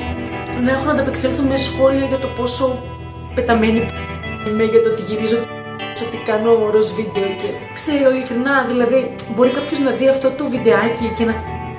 να 0.65 0.71
έχω 0.71 0.85
να 0.85 0.93
ανταπεξέλθω 0.93 1.43
με 1.43 1.57
σχόλια 1.57 2.07
για 2.07 2.19
το 2.19 2.29
πόσο 2.37 2.83
πεταμένη 3.35 3.81
είμαι, 4.47 4.65
για 4.65 4.83
το 4.83 4.89
ότι 4.89 5.03
γυρίζω 5.03 5.39
ότι 6.07 6.17
κάνω 6.27 6.71
ροζ 6.71 6.89
βίντεο 6.91 7.29
και 7.41 7.49
ξέρω 7.75 8.11
ειλικρινά, 8.11 8.65
δηλαδή 8.71 9.15
μπορεί 9.35 9.51
κάποιος 9.51 9.81
να 9.81 9.91
δει 9.91 10.09
αυτό 10.09 10.31
το 10.31 10.49
βιντεάκι 10.49 11.13
και 11.17 11.25
να 11.25 11.35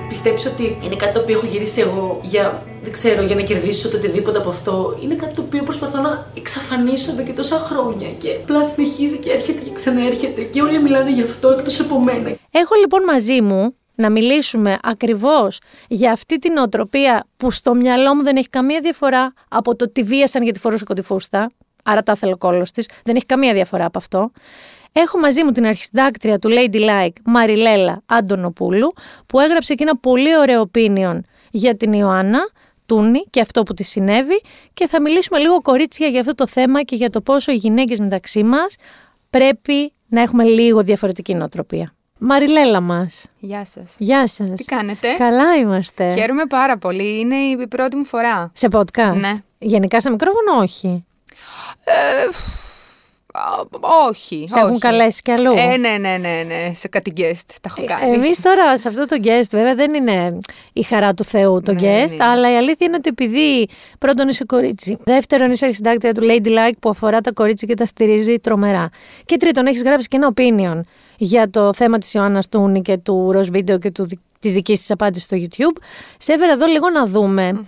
πιστέψει 0.08 0.48
ότι 0.48 0.78
είναι 0.84 0.96
κάτι 0.96 1.12
το 1.12 1.20
οποίο 1.20 1.36
έχω 1.36 1.46
γυρίσει 1.46 1.80
εγώ 1.80 2.20
για, 2.22 2.62
δεν 2.82 2.92
ξέρω, 2.92 3.22
για 3.22 3.34
να 3.34 3.42
κερδίσω 3.42 3.88
το 3.88 3.96
οτιδήποτε 3.96 4.38
από 4.38 4.48
αυτό. 4.48 4.98
Είναι 5.02 5.14
κάτι 5.14 5.34
το 5.34 5.42
οποίο 5.46 5.62
προσπαθώ 5.62 6.00
να 6.00 6.26
εξαφανίσω 6.36 7.10
εδώ 7.12 7.22
και 7.22 7.32
τόσα 7.32 7.56
χρόνια 7.56 8.08
και 8.22 8.28
απλά 8.42 8.64
συνεχίζει 8.64 9.18
και 9.18 9.30
έρχεται 9.30 9.60
και 9.64 9.72
ξαναέρχεται 9.72 10.42
και 10.42 10.62
όλοι 10.62 10.82
μιλάνε 10.82 11.12
γι' 11.12 11.22
αυτό 11.22 11.48
εκτός 11.48 11.80
από 11.80 11.98
μένα. 12.00 12.36
Έχω 12.50 12.74
λοιπόν 12.74 13.02
μαζί 13.04 13.40
μου 13.40 13.74
να 14.00 14.10
μιλήσουμε 14.10 14.78
ακριβώς 14.82 15.60
για 15.88 16.12
αυτή 16.12 16.38
την 16.38 16.56
οτροπία 16.56 17.26
που 17.36 17.50
στο 17.50 17.74
μυαλό 17.74 18.14
μου 18.14 18.22
δεν 18.22 18.36
έχει 18.36 18.48
καμία 18.48 18.80
διαφορά 18.80 19.32
από 19.48 19.76
το 19.76 19.90
τι 19.92 20.02
βίασαν 20.02 20.42
γιατί 20.42 20.58
φορούσε 20.58 20.84
κοντιφούστα, 20.84 21.50
άρα 21.84 22.02
τα 22.02 22.12
ήθελε 22.12 22.32
ο 22.32 22.36
κόλλος 22.36 22.70
της, 22.70 22.88
δεν 23.04 23.16
έχει 23.16 23.26
καμία 23.26 23.52
διαφορά 23.52 23.84
από 23.84 23.98
αυτό. 23.98 24.30
Έχω 24.92 25.18
μαζί 25.18 25.44
μου 25.44 25.50
την 25.50 25.66
αρχισυντάκτρια 25.66 26.38
του 26.38 26.48
Lady 26.50 26.88
Like, 26.88 27.12
Μαριλέλα 27.24 28.02
Αντωνοπούλου, 28.06 28.92
που 29.26 29.40
έγραψε 29.40 29.74
και 29.74 29.82
ένα 29.82 29.96
πολύ 29.96 30.38
ωραίο 30.38 30.70
opinion 30.72 31.20
για 31.50 31.76
την 31.76 31.92
Ιωάννα 31.92 32.38
Τούνη 32.86 33.24
και 33.30 33.40
αυτό 33.40 33.62
που 33.62 33.74
τη 33.74 33.82
συνέβη 33.82 34.42
και 34.74 34.86
θα 34.86 35.00
μιλήσουμε 35.00 35.38
λίγο 35.38 35.60
κορίτσια 35.60 36.08
για 36.08 36.20
αυτό 36.20 36.34
το 36.34 36.46
θέμα 36.46 36.82
και 36.82 36.96
για 36.96 37.10
το 37.10 37.20
πόσο 37.20 37.52
οι 37.52 37.54
γυναίκες 37.54 37.98
μεταξύ 37.98 38.42
μας 38.42 38.76
πρέπει 39.30 39.92
να 40.06 40.20
έχουμε 40.20 40.44
λίγο 40.44 40.82
διαφορετική 40.82 41.34
νοοτροπία. 41.34 41.94
Μαριλέλα 42.22 42.80
μας. 42.80 43.26
Γεια 43.38 43.64
σας. 43.64 43.94
Γεια 43.98 44.26
σας. 44.26 44.48
Τι 44.54 44.64
κάνετε; 44.64 45.08
Καλά 45.18 45.56
είμαστε. 45.56 46.14
Χαίρομαι 46.18 46.44
πάρα 46.44 46.78
πολύ. 46.78 47.18
Είναι 47.20 47.36
η 47.36 47.66
πρώτη 47.66 47.96
μου 47.96 48.04
φορά. 48.04 48.50
Σε 48.54 48.68
podcast; 48.72 49.14
Ναι. 49.14 49.34
Γενικά 49.58 50.00
σε 50.00 50.10
μικρόφωνο, 50.10 50.52
όχι. 50.62 51.04
Ε, 51.84 51.92
όχι. 54.08 54.44
Σε 54.48 54.58
έχουν 54.58 54.78
καλέσει 54.78 55.20
κι 55.22 55.30
αλλού; 55.30 55.52
Ε, 55.56 55.76
ναι, 55.76 55.96
ναι, 55.98 56.16
ναι, 56.16 56.42
ναι. 56.46 56.72
Σε 56.74 56.88
κάτι 56.88 57.12
guest 57.16 57.54
τα 57.60 57.74
έχω 57.76 57.84
κάνει. 57.86 58.10
Ε, 58.10 58.14
Εμείς 58.14 58.40
τώρα 58.40 58.78
σε 58.78 58.88
αυτό 58.88 59.04
το 59.06 59.16
guest, 59.22 59.48
βέβαια, 59.50 59.74
δεν 59.74 59.94
είναι 59.94 60.38
η 60.72 60.82
χαρά 60.82 61.14
του 61.14 61.24
Θεού 61.24 61.60
το 61.60 61.72
Ναι, 61.72 61.80
guest, 61.80 62.16
ναι. 62.16 62.24
αλλά 62.24 62.52
η 62.52 62.56
αλήθεια 62.56 62.86
είναι 62.86 62.96
ότι 62.96 63.08
επειδή 63.08 63.68
πρώτον 63.98 64.28
είσαι 64.28 64.44
κορίτσι, 64.44 64.98
δεύτερον 65.04 65.50
είσαι 65.50 65.64
αρχισυντάκτρια 65.64 66.14
του 66.14 66.22
Ladylike 66.22 66.76
που 66.80 66.88
αφορά 66.88 67.20
τα 67.20 67.32
κορίτσια 67.32 67.68
και 67.68 67.74
τα 67.74 67.84
στηρίζει 67.84 68.38
τρομερά. 68.38 68.88
Και 69.24 69.36
τρίτον, 69.36 69.66
έχεις 69.66 69.82
γράψει 69.82 70.08
και 70.08 70.16
ένα 70.16 70.32
opinion 70.36 70.80
για 71.22 71.50
το 71.50 71.74
θέμα 71.74 71.98
της 71.98 72.14
Ιωάννας 72.14 72.48
Τούνη 72.48 72.82
και 72.82 72.96
του 72.96 73.32
ροζ 73.32 73.48
βίντεο 73.48 73.78
και 73.78 73.90
του, 73.90 74.08
της 74.40 74.52
δικής 74.52 74.78
της 74.78 74.90
απάντησης 74.90 75.24
στο 75.24 75.36
YouTube. 75.40 75.82
Σε 76.18 76.32
έφερα 76.32 76.52
εδώ 76.52 76.66
λίγο 76.66 76.90
να 76.90 77.06
δούμε 77.06 77.64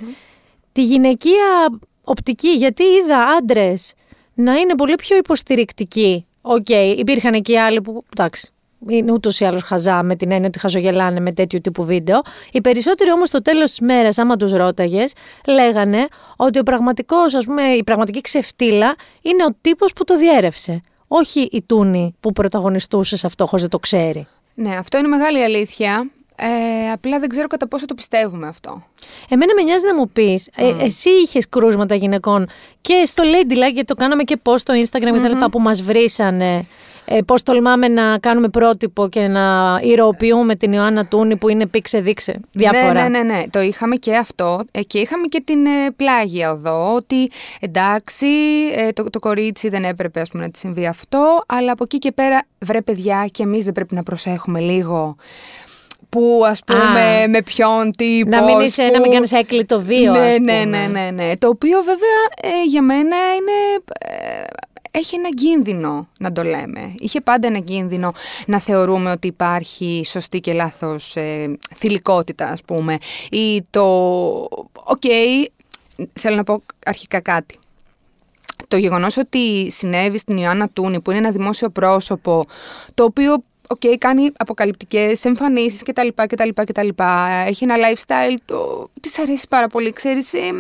τη 0.72 0.82
γυναικεία 0.82 1.78
οπτική, 2.05 2.48
γιατί 2.48 2.82
είδα 2.82 3.18
άντρες 3.18 3.92
να 4.34 4.55
είναι 4.55 4.74
πολύ 4.74 4.94
πιο 4.94 5.16
υποστηρικτικοί. 5.16 6.26
Οκ, 6.40 6.68
υπήρχαν 6.96 7.42
και 7.42 7.53
οι 7.53 7.59
άλλοι 7.59 7.80
που, 7.80 8.05
εντάξει, 8.16 8.53
είναι 8.88 9.12
ούτως 9.12 9.40
ή 9.40 9.44
άλλως 9.44 9.62
χαζά 9.62 10.03
με 10.03 10.16
την 10.16 10.30
έννοια 10.30 10.48
ότι 10.48 10.59
χαζογελάνε 10.59 11.20
με 11.20 11.32
τέτοιου 11.32 11.61
τύπου 11.61 11.84
βίντεο. 11.84 12.20
Οι 12.53 12.61
περισσότεροι 12.61 13.12
όμως 13.12 13.28
στο 13.28 13.42
τέλος 13.42 13.70
της 13.70 13.80
μέρας, 13.80 14.18
άμα 14.18 14.36
τους 14.36 14.53
ρώταγες, 14.53 15.12
λέγανε 15.46 16.07
ότι 16.36 16.59
ο 16.59 16.62
πραγματικός, 16.62 17.34
ας 17.34 17.44
πούμε, 17.44 17.62
η 17.62 17.84
πραγματική 17.84 18.20
ξεφτύλα 18.20 18.94
είναι 19.22 19.44
ο 19.44 19.55
τύπος 19.61 19.92
που 19.92 20.05
το 20.05 20.16
διέρευσε. 20.16 20.82
Όχι 21.14 21.48
η 21.52 21.62
Τούνη 21.62 22.14
που 22.20 22.32
πρωταγωνιστούσε 22.32 23.16
σε 23.16 23.26
αυτό, 23.26 23.46
χωρίς 23.46 23.64
να 23.64 23.70
το 23.70 23.78
ξέρει. 23.78 24.26
Ναι, 24.54 24.76
αυτό 24.76 24.98
είναι 24.98 25.08
μεγάλη 25.08 25.42
αλήθεια. 25.42 26.10
Ε, 26.45 26.90
απλά 26.90 27.18
δεν 27.18 27.28
ξέρω 27.28 27.47
κατά 27.47 27.68
πόσο 27.68 27.86
το 27.86 27.95
πιστεύουμε 27.95 28.47
αυτό. 28.47 28.82
Εμένα 29.28 29.55
με 29.55 29.62
νοιάζει 29.62 29.86
να 29.86 29.95
μου 29.95 30.09
πεις, 30.09 30.49
εσύ 30.80 31.11
είχες 31.11 31.49
κρούσματα 31.49 31.95
γυναικών 31.95 32.49
και 32.80 33.03
στο 33.07 33.22
Ladylike, 33.22 33.72
γιατί 33.72 33.84
το 33.84 33.95
κάναμε 33.95 34.22
και 34.22 34.36
πώ 34.36 34.59
στο 34.59 34.74
Instagram 34.74 35.12
και 35.12 35.20
τα 35.20 35.28
λοιπά 35.28 35.51
που 35.51 35.61
μας 35.61 35.82
βρήσανε. 35.82 36.66
Ε, 37.05 37.18
Πώς 37.26 37.43
τολμάμε 37.43 37.88
να 37.88 38.18
κάνουμε 38.18 38.49
πρότυπο 38.49 39.09
και 39.09 39.26
να 39.26 39.78
ηρωοποιούμε 39.82 40.55
την 40.55 40.72
Ιωάννα 40.72 41.07
Τούνη 41.07 41.36
που 41.36 41.49
είναι 41.49 41.66
πήξε 41.66 42.01
δείξε. 42.01 42.40
Διάφορα. 42.53 42.93
Ναι, 42.93 43.01
ναι, 43.01 43.09
ναι, 43.09 43.22
ναι. 43.22 43.43
Το 43.51 43.61
είχαμε 43.61 43.97
και 43.97 44.16
αυτό 44.16 44.61
ε, 44.70 44.82
και 44.82 44.99
είχαμε 44.99 45.26
και 45.26 45.43
την 45.45 45.66
ε, 45.66 45.90
πλάγια 45.97 46.53
οδό 46.53 46.95
ότι 46.95 47.30
εντάξει 47.61 48.26
ε, 48.76 48.93
το, 48.93 49.11
το 49.11 49.18
κορίτσι 49.18 49.68
δεν 49.68 49.84
έπρεπε 49.84 50.20
ας 50.20 50.28
πούμε, 50.28 50.43
να 50.43 50.51
τη 50.51 50.59
συμβεί 50.59 50.86
αυτό 50.86 51.45
αλλά 51.47 51.72
από 51.72 51.84
εκεί 51.84 51.99
και 51.99 52.12
πέρα 52.12 52.43
βρε 52.59 52.82
παιδιά 52.82 53.28
και 53.30 53.43
εμείς 53.43 53.64
δεν 53.64 53.72
πρέπει 53.72 53.95
να 53.95 54.03
προσέχουμε 54.03 54.61
λίγο 54.61 55.16
που 56.12 56.42
ας 56.46 56.60
πούμε 56.66 57.22
Α. 57.22 57.28
με 57.28 57.42
ποιον 57.42 57.90
τύπος 57.90 58.30
Να 58.30 58.42
μην, 58.42 58.60
είσαι, 58.60 58.82
να 58.82 59.00
μην 59.00 59.10
κάνεις 59.10 59.32
έκλειτο 59.32 59.80
βίο, 59.80 60.12
ναι, 60.12 60.18
ας 60.18 60.38
ναι, 60.38 60.62
πούμε. 60.62 60.64
ναι, 60.64 60.86
ναι, 60.86 61.10
ναι. 61.10 61.36
Το 61.36 61.48
οποίο 61.48 61.78
βέβαια 61.82 62.52
ε, 62.52 62.62
για 62.68 62.82
μένα 62.82 63.16
είναι... 63.16 63.82
ε, 63.98 64.44
έχει 64.90 65.14
ένα 65.14 65.28
κίνδυνο 65.28 66.08
να 66.18 66.32
το 66.32 66.42
λέμε. 66.42 66.94
Είχε 66.98 67.20
πάντα 67.20 67.46
ένα 67.46 67.58
κίνδυνο 67.58 68.12
να 68.46 68.60
θεωρούμε 68.60 69.10
ότι 69.10 69.26
υπάρχει 69.26 70.02
σωστή 70.06 70.40
και 70.40 70.52
λάθος 70.52 71.16
ε, 71.16 71.58
θηλυκότητα, 71.76 72.48
ας 72.48 72.62
πούμε. 72.62 72.98
Ή 73.30 73.62
το... 73.70 73.84
Οκ, 74.72 75.02
θέλω 76.20 76.36
να 76.36 76.44
πω 76.44 76.62
αρχικά 76.84 77.20
κάτι. 77.20 77.58
Το 78.68 78.76
γεγονός 78.76 79.16
ότι 79.16 79.70
συνέβη 79.70 80.18
στην 80.18 80.36
Ιωάννα 80.36 80.68
Τούνη, 80.68 81.00
που 81.00 81.10
είναι 81.10 81.20
ένα 81.20 81.30
δημόσιο 81.30 81.70
πρόσωπο, 81.70 82.44
το 82.94 83.04
οποίο 83.04 83.44
οκ, 83.72 83.98
κάνει 83.98 84.30
αποκαλυπτικές 84.36 85.24
εμφανίσεις 85.24 85.82
κτλ, 85.82 86.08
κτλ, 86.14 86.48
κτλ. 86.54 86.88
Έχει 87.46 87.64
ένα 87.64 87.74
lifestyle, 87.76 88.36
το... 88.44 88.90
της 89.00 89.18
αρέσει 89.18 89.46
πάρα 89.48 89.68
πολύ, 89.68 89.92
ξέρεις, 89.92 90.32
ε, 90.32 90.50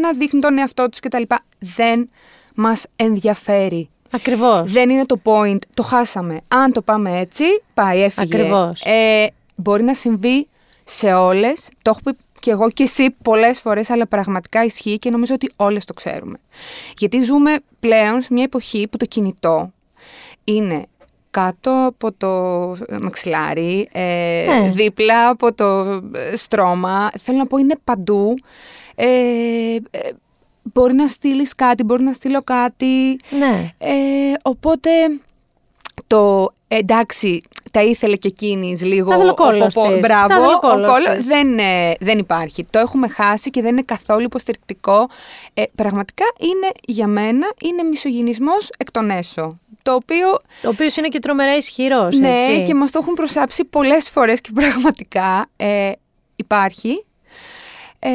να 0.00 0.12
δείχνει 0.12 0.40
τον 0.40 0.58
εαυτό 0.58 0.88
της 0.88 1.00
κτλ. 1.00 1.22
Δεν 1.58 2.10
μας 2.54 2.84
ενδιαφέρει. 2.96 3.88
Ακριβώς. 4.10 4.72
Δεν 4.72 4.90
είναι 4.90 5.06
το 5.06 5.20
point, 5.24 5.58
το 5.74 5.82
χάσαμε. 5.82 6.40
Αν 6.48 6.72
το 6.72 6.82
πάμε 6.82 7.18
έτσι, 7.18 7.44
πάει, 7.74 8.02
έφυγε. 8.02 8.36
Ακριβώς. 8.36 8.82
Ε, 8.84 9.26
μπορεί 9.54 9.82
να 9.82 9.94
συμβεί 9.94 10.48
σε 10.84 11.12
όλες, 11.12 11.68
το 11.82 11.90
έχω 11.90 12.00
πει 12.04 12.16
και 12.40 12.50
εγώ 12.50 12.70
και 12.70 12.82
εσύ 12.82 13.10
πολλές 13.10 13.58
φορές, 13.60 13.90
αλλά 13.90 14.06
πραγματικά 14.06 14.64
ισχύει 14.64 14.98
και 14.98 15.10
νομίζω 15.10 15.34
ότι 15.34 15.50
όλες 15.56 15.84
το 15.84 15.92
ξέρουμε. 15.92 16.38
Γιατί 16.98 17.22
ζούμε 17.22 17.56
πλέον 17.80 18.22
σε 18.22 18.32
μια 18.32 18.42
εποχή 18.42 18.88
που 18.88 18.96
το 18.96 19.04
κινητό 19.04 19.72
είναι 20.44 20.86
κάτω 21.32 21.84
από 21.86 22.12
το 22.12 22.28
μαξιλάρι, 23.02 23.88
ε, 23.92 24.44
Ναι. 24.60 24.70
δίπλα 24.70 25.28
από 25.28 25.52
το 25.54 25.64
ε, 26.14 26.36
στρώμα. 26.36 27.10
Θέλω 27.18 27.38
να 27.38 27.46
πω 27.46 27.56
είναι 27.58 27.74
παντού. 27.84 28.34
Ε, 28.94 29.06
ε, 29.90 29.98
μπορεί 30.62 30.94
να 30.94 31.06
στείλεις 31.06 31.54
κάτι, 31.54 31.82
μπορεί 31.82 32.02
να 32.02 32.12
στείλω 32.12 32.42
κάτι. 32.42 33.18
Ναι. 33.38 33.70
Ε, 33.78 33.92
οπότε 34.42 34.90
το 36.06 36.52
εντάξει, 36.68 37.42
τα 37.70 37.82
ήθελε 37.82 38.16
και 38.16 38.28
εκείνης 38.28 38.82
λίγο. 38.84 39.08
Τα 39.08 39.14
ήθελε 39.14 39.30
ο 39.30 39.34
κόλλος 39.34 39.76
ο- 39.76 39.80
ο- 39.82 39.88
της. 39.88 40.00
Μπράβο, 40.00 40.26
Τα 40.28 40.34
ήθελε 40.34 40.46
ο 40.52 40.56
ο 40.56 40.58
κόλλος 40.58 40.90
κόλλος 40.90 41.16
της. 41.16 41.26
δεν, 41.26 41.58
ε, 41.58 41.94
δεν 42.00 42.18
υπάρχει. 42.18 42.64
Το 42.70 42.78
έχουμε 42.78 43.08
χάσει 43.08 43.50
και 43.50 43.62
δεν 43.62 43.70
είναι 43.72 43.82
καθόλου 43.86 44.22
υποστηρικτικό. 44.22 45.08
Ε, 45.54 45.62
πραγματικά 45.74 46.24
είναι 46.38 46.70
για 46.86 47.06
μένα 47.06 47.52
είναι 47.62 47.82
μισογυνισμός 47.82 48.70
εκ 48.78 48.90
των 48.90 49.10
έσω. 49.10 49.58
Το 49.82 49.94
οποίο 49.94 50.26
Το 50.62 50.68
οποίο 50.68 50.86
είναι 50.98 51.08
και 51.08 51.18
τρομερά 51.18 51.56
ισχυρός. 51.56 52.18
ναι, 52.18 52.62
και 52.66 52.74
μας 52.74 52.90
το 52.90 52.98
έχουν 53.02 53.14
προσάψει 53.14 53.64
πολλές 53.64 54.08
φορές 54.10 54.40
και 54.40 54.50
πραγματικά 54.54 55.46
ε, 55.56 55.92
υπάρχει. 56.36 57.04
Ε, 57.98 58.10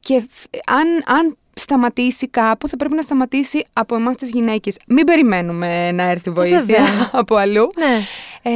και 0.00 0.22
φ- 0.30 0.46
αν, 0.70 1.16
αν 1.16 1.36
σταματήσει 1.54 2.28
κάπου, 2.28 2.68
θα 2.68 2.76
πρέπει 2.76 2.94
να 2.94 3.02
σταματήσει 3.02 3.64
από 3.72 3.94
εμάς 3.94 4.16
τις 4.16 4.30
γυναίκες. 4.30 4.76
Μην 4.86 5.04
περιμένουμε 5.06 5.92
να 5.92 6.02
έρθει 6.02 6.30
βοήθεια 6.30 6.58
βέβαια. 6.60 7.10
από 7.12 7.34
αλλού. 7.36 7.70
Ναι. 7.76 7.98
Ε, 8.42 8.50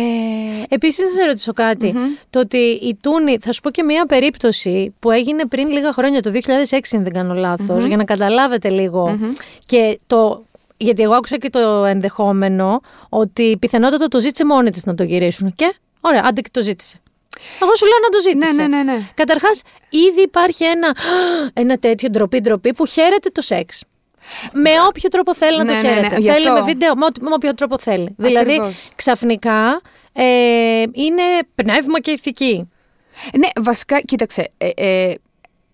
Επίσης, 0.68 1.04
να 1.04 1.10
σε 1.10 1.24
ρωτήσω 1.26 1.52
κάτι. 1.52 1.94
Το 2.30 2.38
ότι 2.40 2.56
η 2.56 2.96
Τούνη, 3.00 3.36
θα 3.40 3.52
σου 3.52 3.60
πω 3.60 3.70
και 3.70 3.82
μία 3.82 4.06
περίπτωση 4.06 4.94
που 4.98 5.10
έγινε 5.10 5.46
πριν 5.46 5.68
λίγα 5.70 5.92
χρόνια, 5.92 6.22
το 6.22 6.30
2006, 6.34 6.78
αν 6.94 7.02
δεν 7.02 7.12
κάνω 7.12 7.34
λάθος, 7.34 7.84
για 7.84 7.96
να 7.96 8.04
καταλάβετε 8.04 8.68
λίγο. 8.68 9.18
Και 9.66 9.98
το. 10.06 10.44
Γιατί 10.82 11.02
εγώ 11.02 11.12
άκουσα 11.14 11.36
και 11.36 11.50
το 11.50 11.84
ενδεχόμενο 11.84 12.80
ότι 13.08 13.56
πιθανότατα 13.60 14.08
το 14.08 14.20
ζήτησε 14.20 14.44
μόνη 14.44 14.70
της 14.70 14.84
να 14.84 14.94
το 14.94 15.02
γυρίσουν. 15.02 15.52
Και 15.54 15.74
ωραία, 16.00 16.22
άντε 16.24 16.40
και 16.40 16.48
το 16.52 16.60
ζήτησε. 16.62 17.00
Εγώ 17.62 17.74
σου 17.76 17.86
λέω 17.86 17.98
να 18.02 18.08
το 18.08 18.20
ζήτησε. 18.30 18.62
Ναι, 18.62 18.76
ναι, 18.76 18.82
ναι, 18.82 18.92
ναι. 18.92 19.00
Καταρχάς, 19.14 19.62
ήδη 19.90 20.22
υπάρχει 20.22 20.64
ένα, 20.64 20.96
ένα 21.52 21.76
τέτοιο 21.78 22.08
ντροπή 22.10 22.40
ντροπή 22.40 22.74
που 22.74 22.86
χαίρεται 22.86 23.28
το 23.30 23.40
σεξ. 23.40 23.82
Με 24.52 24.70
όποιο 24.88 25.08
τρόπο 25.08 25.34
θέλει 25.34 25.56
να 25.56 25.64
Ναι, 25.64 25.70
το 25.72 25.76
ναι, 25.76 25.88
ναι, 25.88 25.94
χαίρεται. 25.94 26.16
γι' 26.20 26.30
Θέλει 26.30 26.48
αυτό. 26.48 26.60
με 26.60 26.66
βίντεο, 26.72 26.94
με, 26.94 27.04
ό,τι- 27.04 27.22
με 27.22 27.28
όποιο 27.32 27.54
τρόπο 27.54 27.78
θέλει. 27.78 28.14
Δηλαδή, 28.16 28.50
Ακριβώς. 28.52 28.88
ξαφνικά 28.94 29.80
ε, 30.12 30.82
είναι 30.92 31.22
πνεύμα 31.54 32.00
και 32.00 32.10
ηθική. 32.10 32.68
Ναι, 33.38 33.48
βασικά, 33.62 34.00
κοίταξε. 34.00 34.50
ε, 34.58 34.68
ε, 34.74 35.14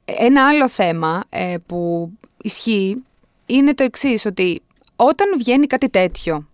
ένα 0.05 0.47
άλλο 0.49 0.69
θέμα 0.69 1.25
ε, 1.29 1.55
που 1.67 2.11
ισχύει 2.43 3.03
είναι 3.47 3.75
το 3.75 3.83
εξής 3.83 4.25
ότι 4.27 4.63
όταν 5.01 5.27
βγαίνει 5.39 5.67
κάτι 5.67 5.89
τέτοιο, 5.89 6.49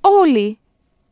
όλοι 0.00 0.58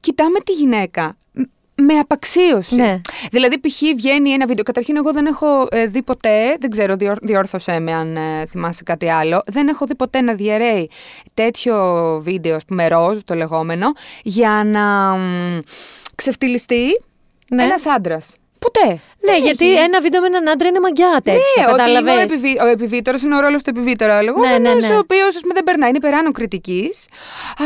κοιτάμε 0.00 0.38
τη 0.40 0.52
γυναίκα 0.52 1.16
μ- 1.32 1.42
με 1.82 1.94
απαξίωση. 1.98 2.74
Ναι. 2.74 3.00
Δηλαδή, 3.30 3.60
π.χ. 3.60 3.78
βγαίνει 3.96 4.30
ένα 4.30 4.46
βίντεο. 4.46 4.64
Καταρχήν, 4.64 4.96
εγώ 4.96 5.12
δεν 5.12 5.26
έχω 5.26 5.66
ε, 5.70 5.86
δει 5.86 6.02
ποτέ, 6.02 6.56
δεν 6.60 6.70
ξέρω, 6.70 6.96
διόρ, 6.96 7.18
διόρθωσέ 7.22 7.78
με 7.80 7.92
αν 7.92 8.16
ε, 8.16 8.46
θυμάσαι 8.46 8.82
κάτι 8.82 9.08
άλλο, 9.10 9.42
δεν 9.46 9.68
έχω 9.68 9.86
δει 9.86 9.94
ποτέ 9.94 10.20
να 10.20 10.34
διαιρέει 10.34 10.90
τέτοιο 11.34 11.76
βίντεο, 12.24 12.56
ας 12.56 12.64
πούμε, 12.64 12.88
ροζ, 12.88 13.18
το 13.24 13.34
λεγόμενο, 13.34 13.86
για 14.22 14.62
να 14.64 15.14
μ, 15.16 15.58
ξεφτυλιστεί 16.14 17.02
Ναι. 17.48 17.62
ένας 17.62 17.86
άντρας. 17.86 18.34
Ποτέ. 18.66 18.88
Ναι, 19.24 19.32
Δεν 19.32 19.42
γιατί 19.42 19.72
έχει. 19.72 19.82
ένα 19.82 20.00
βίντεο 20.00 20.20
με 20.20 20.26
έναν 20.26 20.48
άντρα 20.48 20.68
είναι 20.68 20.80
μαγιά 20.80 21.20
τέτοιο. 21.24 21.40
Ναι, 21.58 21.64
ότι 21.72 21.90
είναι 21.90 21.98
ο, 21.98 22.02
κατάλαβες. 22.02 22.22
επιβί... 22.22 22.58
ο 22.62 22.66
επιβίτορας 22.66 23.22
είναι 23.22 23.36
ο 23.36 23.40
ρόλος 23.40 23.62
του 23.62 23.70
επιβίτορα. 23.70 24.22
Λεγόμενο, 24.22 24.52
Ναι, 24.52 24.58
ναι, 24.58 24.86
ναι. 24.86 24.94
ο 24.94 24.98
οποίος 24.98 25.40
δεν 25.54 25.64
περνάει, 25.64 25.88
είναι 25.88 25.98
υπεράνω 26.02 26.30
κριτικής. 26.32 27.06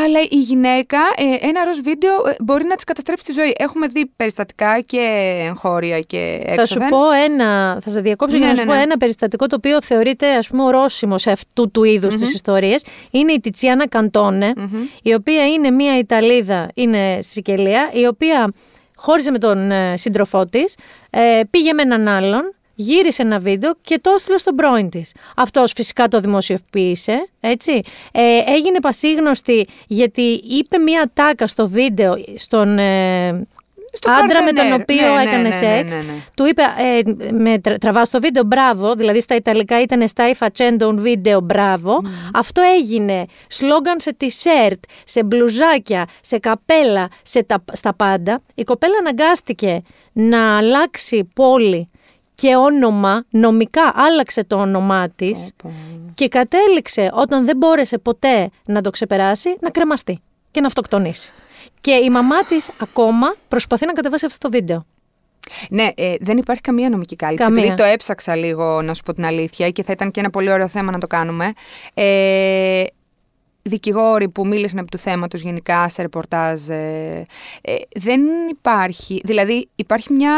Αλλά 0.03 0.19
η 0.29 0.35
γυναίκα, 0.49 0.97
ε, 1.15 1.47
ένα 1.47 1.63
ροζ 1.65 1.77
βίντεο 1.83 2.13
ε, 2.27 2.35
μπορεί 2.39 2.63
να 2.65 2.75
της 2.75 2.83
καταστρέψει 2.83 3.25
τη 3.25 3.31
ζωή. 3.31 3.53
Έχουμε 3.57 3.87
δει 3.87 4.05
περιστατικά 4.15 4.79
και 4.85 5.01
εγχώρια 5.49 5.99
και 5.99 6.39
έξω. 6.45 6.55
Θα 6.55 6.65
σου 6.65 6.79
πω 6.89 7.11
ένα, 7.25 7.79
θα 7.83 7.89
σε 7.89 8.01
διακόψω 8.01 8.37
Ναι, 8.37 8.43
για 8.43 8.47
να 8.47 8.53
ναι, 8.53 8.59
σου 8.61 8.67
πω 8.67 8.73
ναι. 8.73 8.81
ένα 8.81 8.97
περιστατικό 8.97 9.47
το 9.47 9.55
οποίο 9.55 9.81
θεωρείται 9.81 10.27
ας 10.35 10.47
πούμε 10.47 10.63
ορόσημο 10.63 11.17
σε 11.17 11.31
αυτού 11.31 11.71
του 11.71 11.83
είδους 11.83 12.13
τις 12.15 12.33
ιστορίες. 12.33 12.85
Είναι 13.11 13.31
η 13.33 13.39
Τιτσιάνα 13.39 13.87
Καντόνε, 13.87 14.53
η 15.01 15.13
οποία 15.13 15.47
είναι 15.47 15.71
μια 15.71 15.97
Ιταλίδα, 15.97 16.67
είναι 16.73 17.17
στη 17.21 17.31
Σικελία, 17.31 17.89
η 17.93 18.05
οποία 18.05 18.51
χώρισε 18.97 19.31
με 19.31 19.37
τον 19.37 19.71
ε, 19.71 19.97
σύντροφό 19.97 20.45
της, 20.45 20.75
ε, 21.09 21.41
πήγε 21.49 21.73
με 21.73 21.81
έναν 21.81 22.07
άλλον, 22.07 22.53
γύρισε 22.75 23.21
ένα 23.21 23.39
βίντεο 23.39 23.75
και 23.81 23.99
το 23.99 24.11
έστειλε 24.15 24.37
στον 24.37 24.55
πρώην 24.55 24.89
της. 24.89 25.13
Αυτός 25.35 25.71
φυσικά 25.71 26.07
το 26.07 26.19
δημοσιοποίησε, 26.19 27.27
έτσι. 27.39 27.81
Ε, 28.11 28.21
έγινε 28.45 28.79
πασίγνωστη 28.79 29.67
γιατί 29.87 30.21
είπε 30.47 30.77
μια 30.77 31.11
τάκα 31.13 31.47
στο 31.47 31.67
βίντεο 31.67 32.15
στον 32.35 32.77
ε, 32.77 33.47
Στο 33.97 34.11
άντρα 34.11 34.43
με 34.43 34.51
τον 34.51 34.55
παρτενέρ. 34.69 34.79
οποίο 34.81 35.07
Ναι, 35.07 35.13
ναι, 35.15 35.21
έκανε 35.21 35.41
ναι, 35.41 35.47
ναι, 35.47 35.53
σεξ. 35.55 35.95
ναι, 35.95 36.01
ναι. 36.01 36.13
Του 36.35 36.45
είπε, 36.45 36.61
ε, 36.61 37.31
με 37.33 37.59
τρα- 37.59 37.77
τραβάς 37.77 38.09
το 38.09 38.19
βίντεο, 38.19 38.43
μπράβο. 38.43 38.93
Δηλαδή 38.95 39.21
στα 39.21 39.35
Ιταλικά 39.35 39.81
ήταν 39.81 40.07
στα 40.07 40.35
facendo 40.39 40.87
un 40.87 40.95
βίντεο, 40.95 41.39
μπράβο. 41.41 42.01
Αυτό 42.33 42.61
έγινε. 42.77 43.25
Σλόγγαν 43.47 43.99
σε 43.99 44.17
t-shirt, 44.21 44.79
σε 45.05 45.23
μπλουζάκια, 45.23 46.05
σε 46.21 46.37
καπέλα, 46.37 47.07
σε 47.23 47.43
τα, 47.43 47.63
στα 47.73 47.93
πάντα. 47.93 48.41
Η 48.55 48.63
κοπέλα 48.63 48.93
αναγκάστηκε 48.99 49.81
να 50.13 50.57
αλλάξει 50.57 51.29
πόλη 51.35 51.89
και 52.35 52.55
όνομα, 52.55 53.23
νομικά 53.29 53.91
άλλαξε 53.95 54.43
το 54.43 54.55
όνομά 54.55 55.09
της 55.15 55.51
και 56.13 56.27
κατέληξε 56.27 57.09
όταν 57.13 57.45
δεν 57.45 57.57
μπόρεσε 57.57 57.97
ποτέ 57.97 58.49
να 58.65 58.81
το 58.81 58.89
ξεπεράσει 58.89 59.55
να 59.59 59.69
κρεμαστεί 59.69 60.19
και 60.51 60.61
να 60.61 60.67
αυτοκτονήσει. 60.67 61.33
Και 61.81 61.91
η 61.91 62.09
μαμά 62.09 62.43
της 62.43 62.69
ακόμα 62.77 63.35
προσπαθεί 63.47 63.85
να 63.85 63.91
κατεβάσει 63.91 64.25
αυτό 64.25 64.37
το 64.37 64.57
βίντεο. 64.57 64.85
Ναι, 65.69 65.87
ε, 65.95 66.13
δεν 66.19 66.37
υπάρχει 66.37 66.61
καμία 66.61 66.89
νομική 66.89 67.15
κάλυψη. 67.15 67.45
Καμία. 67.45 67.63
Επειδή 67.63 67.77
το 67.77 67.83
έψαξα 67.83 68.35
λίγο, 68.35 68.81
να 68.81 68.93
σου 68.93 69.03
πω 69.03 69.13
την 69.13 69.25
αλήθεια, 69.25 69.69
και 69.69 69.83
θα 69.83 69.91
ήταν 69.91 70.11
και 70.11 70.19
ένα 70.19 70.29
πολύ 70.29 70.51
ωραίο 70.51 70.67
θέμα 70.67 70.91
να 70.91 70.97
το 70.97 71.07
κάνουμε. 71.07 71.53
Ε, 71.93 72.83
δικηγόροι 73.67 74.29
που 74.29 74.47
μίλησαν 74.47 74.79
επί 74.79 74.89
του 74.89 74.97
θέματος 74.97 75.41
γενικά 75.41 75.89
σε 75.89 76.01
ρεπορτάζ 76.01 76.69
ε, 76.69 77.25
ε, 77.61 77.75
δεν 77.95 78.21
υπάρχει, 78.49 79.21
δηλαδή 79.23 79.69
υπάρχει 79.75 80.13
μια 80.13 80.33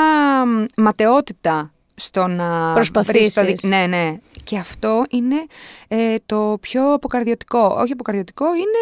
μ, 0.45 0.81
ματαιότητα 0.81 1.71
στο 1.99 2.27
να 2.27 2.73
Προσπαθήσεις. 2.73 3.19
βρεις 3.21 3.33
το 3.33 3.45
δικ- 3.45 3.63
Ναι, 3.65 3.85
ναι. 3.87 4.13
Και 4.43 4.57
αυτό 4.57 5.03
είναι 5.09 5.45
ε, 5.87 6.15
το 6.25 6.57
πιο 6.61 6.93
αποκαρδιωτικό. 6.93 7.75
Όχι 7.79 7.91
αποκαρδιωτικό, 7.91 8.45
είναι 8.55 8.79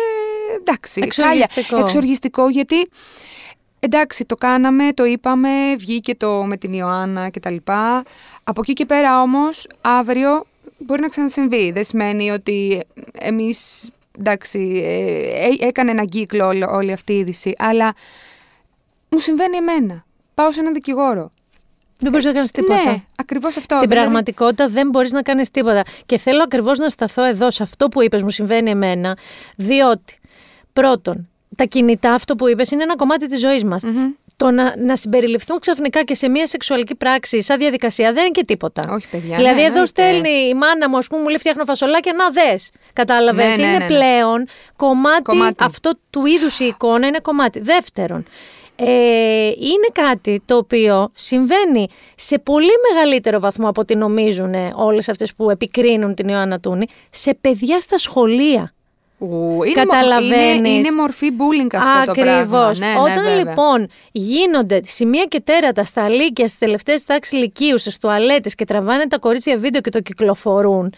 εντάξει. 0.60 1.08
χάλια. 1.14 1.48
Εξοργιστικό. 1.56 1.78
Εξοργιστικό 1.80 2.50
γιατί 2.50 2.90
εντάξει, 3.80 4.26
το 4.26 4.36
κάναμε, 4.36 4.94
το 4.94 5.06
είπαμε, 5.06 5.50
βγήκε 5.78 6.16
το 6.16 6.44
με 6.46 6.58
την 6.58 6.74
Ιωάννα 6.74 7.30
κτλ. 7.30 7.56
Από 8.44 8.62
εκεί 8.62 8.74
και 8.74 8.86
πέρα 8.86 9.22
όμως, 9.22 9.68
αύριο 9.82 10.44
μπορεί 10.78 11.02
να 11.02 11.08
ξανασυμβεί. 11.10 11.72
Δεν 11.72 11.84
σημαίνει 11.84 12.30
ότι 12.30 12.84
εμείς, 13.20 13.90
εντάξει, 14.20 14.82
ε, 15.60 15.66
έκανε 15.68 15.92
ένα 15.92 16.06
κύκλο 16.06 16.46
όλη, 16.48 16.64
όλη 16.64 16.92
αυτή 16.92 17.14
η 17.14 17.18
είδηση, 17.18 17.54
αλλά 17.58 17.94
μου 19.10 19.20
συμβαίνει 19.20 19.58
εμένα. 19.58 20.06
Πάω 20.34 20.52
σε 20.52 20.60
έναν 20.60 20.74
δικηγόρο. 20.74 21.32
Δεν 22.00 22.12
μπορείς 22.12 22.26
να 22.26 22.34
κάνεις 22.34 22.52
τίποτα. 22.52 22.84
Ναι, 22.84 23.02
ακριβώς 23.16 23.58
αυτό. 23.58 23.76
Στην 23.76 23.90
δηλαδή- 23.90 24.08
πραγματικότητα 24.08 24.68
δεν 24.68 24.90
μπορείς 24.90 25.12
να 25.12 25.22
κάνεις 25.22 25.52
τίποτα. 25.52 25.84
Και 26.06 26.18
θέλω 26.18 26.44
ακριβώς 26.44 26.78
να 26.80 26.90
σταθώ 26.90 27.24
εδώ 27.24 27.52
σε 27.52 27.64
αυτό 27.64 27.88
που 27.88 28.02
είπες, 28.04 28.22
μου 28.22 28.30
συμβαίνει 28.30 28.70
εμένα, 28.70 29.18
διότι 29.56 30.18
πρώτον, 30.74 31.30
τα 31.56 31.64
κινητά, 31.64 32.14
αυτό 32.14 32.36
που 32.36 32.48
είπες, 32.48 32.72
είναι 32.72 32.84
ένα 32.84 32.96
κομμάτι 32.96 33.28
της 33.28 33.40
ζωής 33.40 33.64
μας. 33.64 33.84
Το 34.36 34.52
να, 34.52 34.74
να 34.78 34.96
συμπεριληφθούν 34.96 35.60
ξαφνικά 35.60 36.04
και 36.04 36.16
σε 36.16 36.30
μια 36.30 36.48
σεξουαλική 36.48 36.96
πράξη, 36.96 37.42
σαν 37.42 37.58
διαδικασία, 37.60 38.14
δεν 38.14 38.22
είναι 38.24 38.32
και 38.32 38.46
τίποτα. 38.46 38.84
Όχι, 38.92 39.08
παιδιά, 39.12 39.36
Δηλαδή, 39.38 39.56
ναι, 39.56 39.62
εδώ 39.62 39.68
εννοείται. 39.68 39.86
στέλνει 39.86 40.30
η 40.30 40.54
μάνα 40.54 40.90
μου, 40.90 40.98
ας 40.98 41.08
πούμε, 41.08 41.22
μου 41.22 41.28
λέει 41.28 41.38
φτιάχνω 41.38 41.64
φασολάκια, 41.66 42.14
να 42.14 42.30
δες. 42.30 42.70
Κατάλαβες. 42.94 43.46
Ναι, 43.46 43.56
ναι, 43.56 43.62
είναι 43.70 43.72
ναι, 43.72 43.78
ναι. 43.78 43.88
πλέον 43.88 44.48
κομμάτι, 44.76 45.22
Κομμάτι. 45.22 45.56
αυτό 45.64 45.92
του 46.10 46.26
είδους 46.26 46.60
η 46.60 46.66
εικόνα 46.66 47.08
είναι 47.08 47.20
κομμάτι. 47.22 47.60
Δεύτερον, 47.60 48.26
ε, 48.80 49.48
είναι 49.48 49.88
κάτι 49.94 50.42
το 50.46 50.56
οποίο 50.58 51.10
συμβαίνει 51.14 51.88
σε 52.16 52.40
πολύ 52.40 52.72
μεγαλύτερο 52.92 53.40
βαθμό 53.40 53.70
από 53.70 53.82
ό,τι 53.82 53.96
νομίζουν 53.96 54.54
όλες 54.76 55.10
αυτές 55.10 55.34
που 55.36 55.50
επικρίνουν 55.50 56.16
την 56.16 56.28
Ιωάννα 56.28 56.60
Τούνη 56.60 56.86
σε 57.10 57.34
παιδιά 57.42 57.80
στα 57.80 57.98
σχολεία. 57.98 58.72
Ου, 59.20 59.28
είναι, 59.64 59.84
μο- 59.86 59.92
Καταλαβαίνεις. 59.92 60.56
Είναι, 60.58 60.70
είναι 60.70 60.92
μορφή 60.92 61.28
bullying 61.32 61.74
αυτό 61.76 62.06
το 62.06 62.12
πράγμα. 62.22 62.34
Ακριβώς. 62.40 62.80
Ναι, 62.80 62.88
ναι, 62.88 62.94
Όταν 63.00 63.24
βέβαια. 63.24 63.36
λοιπόν 63.36 63.88
γίνονται 64.12 64.82
σημεία 64.86 65.24
και 65.26 65.40
τέρατα 65.40 65.84
στα 65.84 66.04
αλήκεια 66.04 66.48
στις 66.48 66.60
τελευταίες 66.60 67.04
τάξεις 67.04 67.40
λυκείου, 67.40 67.78
στις 67.78 67.98
τουαλέτες 67.98 68.56
και 68.56 68.66
τραβάνε 68.66 69.08
τα 69.08 69.18
κορίτσια 69.18 69.58
βίντεο 69.58 69.82
και 69.82 69.90
το 69.90 70.00
κυκλοφορούν, 70.02 70.94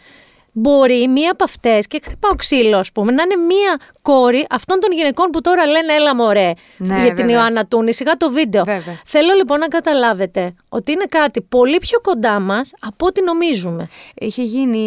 μπορεί 0.59 1.07
μία 1.07 1.31
από 1.31 1.43
αυτές, 1.43 1.87
και 1.87 1.99
χτυπάω 2.03 2.35
ξύλο, 2.35 2.77
ας 2.77 2.91
πούμε, 2.91 3.11
να 3.11 3.23
είναι 3.23 3.35
μία 3.35 3.79
κόρη 4.01 4.47
αυτών 4.49 4.79
των 4.79 4.91
γυναικών 4.91 5.29
που 5.29 5.41
τώρα 5.41 5.65
λένε 5.65 5.93
Έλα 5.93 6.15
μωρέ 6.15 6.53
Ναι, 6.77 6.95
για 6.95 7.05
την 7.05 7.15
βέβαια. 7.15 7.35
Ιωάννα 7.35 7.65
Τούνη, 7.65 7.93
σιγά 7.93 8.17
το 8.17 8.31
βίντεο. 8.31 8.63
Βέβαια. 8.63 8.99
Θέλω 9.05 9.33
λοιπόν 9.33 9.59
να 9.59 9.67
καταλάβετε 9.67 10.53
ότι 10.69 10.91
είναι 10.91 11.05
κάτι 11.09 11.41
πολύ 11.41 11.77
πιο 11.77 11.99
κοντά 12.01 12.39
μας 12.39 12.71
από 12.79 13.05
ό,τι 13.05 13.23
νομίζουμε. 13.23 13.87
Είχε 14.15 14.43
γίνει, 14.43 14.77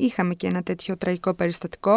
είχαμε 0.00 0.34
και 0.34 0.46
ένα 0.46 0.62
τέτοιο 0.62 0.96
τραγικό 0.96 1.34
περιστατικό, 1.34 1.92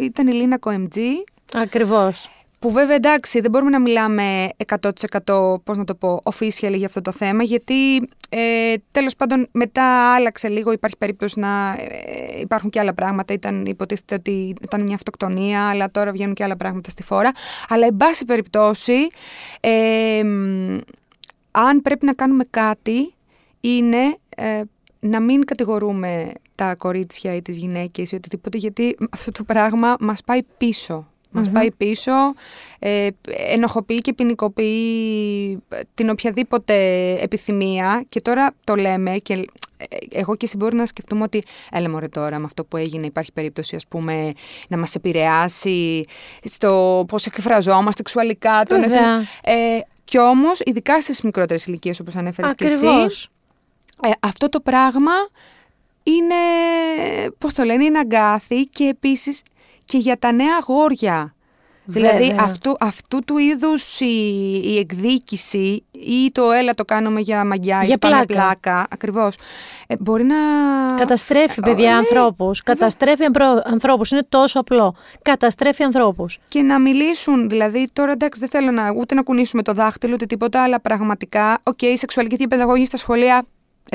ήταν 0.00 0.26
η 0.26 0.32
Λίνα 0.32 0.58
Κοεμτζή, 0.58 1.24
Ακριβώς. 1.54 2.30
Που 2.66 2.72
βέβαια 2.72 2.94
εντάξει 2.94 3.40
δεν 3.40 3.50
μπορούμε 3.50 3.70
να 3.70 3.80
μιλάμε 3.80 4.48
100% 4.66 5.62
πώς 5.64 5.76
να 5.76 5.84
το 5.84 5.94
πω, 5.94 6.22
official 6.24 6.74
για 6.76 6.86
αυτό 6.86 7.00
το 7.00 7.12
θέμα, 7.12 7.42
γιατί 7.42 7.96
ε, 8.28 8.74
τέλος 8.90 9.16
πάντων 9.16 9.48
μετά 9.52 10.14
άλλαξε 10.14 10.48
λίγο, 10.48 10.72
υπάρχει 10.72 10.96
περίπτωση 10.96 11.38
να 11.38 11.72
ε, 11.72 12.40
υπάρχουν 12.40 12.70
και 12.70 12.80
άλλα 12.80 12.94
πράγματα, 12.94 13.32
ήταν 13.32 13.66
υποτίθεται 13.66 14.14
ότι 14.14 14.54
ήταν 14.62 14.82
μια 14.82 14.94
αυτοκτονία, 14.94 15.68
αλλά 15.68 15.90
τώρα 15.90 16.12
βγαίνουν 16.12 16.34
και 16.34 16.44
άλλα 16.44 16.56
πράγματα 16.56 16.90
στη 16.90 17.02
φόρα, 17.02 17.32
αλλά 17.68 17.86
εν 17.86 17.96
πάση 17.96 18.24
περιπτώσει, 18.24 19.06
ε, 19.60 20.22
μ, 20.24 20.78
αν 21.50 21.82
πρέπει 21.82 22.06
να 22.06 22.12
κάνουμε 22.12 22.44
κάτι, 22.50 23.14
είναι 23.60 24.16
ε, 24.36 24.62
να 25.00 25.20
μην 25.20 25.44
κατηγορούμε 25.44 26.32
τα 26.54 26.74
κορίτσια 26.74 27.34
ή 27.34 27.42
τις 27.42 27.56
γυναίκες 27.56 28.12
ή 28.12 28.14
οτιδήποτε, 28.14 28.58
γιατί 28.58 28.96
αυτό 29.10 29.30
το 29.30 29.44
πράγμα 29.44 29.96
μας 30.00 30.22
πάει 30.24 30.40
πίσω. 30.56 31.06
Μας 31.36 31.50
πάει 31.50 31.70
πίσω, 31.70 32.12
ε, 32.78 33.08
ενοχοποιεί 33.28 33.98
και 33.98 34.12
ποινικοποιεί 34.12 35.62
την 35.94 36.10
οποιαδήποτε 36.10 36.74
επιθυμία 37.20 38.04
και 38.08 38.20
τώρα 38.20 38.54
το 38.64 38.74
λέμε 38.74 39.16
και 39.16 39.32
ε, 39.76 39.84
εγώ 40.10 40.36
και 40.36 40.44
εσύ 40.46 40.56
μπορεί 40.56 40.76
να 40.76 40.86
σκεφτούμε 40.86 41.22
ότι 41.22 41.44
έλα 41.70 41.90
μωρέ 41.90 42.08
τώρα 42.08 42.38
με 42.38 42.44
αυτό 42.44 42.64
που 42.64 42.76
έγινε 42.76 43.06
υπάρχει 43.06 43.32
περίπτωση 43.32 43.76
ας 43.76 43.86
πούμε 43.86 44.32
να 44.68 44.76
μας 44.76 44.94
επηρεάσει 44.94 46.04
στο 46.44 47.04
πώς 47.08 47.26
εκφραζόμαστε 47.26 47.92
σεξουαλικά. 47.96 48.60
τον 48.68 48.80
Βέβαια. 48.80 49.18
ε, 49.42 49.80
κι 50.04 50.18
όμως, 50.18 50.60
ειδικά 50.64 51.00
στις 51.00 51.20
μικρότερες 51.20 51.66
ηλικίες 51.66 52.00
όπως 52.00 52.16
ανέφερες 52.16 52.54
και 52.54 52.64
εσύ, 52.64 52.86
Ακριβώς. 52.86 53.28
ε, 54.02 54.10
αυτό 54.20 54.48
το 54.48 54.60
πράγμα 54.60 55.12
είναι, 56.02 56.34
πώς 57.38 57.54
το 57.54 57.64
λένε, 57.64 57.84
είναι 57.84 57.98
αγκάθι 57.98 58.66
και 58.66 58.84
επίσης 58.84 59.42
και 59.86 59.98
για 59.98 60.18
τα 60.18 60.32
νέα 60.32 60.56
αγόρια. 60.60 61.30
Δηλαδή 61.88 62.26
Βέβαια. 62.26 62.36
αυτού, 62.40 62.76
αυτού 62.80 63.20
του 63.24 63.38
είδους 63.38 64.00
η, 64.00 64.60
η 64.64 64.78
εκδίκηση 64.78 65.84
ή 65.90 66.30
το 66.32 66.50
έλα 66.50 66.74
το 66.74 66.84
κάνουμε 66.84 67.20
για 67.20 67.44
μαγκιά 67.44 67.82
ή 67.82 67.86
Για 67.86 67.94
σπάμε 67.96 68.14
πλάκα. 68.14 68.32
πλάκα, 68.34 68.86
ακριβώς, 68.90 69.36
ε, 69.86 69.94
μπορεί 69.98 70.24
να... 70.24 70.36
Καταστρέφει, 70.96 71.60
παιδιά, 71.60 71.90
ναι, 71.90 71.96
ανθρώπους. 71.96 72.62
Καταστρέφει 72.62 73.24
ανθρώπου. 73.24 73.62
ανθρώπους. 73.64 74.10
Είναι 74.10 74.26
τόσο 74.28 74.60
απλό. 74.60 74.94
Καταστρέφει 75.22 75.82
ανθρώπους. 75.82 76.38
και 76.48 76.62
να 76.62 76.80
μιλήσουν. 76.80 77.48
Δηλαδή, 77.48 77.88
τώρα 77.92 78.12
εντάξει, 78.12 78.40
δεν 78.40 78.48
θέλω 78.48 78.70
να, 78.70 78.92
ούτε 78.96 79.14
να 79.14 79.22
κουνήσουμε 79.22 79.62
το 79.62 79.72
δάχτυλο 79.72 80.14
ούτε 80.14 80.26
τίποτα, 80.26 80.62
αλλά 80.62 80.80
πραγματικά, 80.80 81.58
οκ, 81.62 81.82
η 81.82 81.96
σεξουαλική 81.96 82.36
διαπαιδαγωγή 82.36 82.86
στα 82.86 82.96
σχολεία 82.96 83.46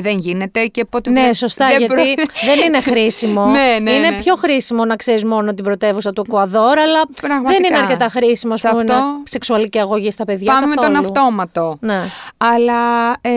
δεν 0.02 0.18
γίνεται 0.18 0.66
και 0.66 0.84
πότε. 0.84 1.10
Ναι, 1.10 1.20
δεν- 1.22 1.34
σωστά, 1.34 1.66
δεν 1.68 1.78
γιατί 1.78 1.94
προ- 1.94 2.26
δεν 2.44 2.66
είναι 2.66 2.80
χρήσιμο. 2.80 3.46
Ναι, 3.56 3.78
ναι, 3.82 3.90
είναι 3.90 4.08
ναι. 4.10 4.16
πιο 4.16 4.34
χρήσιμο 4.34 4.84
να 4.84 4.96
ξέρεις 4.96 5.24
μόνο 5.24 5.54
την 5.54 5.64
πρωτεύουσα 5.64 6.12
του 6.12 6.24
Εκουαδόρ, 6.26 6.78
αλλά 6.78 7.00
Πραγματικά. 7.20 7.60
δεν 7.60 7.64
είναι 7.72 7.82
αρκετά 7.82 8.08
χρήσιμο 8.08 8.56
Σε 8.56 8.68
ας 8.68 8.72
πούμε, 8.78 8.92
αυτό 8.92 9.04
να- 9.04 9.22
σεξουαλική 9.24 9.78
αγωγή 9.78 10.10
στα 10.10 10.24
παιδιά. 10.24 10.52
Πάμε 10.52 10.66
με 10.66 10.74
τον 10.74 10.84
καθόλου. 10.84 11.06
αυτόματο. 11.06 11.76
Ναι. 11.80 12.00
Αλλά 12.36 13.10
ε, 13.20 13.30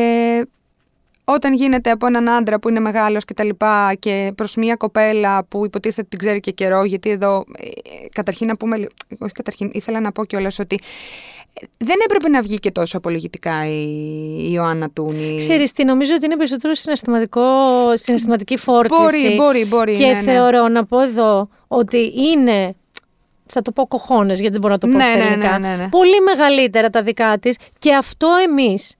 όταν 1.25 1.53
γίνεται 1.53 1.89
από 1.91 2.05
έναν 2.07 2.29
άντρα 2.29 2.59
που 2.59 2.69
είναι 2.69 2.79
μεγάλος 2.79 3.25
και 3.25 3.33
τα 3.33 3.43
λοιπά 3.43 3.93
και 3.99 4.31
προς 4.35 4.55
μια 4.55 4.75
κοπέλα 4.75 5.43
που 5.43 5.65
υποτίθεται 5.65 6.07
την 6.09 6.19
ξέρει 6.19 6.39
και 6.39 6.51
καιρό, 6.51 6.83
γιατί 6.83 7.09
εδώ 7.09 7.43
ε, 7.57 7.67
καταρχήν 8.13 8.47
να 8.47 8.57
πούμε, 8.57 8.77
λι- 8.77 8.89
όχι 9.19 9.31
καταρχήν, 9.33 9.69
ήθελα 9.73 9.99
να 9.99 10.11
πω 10.11 10.25
κιόλας 10.25 10.59
ότι 10.59 10.79
ε, 11.53 11.65
δεν 11.77 11.95
έπρεπε 12.03 12.29
να 12.29 12.41
βγει 12.41 12.59
και 12.59 12.71
τόσο 12.71 12.97
απολογητικά 12.97 13.67
η, 13.67 13.83
η 14.37 14.51
Ιωάννα 14.53 14.89
Τούνη. 14.89 15.35
Ξέρεις 15.39 15.71
τι, 15.71 15.83
νομίζω 15.83 16.13
ότι 16.15 16.25
είναι 16.25 16.37
περισσότερο 16.37 16.73
συναισθηματικό, 16.73 17.41
συναισθηματική 17.93 18.57
φόρτιση. 18.57 19.01
Μπορεί, 19.01 19.35
μπορεί, 19.35 19.65
μπορεί, 19.65 19.97
Και 19.97 20.05
ναι, 20.05 20.11
ναι. 20.13 20.19
θεωρώ 20.21 20.67
να 20.67 20.85
πω 20.85 20.99
εδώ 21.01 21.49
ότι 21.67 22.13
είναι, 22.15 22.75
θα 23.45 23.61
το 23.61 23.71
πω 23.71 23.87
κοχώνες 23.87 24.37
γιατί 24.39 24.51
δεν 24.51 24.61
μπορώ 24.61 24.73
να 24.73 24.79
το 24.79 24.87
πω 24.87 24.97
Ναι, 24.97 25.03
στα 25.03 25.15
ναι, 25.15 25.23
ελληνικά, 25.23 25.59
ναι, 25.59 25.67
ναι, 25.67 25.75
ναι. 25.75 25.89
πολύ 25.89 26.19
μεγαλύτερα 26.21 26.89
τα 26.89 27.01
δικά 27.01 27.37
της 27.39 27.57
και 27.79 27.93
αυτό 27.93 28.27
εμείς 28.49 28.93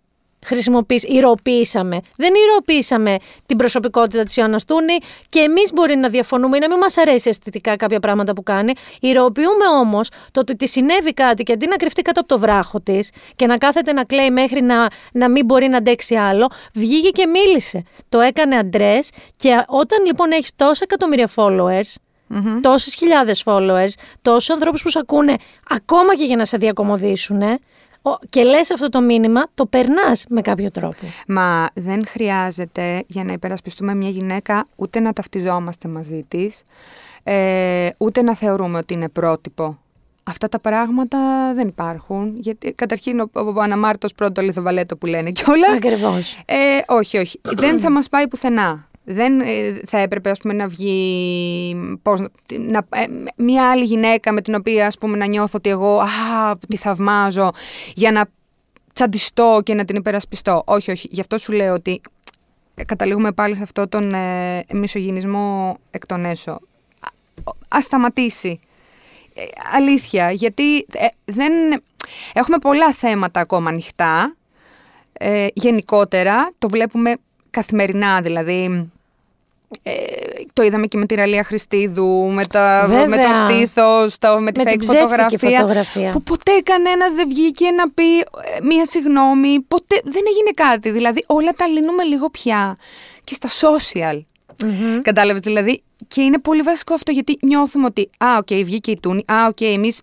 χρησιμοποιήσαμε, 0.46 1.18
ηρωοποίησαμε. 1.18 2.00
Δεν 2.16 2.34
ηρωοποίησαμε 2.46 3.16
την 3.46 3.58
προσωπικότητα 3.58 4.24
της 4.24 4.38
Ιωάννας 4.38 4.66
Τούνη 4.66 4.98
και 5.30 5.40
εμείς 5.40 5.72
μπορεί 5.74 5.96
να 5.96 6.10
διαφωνούμε 6.10 6.58
ή 6.58 6.60
να 6.60 6.70
μην 6.70 6.78
μας 6.78 6.98
αρέσει 6.98 7.30
αισθητικά 7.30 7.76
κάποια 7.76 8.00
πράγματα 8.00 8.34
που 8.34 8.44
κάνει. 8.44 8.74
Ηρωοποιούμε 9.00 9.68
όμως 9.80 10.10
το 10.32 10.40
ότι 10.40 10.56
τη 10.56 10.68
συνέβη 10.68 11.14
κάτι 11.14 11.44
και 11.44 11.52
αντί 11.52 11.68
να 11.68 11.76
κρυφτεί 11.76 12.02
κάτω 12.02 12.20
από 12.20 12.30
το 12.30 12.40
βράχο 12.40 12.80
της 12.82 13.12
και 13.36 13.46
να 13.46 13.58
κάθεται 13.58 13.94
να 13.94 14.04
κλαίει 14.04 14.30
μέχρι 14.30 14.62
να, 14.62 14.88
να 15.12 15.30
μην 15.30 15.46
μπορεί 15.46 15.68
να 15.68 15.78
αντέξει 15.78 16.16
άλλο, 16.16 16.50
βγήκε 16.74 17.10
και 17.10 17.26
μίλησε. 17.26 17.84
Το 18.10 18.20
έκανε 18.20 18.56
αντρές 18.56 19.10
και 19.36 19.64
όταν 19.68 20.06
λοιπόν 20.06 20.32
έχεις 20.32 20.52
τόσα 20.56 20.82
εκατομμύρια 20.84 21.30
followers, 21.36 21.94
mm 22.30 22.60
τόσες 22.62 22.96
χιλιάδες 22.96 23.44
followers, 23.46 23.94
τόσους 24.22 24.50
ανθρώπους 24.50 24.82
που 24.82 24.90
σε 24.90 25.00
ακούνε 25.00 25.36
ακόμα 25.70 26.16
και 26.16 26.24
για 26.24 26.36
να 26.36 26.46
σε 26.46 26.58
διακομωδήσουν, 26.58 27.42
και 28.30 28.44
λες 28.44 28.72
αυτό 28.72 28.90
το 28.90 29.02
μήνυμα, 29.02 29.48
το 29.54 29.66
περνάς 29.66 30.26
με 30.30 30.42
κάποιο 30.42 30.72
τρόπο. 30.72 31.06
Μα 31.28 31.68
δεν 31.74 32.08
χρειάζεται 32.08 33.04
για 33.08 33.24
να 33.24 33.32
υπερασπιστούμε 33.34 33.96
μια 33.96 34.10
γυναίκα 34.10 34.68
ούτε 34.76 35.00
να 35.00 35.14
ταυτιζόμαστε 35.14 35.88
μαζί 35.88 36.26
της, 36.28 36.62
ε, 37.24 37.90
ούτε 37.98 38.22
να 38.22 38.36
θεωρούμε 38.36 38.78
ότι 38.78 38.94
είναι 38.94 39.10
πρότυπο. 39.10 39.80
Αυτά 40.24 40.50
τα 40.50 40.60
πράγματα 40.60 41.18
δεν 41.56 41.68
υπάρχουν. 41.68 42.36
Γιατί 42.40 42.74
καταρχήν 42.74 43.20
ο, 43.20 43.30
ο 43.34 43.62
Αναμάρτος 43.62 44.14
πρώτο 44.14 44.42
λιθοβαλέτο 44.42 44.98
που 44.98 45.06
λένε 45.06 45.32
κιόλας. 45.32 45.78
Ακριβώς. 45.78 46.44
Ε, 46.46 46.56
όχι, 46.88 47.18
όχι. 47.18 47.40
δεν 47.42 47.80
θα 47.80 47.92
μας 47.92 48.10
πάει 48.10 48.28
πουθενά. 48.28 48.88
Δεν 49.08 49.40
ε, 49.40 49.80
θα 49.86 49.98
έπρεπε 49.98 50.30
ας 50.30 50.40
πούμε, 50.40 50.54
να 50.54 50.68
βγει 50.68 51.98
πώς, 52.02 52.20
να- 52.20 52.30
να, 52.60 52.78
ε, 52.90 53.06
μια 53.36 53.70
άλλη 53.72 53.84
γυναίκα 53.84 54.32
με 54.32 54.42
την 54.42 54.56
οποία 54.56 54.88
ας 54.88 54.98
πούμε, 54.98 55.18
να 55.18 55.26
νιώθω 55.26 55.54
ότι 55.58 55.70
εγώ 55.70 56.00
α, 56.00 56.08
τη 56.68 56.78
θαυμάζω 56.78 57.52
για 57.96 58.12
να 58.12 58.26
τσαντιστώ 58.94 59.62
και 59.64 59.74
να 59.74 59.86
την 59.86 59.96
υπερασπιστώ. 59.96 60.62
Όχι, 60.66 60.92
όχι. 60.92 61.08
Γι' 61.12 61.20
αυτό 61.22 61.38
σου 61.38 61.52
λέω 61.52 61.74
ότι 61.74 62.02
ε, 62.76 62.84
καταλήγουμε 62.84 63.32
πάλι 63.32 63.56
σε 63.56 63.64
αυτό 63.64 63.88
τον 63.88 64.14
ε, 64.14 64.66
μισογυνισμό 64.72 65.78
εκ 65.92 66.06
των 66.06 66.26
έσω. 66.26 66.52
Α- 66.52 67.52
Ας 67.70 67.84
σταματήσει. 67.84 68.60
Ε, 69.34 69.42
αλήθεια, 69.74 70.32
γιατί 70.32 70.78
ε, 70.78 71.08
δεν... 71.26 71.54
Έχουμε 72.34 72.58
πολλά 72.58 72.94
θέματα 72.94 73.40
ακόμα 73.40 73.70
ανοιχτά. 73.70 74.36
Ε, 75.14 75.48
γενικότερα, 75.54 76.52
το 76.58 76.70
βλέπουμε 76.70 77.16
καθημερινά, 77.50 78.22
δηλαδή... 78.22 78.90
Ε, 79.84 79.92
το 80.54 80.64
είδαμε 80.64 80.88
και 80.88 80.98
με 80.98 81.06
τη 81.06 81.16
Ραλία 81.16 81.44
Χριστίδου, 81.44 82.32
με, 82.34 82.46
τα, 82.46 82.86
Βέβαια. 82.88 83.08
με 83.08 83.18
το 83.18 83.30
στήθος, 83.34 84.18
το, 84.18 84.40
με 84.40 84.52
τη 84.52 84.60
Με 84.60 84.66
fake 84.66 84.70
την 84.70 84.80
ψεύτικη 84.80 85.08
φωτογραφία, 85.08 85.60
φωτογραφία. 85.60 86.12
Που 86.12 86.22
ποτέ 86.22 86.52
κανένας 86.64 87.14
δεν 87.14 87.28
βγήκε 87.28 87.72
να 87.72 87.90
πει 87.90 88.18
ε, 88.18 88.24
μία 88.64 88.86
συγγνώμη. 88.86 89.60
Ποτέ 89.60 90.02
δεν 90.04 90.24
έγινε 90.30 90.70
κάτι. 90.70 90.92
Δηλαδή 90.92 91.24
όλα 91.28 91.52
τα 91.52 91.68
λύνουμε 91.68 92.04
λίγο 92.04 92.30
πια. 92.30 92.78
Και 93.24 93.34
στα 93.34 93.50
social. 93.50 94.20
Mm-hmm. 94.64 95.00
Κατάλαβες 95.02 95.42
δηλαδή. 95.42 95.84
Και 96.08 96.22
είναι 96.22 96.40
πολύ 96.40 96.62
βασικό 96.62 96.94
αυτό 96.94 97.12
γιατί 97.12 97.38
νιώθουμε 97.42 97.86
ότι 97.86 98.10
«Α, 98.18 98.28
οκ, 98.38 98.48
βγήκε 98.64 98.92
η 98.92 99.00
Τούνη. 99.00 99.24
Α, 99.32 99.36
οκ, 99.48 99.62
εμείς 99.62 100.02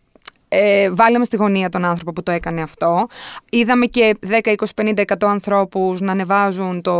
ε, 0.55 0.91
βάλαμε 0.91 1.25
στη 1.25 1.37
γωνία 1.37 1.69
τον 1.69 1.85
άνθρωπο 1.85 2.13
που 2.13 2.23
το 2.23 2.31
έκανε 2.31 2.63
αυτό. 2.63 3.07
Είδαμε 3.51 3.87
και 3.87 4.17
10, 4.29 4.39
20, 4.45 4.55
50, 4.83 4.99
100 4.99 5.05
ανθρώπους 5.21 6.01
να 6.01 6.13
ανεβάζουν 6.13 6.83
το... 6.83 6.95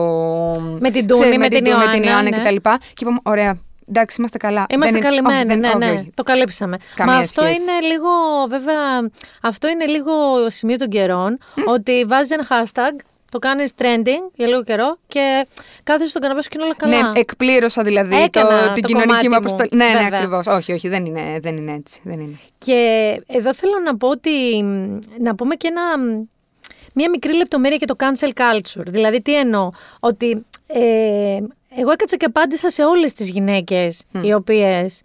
Με 0.81 0.91
την 0.91 1.07
Τούνη, 1.07 1.39
με 1.39 1.49
την 1.49 1.65
Τούνη, 1.65 1.77
με 1.77 1.93
την 1.93 2.03
Ιωάννα, 2.03 2.11
Ιωάννα 2.11 2.23
ναι. 2.31 2.43
κτλ. 2.43 2.55
Και 2.79 3.01
είπαμε, 3.01 3.19
ωραία, 3.23 3.59
εντάξει, 3.89 4.17
είμαστε 4.19 4.37
καλά. 4.39 4.67
Είμαστε 4.69 4.99
Δεν 5.01 5.11
είναι- 5.11 5.21
όχι, 5.21 5.23
καλυμμένοι, 5.23 5.61
δεν- 5.61 5.79
ναι, 5.79 5.85
όχι, 5.85 5.93
ναι. 5.95 5.99
όχι. 6.01 6.11
Το 6.15 6.23
καλύψαμε. 6.23 6.77
Καμία 6.95 7.15
Μα 7.15 7.19
αυτό 7.21 7.43
σχέση. 7.43 7.61
είναι 7.61 7.87
λίγο, 7.93 8.09
βέβαια, 8.49 9.11
αυτό 9.43 9.69
είναι 9.69 9.85
λίγο 9.87 10.13
σημείο 10.47 10.77
των 10.77 10.89
καιρών, 10.89 11.39
ότι 11.67 12.05
βάζει 12.09 12.35
ένα 12.35 12.47
hashtag, 12.49 13.05
το 13.33 13.39
κάνεις 13.39 13.73
trending 13.79 14.31
για 14.35 14.47
λίγο 14.47 14.63
καιρό 14.63 14.99
και 15.07 15.47
κάθεσαι 15.83 16.09
στον 16.09 16.23
καναπέ 16.23 16.43
σου 16.43 16.49
και 16.49 16.57
είναι 16.59 16.65
όλα 16.65 16.75
καλά. 16.77 17.13
Ναι, 17.13 17.21
εκπλήρωσα 17.21 17.83
δηλαδή 17.83 18.17
Έκανα 18.17 18.67
το, 18.67 18.73
την 18.73 18.83
το 18.83 18.89
κοινωνική 18.89 19.07
κομμάτι 19.09 19.29
μου 19.29 19.35
μου, 19.35 19.37
αποστολή. 19.37 19.69
Ναι, 19.73 19.85
ναι, 19.85 19.93
βέβαια. 19.93 20.19
ακριβώς. 20.19 20.47
Όχι, 20.47 20.73
όχι, 20.73 20.89
δεν 20.89 21.05
είναι, 21.05 21.39
δεν 21.43 21.57
είναι 21.57 21.73
έτσι. 21.73 22.01
Δεν 22.05 22.21
είναι. 22.21 22.39
Και 22.59 22.81
εδώ 23.27 23.55
θέλω 23.55 23.79
να 23.85 23.97
πω 23.97 24.09
ότι, 24.09 24.63
μ, 24.63 24.99
να 25.19 25.35
πούμε 25.35 25.55
και 25.55 25.69
ένα, 25.69 25.99
μ, 25.99 26.23
μία 26.93 27.11
μικρή 27.11 27.37
λεπτομέρεια 27.37 27.77
για 27.77 27.87
το 27.87 27.97
cancel 27.99 28.29
culture. 28.29 28.87
Δηλαδή 28.87 29.23
τι 29.23 29.37
εννοώ, 29.37 29.71
ότι 30.01 30.45
ε, 30.67 31.39
εγώ 31.77 31.91
έκατσα 31.91 32.17
και 32.17 32.25
απάντησα 32.25 32.71
σε 32.71 32.85
όλες 32.85 33.13
τις 33.13 33.31
γυναίκες 33.31 34.03
οι 34.23 34.33
οποίες 34.33 35.01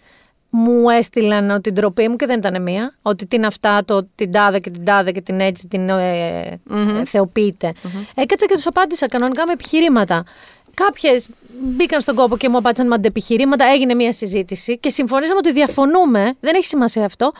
μου 0.49 0.89
έστειλαν 0.89 1.49
ότι 1.49 1.61
την 1.61 1.73
ντροπή 1.73 2.07
μου 2.07 2.15
και 2.15 2.25
δεν 2.25 2.37
ήταν 2.37 2.61
μία, 2.61 2.95
ότι 3.01 3.25
τι 3.27 3.35
είναι 3.35 3.47
αυτά, 3.47 3.85
το 3.85 4.07
την 4.15 4.31
τάδε 4.31 4.59
και 4.59 4.69
την 4.69 4.85
τάδε 4.85 5.11
και 5.11 5.21
την 5.21 5.39
έτσι 5.39 5.67
την 5.67 5.89
ε, 5.89 6.59
ε, 6.71 7.05
θεοποιείται. 7.05 7.73
Έκατσα 8.15 8.45
και 8.45 8.53
τους 8.53 8.65
απάντησα 8.67 9.07
κανονικά 9.07 9.43
με 9.47 9.53
επιχειρήματα. 9.53 10.23
Κάποιες 10.73 11.27
μπήκαν 11.59 12.01
στον 12.01 12.15
κόπο 12.15 12.37
και 12.37 12.49
μου 12.49 12.57
απάντησαν 12.57 12.87
με 12.87 12.95
αντεπιχειρήματα. 12.95 13.65
Έγινε 13.65 13.93
μια 13.93 14.13
συζήτηση 14.13 14.77
και 14.77 14.89
συμφωνήσαμε 14.89 15.37
ότι 15.37 15.51
διαφωνούμε. 15.51 16.33
Δεν 16.39 16.55
έχει 16.55 16.65
σημασία 16.65 17.05
αυτό. 17.05 17.31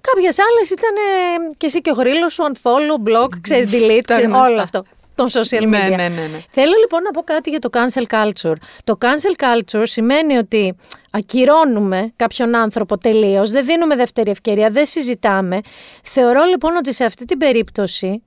Κάποιες 0.00 0.36
άλλες 0.38 0.70
ήταν 0.70 0.94
ε, 0.96 1.54
και 1.56 1.66
εσύ 1.66 1.80
και 1.80 1.90
ο 1.90 1.94
γρήλος 1.94 2.32
σου, 2.32 2.42
unfollow, 2.52 3.08
blog, 3.08 3.28
ξέρεις, 3.40 3.66
delete, 3.66 4.00
Τα 4.06 4.14
ξέρεις, 4.14 4.24
γνωστά. 4.24 4.50
όλο 4.50 4.60
αυτό. 4.60 4.84
Των 5.30 5.42
social 5.42 5.62
media. 5.62 5.68
Ναι, 5.68 5.88
ναι, 5.88 6.08
ναι, 6.08 6.08
ναι. 6.08 6.40
Θέλω 6.50 6.72
λοιπόν 6.80 7.02
να 7.02 7.10
πω 7.10 7.22
κάτι 7.22 7.50
για 7.50 7.58
το 7.58 7.68
cancel 7.72 8.04
culture. 8.06 8.56
Το 8.84 8.98
cancel 9.00 9.44
culture 9.44 9.82
σημαίνει 9.84 10.36
ότι 10.36 10.76
ακυρώνουμε 11.10 12.12
κάποιον 12.16 12.54
άνθρωπο 12.54 12.98
τελείως, 12.98 13.50
δεν 13.50 13.64
δίνουμε 13.64 13.96
δεύτερη 13.96 14.30
ευκαιρία, 14.30 14.70
δεν 14.70 14.86
συζητάμε. 14.86 15.60
Θεωρώ 16.02 16.44
λοιπόν 16.44 16.76
ότι 16.76 16.94
σε 16.94 17.04
αυτή 17.04 17.24
την 17.24 17.38
περίπτωση 17.38 18.22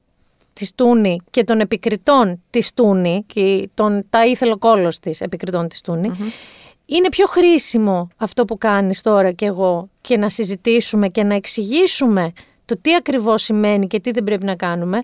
της 0.53 0.75
Τούνη 0.75 1.21
και 1.29 1.43
των 1.43 1.59
επικριτών 1.59 2.43
της 2.49 2.73
Τούνη 2.73 3.23
και 3.27 3.69
των, 3.73 4.05
τα 4.09 4.25
ήθελο 4.25 4.57
κόλος 4.57 4.99
της 4.99 5.21
επικριτών 5.21 5.67
της 5.67 5.81
τουνη 5.81 6.33
είναι 6.85 7.09
πιο 7.09 7.25
χρήσιμο 7.25 8.07
αυτό 8.17 8.45
που 8.45 8.57
κάνεις 8.57 9.01
τώρα 9.01 9.31
και 9.31 9.45
εγώ 9.45 9.89
και 10.01 10.17
να 10.17 10.29
συζητήσουμε 10.29 11.09
και 11.09 11.23
να 11.23 11.35
εξηγήσουμε 11.35 12.31
το 12.65 12.77
τι 12.81 12.95
ακριβώς 12.95 13.43
σημαίνει 13.43 13.87
και 13.87 13.99
τι 13.99 14.11
δεν 14.11 14.23
πρέπει 14.23 14.45
να 14.45 14.55
κάνουμε 14.55 15.01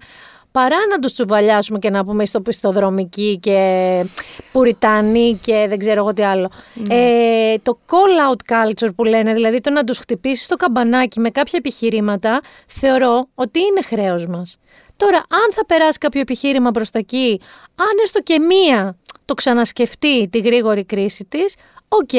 παρά 0.52 0.78
να 0.89 0.99
τους 0.99 1.14
τσουβαλιάσουμε 1.14 1.80
και 1.80 1.89
να 1.89 2.06
πούμε 2.06 2.26
στο 2.26 2.41
πιστοδρομική 2.41 3.39
και 3.41 4.06
πουριτανή 4.52 5.39
και 5.41 5.66
δεν 5.70 5.80
ξέρω 5.80 5.99
εγώ 5.99 6.14
τι 6.14 6.24
άλλο. 6.24 6.49
Ε, 6.89 7.56
το 7.64 7.78
call 7.88 8.32
out 8.32 8.56
culture 8.56 8.89
που 8.95 9.04
λένε, 9.04 9.34
δηλαδή 9.34 9.62
το 9.62 9.70
να 9.70 9.84
τους 9.84 9.97
χτυπήσεις 9.97 10.47
το 10.47 10.56
καμπανάκι 10.56 11.20
με 11.20 11.30
κάποια 11.30 11.58
επιχειρήματα, 11.58 12.41
θεωρώ 12.68 13.28
ότι 13.36 13.60
είναι 13.60 13.82
χρέος 13.82 14.28
μας. 14.28 14.58
Τώρα, 14.97 15.18
αν 15.18 15.54
θα 15.54 15.66
περάσει 15.66 15.97
κάποιο 15.97 16.22
επιχείρημα 16.22 16.72
προς 16.72 16.89
τα 16.89 16.99
εκεί, 16.99 17.41
αν 17.76 17.97
έστω 18.04 18.22
και 18.22 18.39
μία 18.39 18.97
το 19.26 19.34
ξανασκεφτεί 19.34 20.28
τη 20.28 20.39
γρήγορη 20.39 20.84
κρίση 20.84 21.26
της, 21.26 21.56
οκ. 21.88 22.14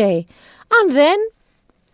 Αν 0.80 0.92
δεν, 0.92 1.16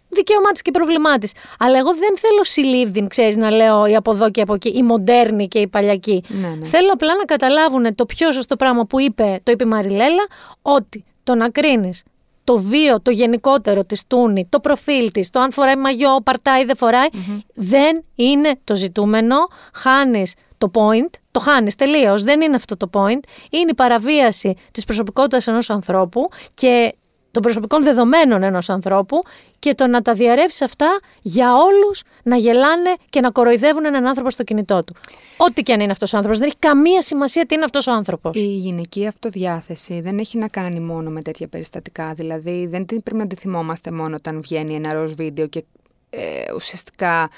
δικαίωμά 0.08 0.50
της 0.50 0.62
και 0.62 0.70
πρόβλημά 0.70 1.18
της. 1.18 1.32
Αλλά 1.58 1.78
εγώ 1.78 1.94
δεν 1.94 2.18
θέλω 2.18 2.44
συλλήβδην, 2.44 3.08
ξέρεις, 3.08 3.36
να 3.36 3.50
λέω 3.50 3.86
η 3.86 3.96
από 3.96 4.10
εδώ 4.10 4.30
και 4.30 4.40
από 4.40 4.54
εκεί, 4.54 4.68
η 4.68 4.82
μοντέρνη 4.82 5.48
και 5.48 5.58
η 5.58 5.66
παλιακή. 5.66 6.22
Ναι, 6.28 6.48
ναι. 6.58 6.66
Θέλω 6.66 6.92
απλά 6.92 7.14
να 7.14 7.24
καταλάβουν 7.24 7.94
το 7.94 8.06
πιο 8.06 8.32
σωστό 8.32 8.56
πράγμα 8.56 8.84
που 8.84 9.00
είπε, 9.00 9.40
το 9.42 9.50
είπε 9.50 9.64
η 9.64 9.66
Μαριλέλα, 9.66 10.26
ότι 10.62 11.04
το 11.22 11.34
να 11.34 11.48
κρίνεις 11.48 12.02
το 12.44 12.58
βίο, 12.58 13.00
το 13.00 13.10
γενικότερο 13.10 13.84
της 13.84 14.06
Τούνη, 14.06 14.46
το 14.48 14.60
προφίλ 14.60 15.10
της, 15.10 15.30
το 15.30 15.40
αν 15.40 15.52
φοράει 15.52 15.76
μαγιό, 15.76 16.20
παρτάει 16.24 16.62
ή 16.62 16.64
δεν 16.64 16.76
φοράει 16.76 17.06
δεν 17.54 18.04
είναι 18.14 18.58
το 18.64 18.74
ζητούμενο. 18.74 19.36
Χάνεις 19.74 20.34
το 20.58 20.70
point, 20.74 21.10
το 21.30 21.40
χάνεις 21.40 21.74
τελείως. 21.74 22.22
Δεν 22.22 22.40
είναι 22.40 22.56
αυτό 22.56 22.76
το 22.76 22.90
point. 22.92 23.20
Είναι 23.50 23.70
η 23.70 23.74
παραβίαση 23.74 24.54
της 24.70 24.84
προσωπικότητας 24.84 25.46
ενός 25.46 25.70
ανθρώπου 25.70 26.28
και 26.54 26.94
των 27.30 27.42
προσωπικών 27.42 27.82
δεδομένων 27.82 28.42
ενός 28.42 28.70
ανθρώπου 28.70 29.22
και 29.58 29.74
το 29.74 29.86
να 29.86 30.02
τα 30.02 30.14
διαρρεύσει 30.14 30.64
αυτά 30.64 31.00
για 31.22 31.54
όλους 31.54 32.02
να 32.22 32.36
γελάνε 32.36 32.94
και 33.10 33.20
να 33.20 33.30
κοροϊδεύουν 33.30 33.84
έναν 33.84 34.06
άνθρωπο 34.06 34.30
στο 34.30 34.42
κινητό 34.42 34.84
του. 34.84 34.94
Ό,τι 35.36 35.62
και 35.62 35.72
αν 35.72 35.80
είναι 35.80 35.92
αυτός 35.92 36.12
ο 36.12 36.16
άνθρωπος, 36.16 36.40
δεν 36.40 36.48
έχει 36.48 36.58
καμία 36.58 37.02
σημασία 37.02 37.46
τι 37.46 37.54
είναι 37.54 37.64
αυτός 37.64 37.86
ο 37.86 37.92
άνθρωπος. 37.92 38.36
Η 38.36 38.46
γυναική 38.46 39.06
αυτοδιάθεση 39.06 40.00
δεν 40.00 40.18
έχει 40.18 40.38
να 40.38 40.48
κάνει 40.48 40.80
μόνο 40.80 41.10
με 41.10 41.22
τέτοια 41.22 41.48
περιστατικά. 41.48 42.12
Δηλαδή, 42.14 42.66
δεν 42.66 42.86
την 42.86 43.02
πρέπει 43.02 43.18
να 43.18 43.26
τη 43.26 43.36
θυμόμαστε 43.36 43.90
μόνο 43.90 44.16
όταν 44.16 44.40
βγαίνει 44.40 44.74
ένα 44.74 44.92
ροζ 44.92 45.12
βίντεο 45.12 45.46
και 45.46 45.64
ε, 46.10 46.52
ουσιαστικά 46.54 47.30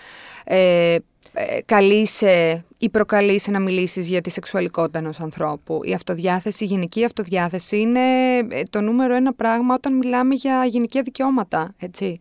ε, 0.44 0.96
ε, 1.32 1.58
καλείσαι 1.64 2.64
ή 2.78 2.88
προκαλείσαι 2.88 3.50
να 3.50 3.60
μιλήσεις 3.60 4.08
για 4.08 4.20
τη 4.20 4.30
σεξουαλικότητα 4.30 4.98
ενός 4.98 5.20
ανθρώπου. 5.20 5.80
Η 5.84 5.92
αυτοδιάθεση, 5.92 6.64
η 6.64 6.66
γενική 6.66 7.04
αυτοδιάθεση 7.04 7.78
είναι 7.78 8.00
ε, 8.48 8.62
το 8.70 8.80
νούμερο 8.80 9.14
ένα 9.14 9.32
πράγμα 9.34 9.74
όταν 9.74 9.96
μιλάμε 9.96 10.34
για 10.34 10.64
γυναικεία 10.64 11.02
δικαιώματα, 11.02 11.74
έτσι. 11.78 12.20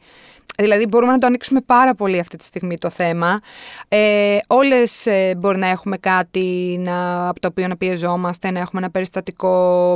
Δηλαδή 0.60 0.86
μπορούμε 0.88 1.12
να 1.12 1.18
το 1.18 1.28
ανοίξουμε 1.28 1.62
πάρα 1.62 1.96
πολύ 1.96 2.20
αυτή 2.20 2.38
τη 2.38 2.44
στιγμή 2.44 2.78
το 2.78 2.90
θέμα. 2.90 3.40
Ε, 3.88 4.38
όλες 4.48 5.06
ε, 5.06 5.36
μπορεί 5.38 5.58
να 5.58 5.68
έχουμε 5.68 5.98
κάτι 5.98 6.78
να, 6.80 7.28
από 7.30 7.40
το 7.40 7.48
οποίο 7.48 7.68
να 7.68 7.78
πιεζόμαστε, 7.78 8.52
να 8.52 8.60
έχουμε 8.60 8.82
ένα 8.82 8.92
περιστατικό 8.92 9.94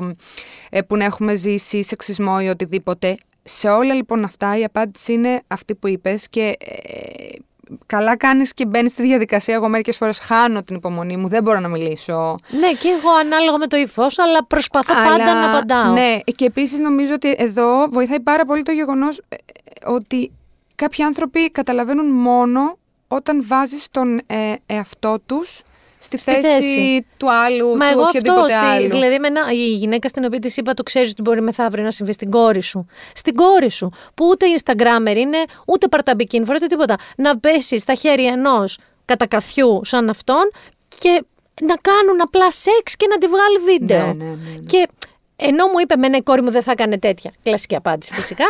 ε, 0.70 0.82
που 0.82 0.98
να 0.98 1.06
έχουμε 1.06 1.36
ζήσει, 1.36 1.84
σεξισμό 1.84 2.38
ή 2.42 2.48
οτιδήποτε. 2.48 3.18
Σε 3.44 3.70
όλα 3.70 3.94
λοιπόν 3.94 4.24
αυτά 4.24 4.58
η 4.58 4.64
απάντηση 4.64 5.14
είναι 5.14 5.42
αυτή 5.48 5.76
που 5.76 5.88
είπες 5.88 6.30
και 6.30 6.56
ε, 6.60 7.38
καλά 7.86 8.18
κάνεις 8.18 8.54
και 8.54 8.66
μπαίνεις 8.66 8.92
στη 8.92 9.02
διαδικασία. 9.02 9.54
Εγώ 9.54 9.68
μερικές 9.68 9.98
φορές 9.98 10.20
χάνω 10.20 10.64
την 10.64 10.76
υπομονή 10.76 11.18
μου, 11.18 11.28
δεν 11.28 11.44
μπορώ 11.44 11.60
να 11.60 11.68
μιλήσω. 11.68 12.36
Ναι, 12.50 12.72
και 12.72 12.88
εγώ 12.88 13.10
ανάλογα 13.20 13.58
με 13.58 13.68
το 13.68 13.78
ύφος, 13.78 14.20
αλλά 14.20 14.46
προσπαθώ 14.46 14.94
πάντα 14.94 15.14
Αλλά, 15.14 15.34
να 15.34 15.52
απαντάω. 15.52 15.94
Ναι, 15.94 16.20
και 16.36 16.46
επίσης 16.46 16.80
νομίζω 16.80 17.14
ότι 17.14 17.36
εδώ 17.38 17.88
βοηθάει 17.90 18.20
πάρα 18.20 18.46
πολύ 18.46 18.64
το 18.64 18.72
γεγονός 18.72 19.18
ε, 19.30 19.36
ε, 19.36 19.92
ότι 19.92 20.32
κάποιοι 20.76 21.04
άνθρωποι 21.04 21.52
καταλαβαίνουν 21.52 22.12
μόνο 22.12 22.78
όταν 23.08 23.44
βάζεις 23.48 23.88
τον 23.92 24.22
ε, 24.28 24.54
εαυτό 24.66 25.20
τους 25.26 25.62
στη 26.04 26.18
θέση, 26.18 26.42
θέση. 26.42 27.06
του 27.18 27.32
άλλου, 27.32 27.76
Μα 27.78 27.86
του 27.86 27.92
εγώ 27.92 28.04
αυτό, 28.04 28.20
οποιοδήποτε 28.20 28.52
στη, 28.54 28.66
άλλου. 28.66 28.90
δηλαδή 28.90 29.14
εμένα, 29.14 29.52
η 29.52 29.76
γυναίκα 29.76 30.08
στην 30.08 30.26
οποία 30.26 30.40
της 30.40 30.58
είπα 30.58 30.74
το 30.74 30.84
ξέρεις 30.84 31.10
ότι 31.12 31.22
μπορεί 31.22 31.42
μεθαύριο 31.42 31.84
να 31.84 31.92
συμβεί 31.92 32.14
στην 32.14 32.30
κόρη 32.32 32.62
σου. 32.62 32.86
Στην 33.16 33.36
κόρη 33.36 33.70
σου, 33.72 33.90
που 34.16 34.28
ούτε 34.28 34.46
Instagrammer 34.58 35.16
είναι, 35.16 35.38
ούτε 35.68 35.88
παρταμπικίνη 35.88 36.46
φοράει, 36.46 36.60
ούτε 36.64 36.76
τίποτα. 36.76 36.96
Να 37.18 37.40
πέσεις 37.40 37.82
στα 37.82 37.94
χέρια 37.94 38.32
ενός 38.32 38.78
κατακαθιού 39.06 39.82
σαν 39.86 40.10
αυτόν 40.10 40.52
και 41.00 41.24
να 41.62 41.76
κάνουν 41.76 42.22
απλά 42.22 42.52
σεξ 42.52 42.96
και 42.96 43.08
να 43.10 43.18
τη 43.18 43.28
βγάλει 43.28 43.58
βίντεο. 43.78 44.06
Ναι, 44.06 44.14
ναι, 44.14 44.26
ναι, 44.26 44.36
ναι. 44.60 44.66
Και 44.66 44.88
ενώ 45.36 45.66
μου 45.68 45.80
είπε, 45.82 45.96
Μένα 45.96 46.18
η 46.18 46.22
κόρη 46.22 46.42
μου 46.42 46.52
δεν 46.52 46.64
θα 46.64 46.72
έκανε 46.72 46.98
τέτοια. 47.00 47.32
Κλασική 47.44 47.76
απάντηση 47.76 48.14
φυσικά. 48.14 48.46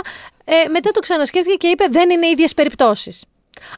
Ε, 0.45 0.67
μετά 0.69 0.91
το 0.91 0.99
ξανασκέφτηκε 0.99 1.55
και 1.55 1.67
είπε, 1.67 1.85
Δεν 1.89 2.09
είναι 2.09 2.27
ίδιες 2.27 2.53
περιπτώσεις. 2.53 3.23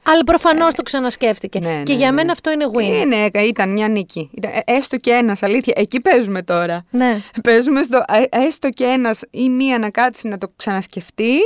Αλλά 0.04 0.24
προφανώς 0.24 0.74
το 0.74 0.84
ξανασκέφτηκε. 0.84 1.60
Ναι, 1.60 1.84
και 1.84 1.92
ναι, 1.92 1.98
για 1.98 2.08
ναι. 2.08 2.14
μένα 2.14 2.32
αυτό 2.32 2.52
είναι 2.52 2.66
win. 2.74 3.02
Είναι, 3.02 3.44
ήταν 3.44 3.72
μια 3.72 3.88
νίκη. 3.88 4.30
Ήταν, 4.34 4.52
ε, 4.52 4.62
έστω 4.66 4.98
και 4.98 5.12
ένας, 5.12 5.44
αλήθεια. 5.44 5.74
Εκεί 5.78 6.00
παίζουμε 6.00 6.42
τώρα. 6.42 6.86
Ναι. 6.90 7.22
Παίζουμε 7.44 7.84
στο 7.84 8.04
ε, 8.08 8.46
έστω 8.46 8.70
και 8.70 8.84
ένας 8.84 9.22
ή 9.30 9.50
μία 9.50 9.80
να 9.80 9.90
κάτσει 9.90 10.28
να 10.28 10.38
το 10.38 10.52
ξανασκεφτεί. 10.56 11.38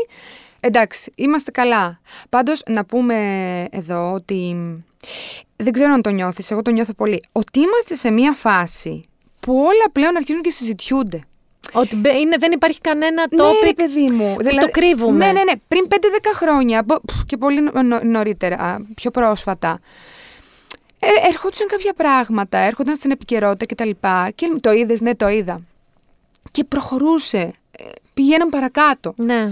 Εντάξει, 0.59 1.11
είμαστε 1.15 1.51
καλά. 1.51 1.99
Πάντως 2.29 2.61
να 2.67 2.85
πούμε 2.85 3.15
εδώ 3.71 4.11
ότι 4.11 4.55
δεν 5.55 5.73
ξέρω 5.73 5.93
αν 5.93 6.01
το 6.01 6.09
νιώθεις, 6.09 6.51
εγώ 6.51 6.61
το 6.61 6.71
νιώθω 6.71 6.93
πολύ. 6.93 7.23
Ότι 7.31 7.59
είμαστε 7.59 7.95
σε 7.95 8.11
μια 8.11 8.33
φάση 8.33 9.03
που 9.39 9.53
όλα 9.55 9.91
πλέον 9.91 10.15
αρχίζουν 10.15 10.41
και 10.41 10.51
συζητιούνται. 10.51 11.23
Ότι 11.73 11.95
μπε- 11.95 12.17
είναι, 12.19 12.35
δεν 12.39 12.51
υπάρχει 12.51 12.79
κανένα 12.81 13.25
Ναι, 13.31 13.43
topic 13.43 13.63
ρε 13.63 13.73
παιδί 13.73 14.09
μου. 14.09 14.35
που 14.35 14.43
το 14.43 14.69
κρύβουμε. 14.71 15.25
Ναι, 15.25 15.31
ναι, 15.31 15.43
ναι. 15.43 15.51
Πριν 15.67 15.85
5-10 15.89 15.95
χρόνια 16.33 16.83
μπο- 16.83 16.99
πφ, 17.05 17.23
και 17.25 17.37
πολύ 17.37 17.61
νο- 17.61 17.81
νο- 17.83 18.03
νωρίτερα, 18.03 18.85
πιο 18.95 19.11
πρόσφατα. 19.11 19.79
Ε, 20.99 21.27
ερχόντουσαν 21.27 21.67
κάποια 21.67 21.93
πράγματα, 21.93 22.57
έρχονταν 22.57 22.95
στην 22.95 23.11
επικαιρότητα 23.11 23.65
κτλ. 23.65 23.89
Και, 23.89 24.31
και 24.35 24.55
το 24.61 24.71
είδες, 24.71 25.01
ναι, 25.01 25.15
το 25.15 25.27
είδα. 25.27 25.61
Και 26.51 26.63
προχωρούσε. 26.63 27.51
Ε, 27.71 27.83
πηγαίναν 28.13 28.49
παρακάτω. 28.49 29.13
Ναι. 29.17 29.51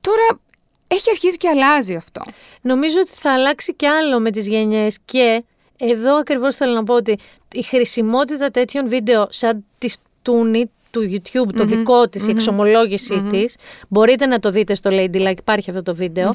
Τώρα 0.00 0.40
έχει 0.88 1.10
αρχίσει 1.10 1.36
και 1.36 1.48
αλλάζει 1.48 1.94
αυτό. 1.94 2.22
Νομίζω 2.60 3.00
ότι 3.00 3.10
θα 3.14 3.32
αλλάξει 3.32 3.74
και 3.74 3.88
άλλο 3.88 4.20
με 4.20 4.30
τις 4.30 4.46
γενιές 4.46 4.98
και 5.04 5.44
εδώ 5.78 6.16
ακριβώς 6.16 6.56
θέλω 6.56 6.72
να 6.74 6.84
πω 6.84 6.94
ότι 6.94 7.18
η 7.52 7.62
χρησιμότητα 7.62 8.50
τέτοιων 8.50 8.88
βίντεο 8.88 9.26
σαν 9.30 9.64
τη 9.78 9.88
Τούνη 10.22 10.70
του 10.94 11.10
YouTube, 11.10 11.54
το 11.56 11.64
δικό 11.64 12.08
της, 12.08 12.28
η 12.28 12.30
εξομολόγησή 12.30 13.22
της, 13.30 13.56
μπορείτε 13.88 14.26
να 14.26 14.38
το 14.38 14.50
δείτε 14.50 14.74
στο 14.74 14.90
Ladylike, 14.92 15.38
υπάρχει 15.38 15.70
αυτό 15.70 15.82
το 15.82 15.94
βιντεο 15.94 16.34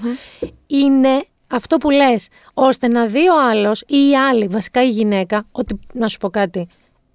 είναι 0.67 1.23
αυτό 1.47 1.77
που 1.77 1.89
λες, 1.89 2.27
ώστε 2.53 2.87
να 2.87 3.05
δει 3.05 3.29
ο 3.29 3.47
άλλος 3.49 3.83
ή 3.87 4.09
η 4.09 4.15
άλλη, 4.15 4.47
βασικά 4.47 4.83
η 4.83 4.89
γυναίκα, 4.89 5.45
ότι, 5.51 5.79
να 5.93 6.07
σου 6.07 6.17
πω 6.17 6.29
κάτι, 6.29 6.67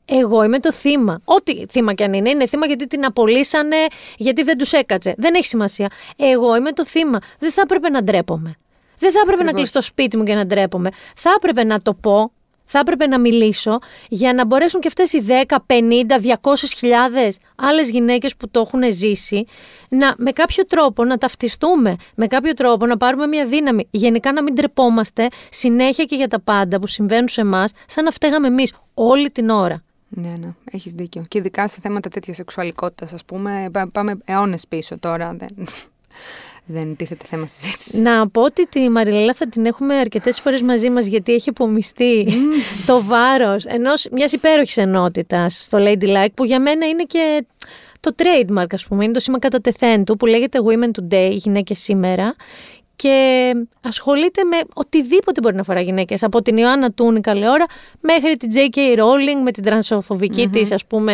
εγώ 0.05 0.43
είμαι 0.45 0.59
το 0.59 0.73
θύμα. 0.73 1.21
Ό,τι 1.25 1.67
θύμα 1.71 1.95
κι 1.95 2.03
αν 2.03 2.13
είναι, 2.13 2.31
είναι 2.31 2.47
θύμα 2.47 2.67
γιατί 2.67 2.87
την 2.87 3.05
απολύσανε, 3.05 3.77
γιατί 4.17 4.43
δεν 4.43 4.59
τους 4.59 4.73
έκατσε. 4.73 5.15
Δεν 5.17 5.35
έχει 5.35 5.47
σημασία. 5.47 5.89
Εγώ 6.17 6.57
είμαι 6.57 6.73
το 6.73 6.85
θύμα. 6.85 7.19
Δεν 7.39 7.53
θα 7.53 7.61
έπρεπε 7.61 7.89
να 7.89 8.03
ντρέπομαι. 8.03 8.55
Δεν 8.99 9.13
θα 9.13 9.21
έπρεπε 9.23 9.43
να 9.43 9.53
κλείσω 9.53 9.67
στο 9.67 9.83
σπίτι 9.83 10.17
μου 10.17 10.25
και 10.25 10.35
να 10.35 10.47
ντρέπομαι. 10.47 10.91
Θα 11.17 11.33
έπρεπε 11.37 11.65
να 11.65 11.81
το 11.81 11.95
πω, 11.95 12.33
θα 12.65 12.79
έπρεπε 12.79 13.07
να 13.07 13.19
μιλήσω 13.19 13.79
για 14.09 14.33
να 14.33 14.47
μπορέσουν 14.47 14.81
και 14.81 14.89
αυτές 14.89 15.13
οι 15.13 15.25
10, 15.47 15.57
50, 15.67 16.37
200 16.41 16.55
χιλιάδες 16.77 17.39
άλλες 17.57 17.91
γυναίκες 17.91 18.37
που 18.37 18.49
το 18.51 18.61
έχουν 18.61 18.93
ζήσει 18.93 19.45
να, 19.89 20.15
με 20.19 20.31
κάποιο 20.31 20.67
τρόπο 20.67 21.05
να 21.05 21.19
ταυτιστούμε, 21.19 21.97
με 22.15 22.27
κάποιο 22.27 22.53
τρόπο 22.53 22.87
να 22.87 22.97
πάρουμε 22.97 23.27
μια 23.27 23.47
δύναμη. 23.47 23.87
Γενικά 23.91 24.33
να 24.33 24.43
μην 24.43 24.55
τρεπόμαστε 24.55 25.27
συνέχεια 25.51 26.05
και 26.05 26.17
για 26.17 26.29
τα 26.29 26.41
πάντα 26.41 26.79
που 26.81 26.87
συμβαίνουν 26.87 27.29
σε 27.29 27.41
εμάς, 27.41 27.73
σαν 27.87 28.05
να 28.05 28.11
φταίγαμε 28.11 28.47
εμείς 28.47 28.73
όλη 28.95 29.31
την 29.31 29.49
ώρα. 29.51 29.83
Ναι, 30.09 30.35
ναι, 30.41 30.49
έχεις 30.71 30.93
δίκιο. 30.93 31.25
Και 31.29 31.39
ειδικά 31.39 31.69
σε 31.69 31.79
θέματα 31.83 32.09
τέτοιας 32.09 32.37
σεξουαλικότητας, 32.37 33.13
ας 33.13 33.25
πούμε, 33.25 33.69
πά- 33.73 33.91
πάμε 33.93 34.19
αιώνες 34.25 34.67
πίσω 34.69 34.99
τώρα. 34.99 35.37
Δεν, 35.39 35.49
δεν 36.67 36.97
τίθεται 36.97 37.25
θέμα 37.29 37.47
συζήτηση. 37.47 38.01
Να 38.01 38.29
πω 38.29 38.43
ότι 38.43 38.67
τη 38.67 38.89
Μαριλέλα 38.89 39.35
θα 39.35 39.49
την 39.49 39.67
έχουμε 39.67 39.95
αρκετές 39.95 40.41
φορές 40.41 40.63
μαζί 40.63 40.91
μας 40.91 41.07
γιατί 41.07 41.33
έχει 41.33 41.49
απομειστεί 41.49 42.27
το 42.87 43.03
βάρος 43.03 43.67
μιας 44.13 44.33
υπέροχης 44.33 44.77
ενότητας 44.77 45.63
στο 45.63 45.79
Ladylike 45.81 46.33
που 46.35 46.45
για 46.45 46.61
μένα 46.61 46.87
είναι 46.87 47.03
και 47.03 47.45
το 48.01 48.15
trademark, 48.17 48.67
ας 48.71 48.87
πούμε. 48.87 49.05
Είναι 49.05 49.13
το 49.13 49.21
σήμα 49.21 49.39
κατά 49.39 49.61
τεθέν 49.61 50.05
του 50.05 50.17
που 50.17 50.27
λέγεται 50.27 50.59
Women 50.65 50.91
Today, 51.01 51.31
γυναίκες 51.31 51.81
σήμερα. 51.81 52.35
Και 52.97 53.53
ασχολείται 53.83 54.45
με 54.45 54.57
οτιδήποτε 54.75 55.41
μπορεί 55.41 55.55
να 55.55 55.61
αφορά 55.61 55.81
γυναίκες 55.81 56.23
Από 56.23 56.43
την 56.43 56.57
Ιωάννα 56.57 56.93
Τούνη 56.93 57.21
καλή 57.21 57.49
ώρα 57.49 57.65
μέχρι 58.01 58.37
την 58.37 58.51
J.K. 58.55 58.99
Rowling 58.99 59.43
με 59.45 59.51
την 59.51 59.63
τρανσοφοβική 59.65 60.49
της 60.49 60.73
ας 60.73 60.87
πούμε 60.87 61.13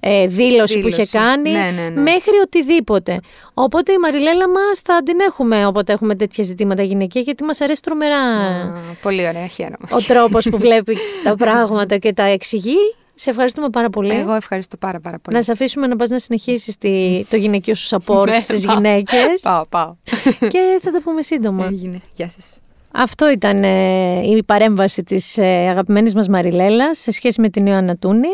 ε, 0.00 0.26
δήλωση, 0.26 0.80
που 0.80 0.88
είχε 0.88 0.96
Δήλωση. 1.04 1.10
κάνει 1.18 1.50
Ναι, 1.50 1.72
ναι, 1.76 1.88
ναι. 1.88 2.00
μέχρι 2.00 2.36
οτιδήποτε. 2.44 3.20
Οπότε 3.54 3.92
η 3.92 3.98
Μαριλέλα 3.98 4.48
μας 4.48 4.80
θα 4.84 5.02
την 5.02 5.20
έχουμε 5.20 5.66
όποτε 5.66 5.92
έχουμε 5.92 6.14
τέτοια 6.14 6.44
ζητήματα 6.44 6.82
γυναικεία 6.82 7.20
γιατί 7.20 7.44
μας 7.44 7.60
αρέσει 7.60 7.82
τρομερά 7.82 8.16
Α, 8.18 8.72
πολύ 9.02 9.28
ωραία, 9.28 9.46
χαίρομαι. 9.46 9.88
ο 9.90 9.98
τρόπος 10.06 10.48
που 10.50 10.58
βλέπει 10.58 10.96
τα 11.24 11.34
πράγματα 11.36 11.96
και 11.98 12.12
τα 12.12 12.22
εξηγεί. 12.22 12.76
Σε 13.20 13.30
ευχαριστούμε 13.30 13.68
πάρα 13.68 13.90
πολύ. 13.90 14.10
Εγώ 14.14 14.34
ευχαριστώ 14.34 14.76
πάρα, 14.76 15.00
πάρα 15.00 15.18
πολύ. 15.18 15.36
Να 15.36 15.42
σε 15.42 15.52
αφήσουμε 15.52 15.86
να 15.86 15.96
πας 15.96 16.08
να 16.08 16.18
συνεχίσεις 16.18 16.76
τη- 16.78 17.24
το 17.30 17.36
γυναικείο 17.36 17.74
σου 17.74 17.96
support 17.96 18.26
Ναι, 18.28 18.40
στις 18.40 18.64
πάω. 18.66 18.74
γυναίκες 18.74 19.40
Πάω, 19.42 19.66
πάω. 19.68 19.94
και 20.52 20.78
θα 20.80 20.90
τα 20.90 21.00
πούμε 21.04 21.22
σύντομα. 21.22 21.66
Έγινε. 21.66 22.00
Γεια 22.14 22.28
σας. 22.28 22.58
Αυτό 22.92 23.30
ήταν 23.30 23.64
ε, 23.64 24.20
η 24.36 24.42
παρέμβαση 24.42 25.02
της 25.02 25.38
ε, 25.38 25.44
αγαπημένης 25.46 26.14
μας 26.14 26.28
Μαριλέλας 26.28 26.98
σε 26.98 27.10
σχέση 27.10 27.40
με 27.40 27.48
την 27.48 27.66
Ιωάννα 27.66 27.96
Τούνη. 27.96 28.28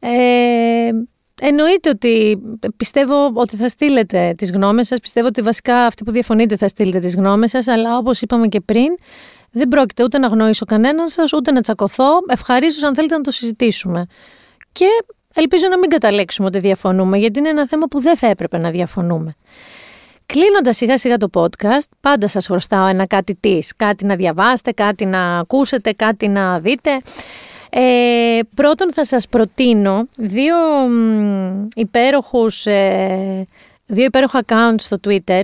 Ε, 0.00 0.08
εννοείται 1.40 1.88
ότι 1.88 2.38
πιστεύω 2.76 3.30
ότι 3.34 3.56
θα 3.56 3.68
στείλετε 3.68 4.34
τις 4.36 4.52
γνώμες 4.52 4.86
σας, 4.86 4.98
πιστεύω 5.00 5.26
ότι 5.26 5.42
βασικά 5.42 5.76
αυτοί 5.86 6.04
που 6.04 6.10
διαφωνείτε 6.10 6.56
θα 6.56 6.68
στείλετε 6.68 6.98
τις 6.98 7.14
γνώμες 7.14 7.50
σας, 7.50 7.66
αλλά 7.66 7.96
όπως 7.96 8.20
είπαμε 8.22 8.46
και 8.46 8.60
πριν, 8.60 8.88
δεν 9.52 9.68
πρόκειται 9.68 10.02
ούτε 10.02 10.18
να 10.18 10.26
γνωρίσω 10.26 10.64
κανέναν 10.64 11.08
σας, 11.08 11.32
ούτε 11.32 11.52
να 11.52 11.60
τσακωθώ. 11.60 12.18
Ευχαρίστως 12.28 12.82
αν 12.82 12.94
θέλετε 12.94 13.16
να 13.16 13.20
το 13.20 13.30
συζητήσουμε. 13.30 14.06
Και 14.72 14.86
ελπίζω 15.34 15.68
να 15.68 15.78
μην 15.78 15.90
καταλήξουμε 15.90 16.48
ότι 16.48 16.58
διαφωνούμε, 16.58 17.18
γιατί 17.18 17.38
είναι 17.38 17.48
ένα 17.48 17.66
θέμα 17.66 17.86
που 17.86 18.00
δεν 18.00 18.16
θα 18.16 18.26
έπρεπε 18.26 18.58
να 18.58 18.70
διαφωνούμε. 18.70 19.34
Κλείνοντας 20.26 20.76
σιγά 20.76 20.98
σιγά 20.98 21.16
το 21.16 21.28
podcast, 21.32 21.88
πάντα 22.00 22.28
σας 22.28 22.46
χρωστάω 22.46 22.86
ένα 22.86 23.06
κάτι 23.06 23.34
της, 23.40 23.72
κάτι 23.76 24.04
να 24.04 24.16
διαβάσετε, 24.16 24.72
κάτι 24.72 25.04
να 25.04 25.38
ακούσετε, 25.38 25.92
κάτι 25.92 26.28
να 26.28 26.58
δείτε. 26.58 27.00
Ε, 27.70 28.38
πρώτον 28.54 28.92
θα 28.92 29.04
σας 29.04 29.28
προτείνω 29.28 30.08
δύο 30.16 30.56
μ, 30.88 31.68
υπέροχους, 31.74 32.66
ε, 32.66 33.46
δύο 33.86 34.04
υπέροχα 34.04 34.40
accounts 34.46 34.80
στο 34.80 34.96
Twitter. 35.06 35.40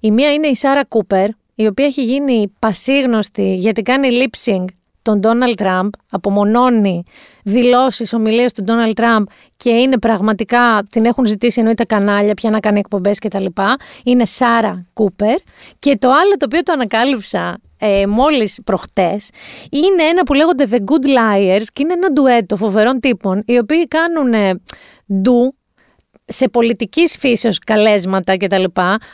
Η 0.00 0.10
μία 0.10 0.32
είναι 0.32 0.46
η 0.46 0.54
Σάρα 0.54 0.84
Κούπερ, 0.84 1.28
η 1.54 1.66
οποία 1.66 1.86
έχει 1.86 2.04
γίνει 2.04 2.52
πασίγνωστη 2.58 3.54
γιατί 3.54 3.82
κάνει 3.82 4.08
lip 4.10 4.50
sync 4.50 4.64
τον 5.02 5.20
Donald 5.22 5.62
Trump, 5.62 5.88
απομονώνει 6.10 7.02
δηλώσεις, 7.44 8.12
ομιλίες 8.12 8.52
του 8.52 8.64
Donald 8.66 9.00
Trump 9.00 9.22
και 9.56 9.70
είναι 9.70 9.98
πραγματικά, 9.98 10.86
την 10.90 11.04
έχουν 11.04 11.26
ζητήσει 11.26 11.58
εννοείται 11.58 11.84
κανάλια 11.84 12.34
πια 12.34 12.50
να 12.50 12.60
κάνει 12.60 12.78
εκπομπές 12.78 13.18
και 13.18 13.28
τα 13.28 13.40
λοιπά. 13.40 13.76
Είναι 14.04 14.24
Σάρα 14.24 14.86
Κούπερ 14.92 15.36
και 15.78 15.96
το 15.96 16.08
άλλο 16.08 16.36
το 16.36 16.44
οποίο 16.44 16.62
το 16.62 16.72
ανακάλυψα 16.72 17.58
ε, 17.78 18.06
μόλις 18.06 18.60
προχτές 18.64 19.28
είναι 19.70 20.02
ένα 20.02 20.22
που 20.22 20.34
λέγονται 20.34 20.66
The 20.70 20.76
Good 20.76 21.06
Liars 21.06 21.64
και 21.72 21.82
είναι 21.82 21.92
ένα 21.92 22.12
ντουέτο 22.12 22.56
φοβερών 22.56 23.00
τύπων 23.00 23.42
οι 23.46 23.58
οποίοι 23.58 23.88
κάνουν 23.88 24.60
ντου 25.20 25.54
σε 26.24 26.48
πολιτικής 26.48 27.16
φύσεως 27.18 27.58
καλέσματα 27.58 28.36
κτλ. 28.36 28.64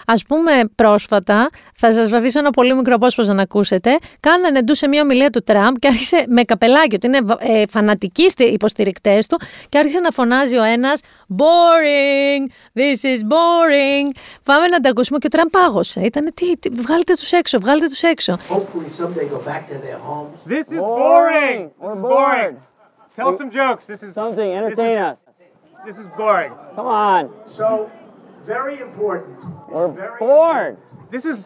Α 0.07 0.15
πούμε, 0.29 0.53
πρόσφατα, 0.75 1.51
θα 1.75 1.93
σας 1.93 2.13
αφήσω 2.13 2.39
ένα 2.39 2.51
πολύ 2.51 2.75
μικρό 2.75 2.95
απόσπασμα 2.95 3.35
να 3.35 3.43
ακούσετε. 3.43 3.99
Κάνανε 4.21 4.63
ντου 4.63 4.75
σε 4.75 4.89
μια 4.89 5.03
ομιλία 5.03 5.31
του 5.31 5.43
Τραμπ 5.43 5.77
και 5.77 5.89
άρχισε 5.89 6.25
με 6.29 6.43
καπελάκι, 6.43 6.95
ότι 6.95 7.07
είναι 7.07 7.19
ε, 7.39 7.65
φανατικοί 7.69 8.27
υποστηρικτές 8.37 9.27
του, 9.27 9.41
και 9.69 9.79
άρχισε 9.79 10.01
να 10.01 10.11
φωνάζει 10.11 10.57
ο 10.57 10.63
ένας 10.63 11.01
Boring! 11.37 12.51
This 12.79 13.05
is 13.05 13.21
boring! 13.21 14.17
Πάμε 14.45 14.67
να 14.67 14.81
τα 14.81 14.89
ακούσουμε 14.89 15.19
και 15.19 15.27
ο 15.27 15.31
Τραμπ 15.31 15.49
πάγωσε. 15.51 16.01
Ήταν 16.01 16.33
τι, 16.35 16.57
τι 16.57 16.69
βγάλτε 16.69 17.15
τους 17.15 17.33
έξω, 17.33 17.59
βγάλτε 17.59 17.87
τους 17.87 18.03
έξω. 18.03 18.39
Hopefully 18.49 19.03
someday 19.03 19.29
go 19.35 19.39
back 19.39 19.67
to 19.69 19.77
their 19.87 19.99
homes. 20.09 20.39
This 20.47 20.67
is 20.73 20.81
boring. 20.81 21.71
We're 21.81 21.95
bored. 21.95 22.57
Tell 23.17 23.37
some 23.37 23.51
jokes. 23.51 23.85
This 23.87 24.03
is 24.03 24.13
Something, 24.15 24.51
entertain 24.59 24.97
this 24.97 25.13
us. 25.13 25.28
Is, 25.87 25.97
this 25.97 25.99
is 26.05 26.09
boring. 26.17 26.53
Come 26.77 26.87
on. 26.87 27.23
So, 27.47 27.91
very 28.45 28.81
important. 28.81 29.37
We're 29.73 29.89
very 29.89 30.19
bored. 30.19 30.77
This 31.11 31.25
is. 31.25 31.37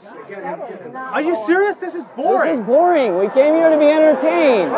Are 1.17 1.23
you 1.29 1.35
serious? 1.47 1.77
This 1.85 1.95
is 1.95 2.05
This 2.05 2.25
boring. 2.25 2.61
is 2.61 2.67
boring. 2.67 3.11
We 3.23 3.29
came 3.39 3.53
here 3.59 3.71
to 3.75 3.79
be 3.85 3.89
entertained. 3.99 4.71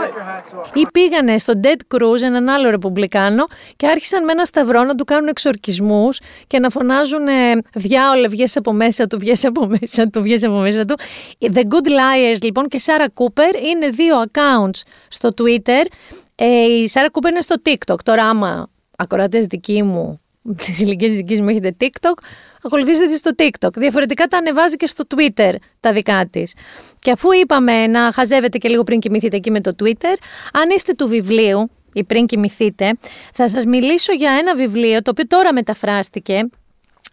Ή 0.74 0.86
πήγανε 0.92 1.38
στο 1.38 1.52
Dead 1.62 1.96
Cruz, 1.96 2.22
έναν 2.22 2.48
άλλο 2.48 2.70
ρεπουμπλικάνο, 2.70 3.46
και 3.76 3.86
άρχισαν 3.86 4.24
με 4.24 4.32
ένα 4.32 4.44
σταυρό 4.44 4.82
να 4.82 4.94
του 4.94 5.04
κάνουν 5.04 5.28
εξορκισμούς 5.28 6.20
και 6.46 6.58
να 6.58 6.68
φωνάζουν 6.68 7.26
ε, 7.26 7.32
Διάολε, 7.74 8.28
βγες 8.28 8.56
από 8.56 8.72
μέσα 8.72 9.06
του, 9.06 9.18
βγες 9.18 9.44
από 9.44 9.66
μέσα 9.66 10.08
του, 10.08 10.22
βγες 10.22 10.44
από 10.44 10.56
μέσα 10.58 10.84
του. 10.84 10.96
The 11.40 11.62
Good 11.62 11.88
Liars, 11.88 12.38
λοιπόν, 12.42 12.68
και 12.68 12.78
Σάρα 12.78 13.08
Κούπερ 13.08 13.54
είναι 13.62 13.88
δύο 13.88 14.22
accounts 14.22 14.80
στο 15.08 15.28
Twitter. 15.36 15.86
Ε, 16.34 16.46
η 16.62 16.88
Σάρα 16.88 17.10
Κούπερ 17.10 17.30
είναι 17.30 17.40
στο 17.40 17.54
TikTok. 17.66 17.98
Τώρα, 18.04 18.24
άμα 18.24 18.68
ακροατές 18.96 19.46
δικοί 19.46 19.82
μου, 19.82 20.20
της 20.56 20.80
ηλικία 20.80 21.08
δικής 21.08 21.40
μου 21.40 21.48
έχετε 21.48 21.76
TikTok, 21.80 22.14
ακολουθήστε 22.62 23.06
τη 23.06 23.16
στο 23.16 23.30
TikTok. 23.38 23.72
Διαφορετικά 23.76 24.26
τα 24.26 24.36
ανεβάζει 24.36 24.76
και 24.76 24.86
στο 24.86 25.04
Twitter 25.16 25.54
τα 25.80 25.92
δικά 25.92 26.26
της. 26.26 26.52
Και 26.98 27.10
αφού 27.10 27.32
είπαμε 27.32 27.86
να 27.86 28.12
χαζεύετε 28.12 28.58
και 28.58 28.68
λίγο 28.68 28.82
πριν 28.82 29.00
κοιμηθείτε 29.00 29.36
εκεί 29.36 29.50
με 29.50 29.60
το 29.60 29.72
Twitter, 29.82 30.16
αν 30.52 30.70
είστε 30.74 30.92
του 30.92 31.08
βιβλίου 31.08 31.70
ή 31.92 32.04
πριν 32.04 32.26
κοιμηθείτε, 32.26 32.92
θα 33.32 33.48
σας 33.48 33.64
μιλήσω 33.64 34.12
για 34.12 34.30
ένα 34.30 34.54
βιβλίο 34.54 35.02
το 35.02 35.10
οποίο 35.10 35.26
τώρα 35.26 35.52
μεταφράστηκε. 35.52 36.48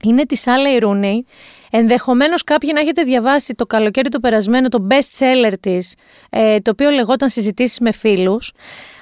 Είναι 0.03 0.25
της 0.25 0.47
Άλεϊ 0.47 0.77
Ρούνεϊ. 0.77 1.25
Ενδεχομένως 1.71 2.43
κάποιοι 2.43 2.69
να 2.73 2.79
έχετε 2.79 3.03
διαβάσει 3.03 3.53
το 3.53 3.65
καλοκαίρι 3.65 4.09
το 4.09 4.19
περασμένο 4.19 4.67
το 4.67 4.87
best 4.89 5.19
seller 5.19 5.53
της, 5.59 5.95
ε, 6.29 6.59
το 6.59 6.71
οποίο 6.71 6.89
λεγόταν 6.89 7.29
Συζητήσεις 7.29 7.79
με 7.79 7.91
φίλους. 7.91 8.51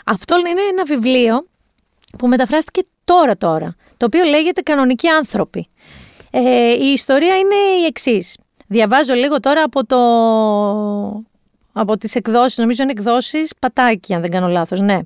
Αυτό 0.05 0.35
είναι 0.37 0.61
ένα 0.71 0.83
βιβλίο 0.83 1.47
που 2.17 2.27
μεταφράστηκε 2.27 2.81
τώρα 3.03 3.37
τώρα, 3.37 3.75
το 3.97 4.05
οποίο 4.05 4.23
λέγεται 4.23 4.61
Κανονικοί 4.61 5.07
άνθρωποι. 5.07 5.67
Ε, 6.31 6.71
η 6.71 6.87
ιστορία 6.93 7.37
είναι 7.37 7.55
η 7.81 7.85
εξής. 7.85 8.37
Διαβάζω 8.67 9.13
λίγο 9.13 9.39
τώρα 9.39 9.63
από, 9.63 9.85
το... 9.85 9.97
από 11.71 11.97
τις 11.97 12.15
εκδόσεις, 12.15 12.57
νομίζω 12.57 12.83
είναι 12.83 12.91
εκδόσεις 12.91 13.53
πατάκι 13.59 14.13
αν 14.13 14.21
δεν 14.21 14.31
κάνω 14.31 14.47
λάθος, 14.47 14.81
ναι. 14.81 14.99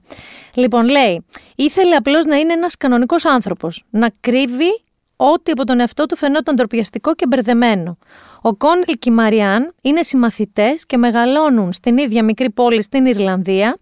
Λοιπόν 0.53 0.87
λέει, 0.87 1.25
ήθελε 1.55 1.95
απλώς 1.95 2.25
να 2.25 2.35
είναι 2.35 2.53
ένας 2.53 2.77
κανονικός 2.77 3.25
άνθρωπος, 3.25 3.83
να 3.89 4.11
κρύβει 4.19 4.83
ό,τι 5.15 5.51
από 5.51 5.63
τον 5.63 5.79
εαυτό 5.79 6.05
του 6.05 6.15
φαινόταν 6.15 6.55
τροπιαστικό 6.55 7.15
και 7.15 7.27
μπερδεμένο. 7.27 7.97
Ο 8.41 8.55
Κόνελ 8.55 8.83
και 8.99 9.09
η 9.09 9.11
Μαριάν 9.11 9.73
είναι 9.81 10.03
συμμαθητές 10.03 10.85
και 10.85 10.97
μεγαλώνουν 10.97 11.73
στην 11.73 11.97
ίδια 11.97 12.23
μικρή 12.23 12.49
πόλη 12.49 12.81
στην 12.81 13.05
Ιρλανδία. 13.05 13.77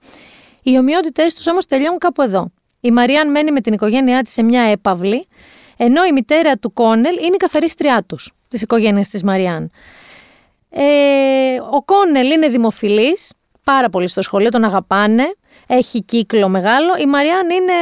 Οι 0.63 0.77
ομοιότητές 0.77 1.35
τους 1.35 1.47
όμως 1.47 1.65
τελειώνουν 1.65 1.97
κάπου 1.97 2.21
εδώ. 2.21 2.51
Η 2.81 2.91
Μαριάν 2.91 3.31
μένει 3.31 3.51
με 3.51 3.61
την 3.61 3.73
οικογένειά 3.73 4.21
της 4.21 4.33
σε 4.33 4.43
μια 4.43 4.61
έπαυλη, 4.61 5.27
ενώ 5.77 6.05
η 6.05 6.11
μητέρα 6.11 6.57
του 6.57 6.73
Κόνελ 6.73 7.15
είναι 7.17 7.33
η 7.33 7.37
καθαρίστριά 7.37 8.03
τους. 8.07 8.31
της 8.47 8.61
οικογένειας 8.61 9.09
της 9.09 9.23
Μαριάν. 9.23 9.71
Ε, 10.69 10.83
ο 11.71 11.83
Κόνελ 11.83 12.31
είναι 12.31 12.47
δημοφιλής, 12.47 13.33
πάρα 13.63 13.89
πολύ 13.89 14.07
στο 14.07 14.21
σχολείο, 14.21 14.49
τον 14.49 14.63
αγαπάνε, 14.63 15.33
έχει 15.67 16.03
κύκλο 16.03 16.49
μεγάλο. 16.49 16.97
Η 17.01 17.05
Μαριάν 17.05 17.49
είναι 17.49 17.73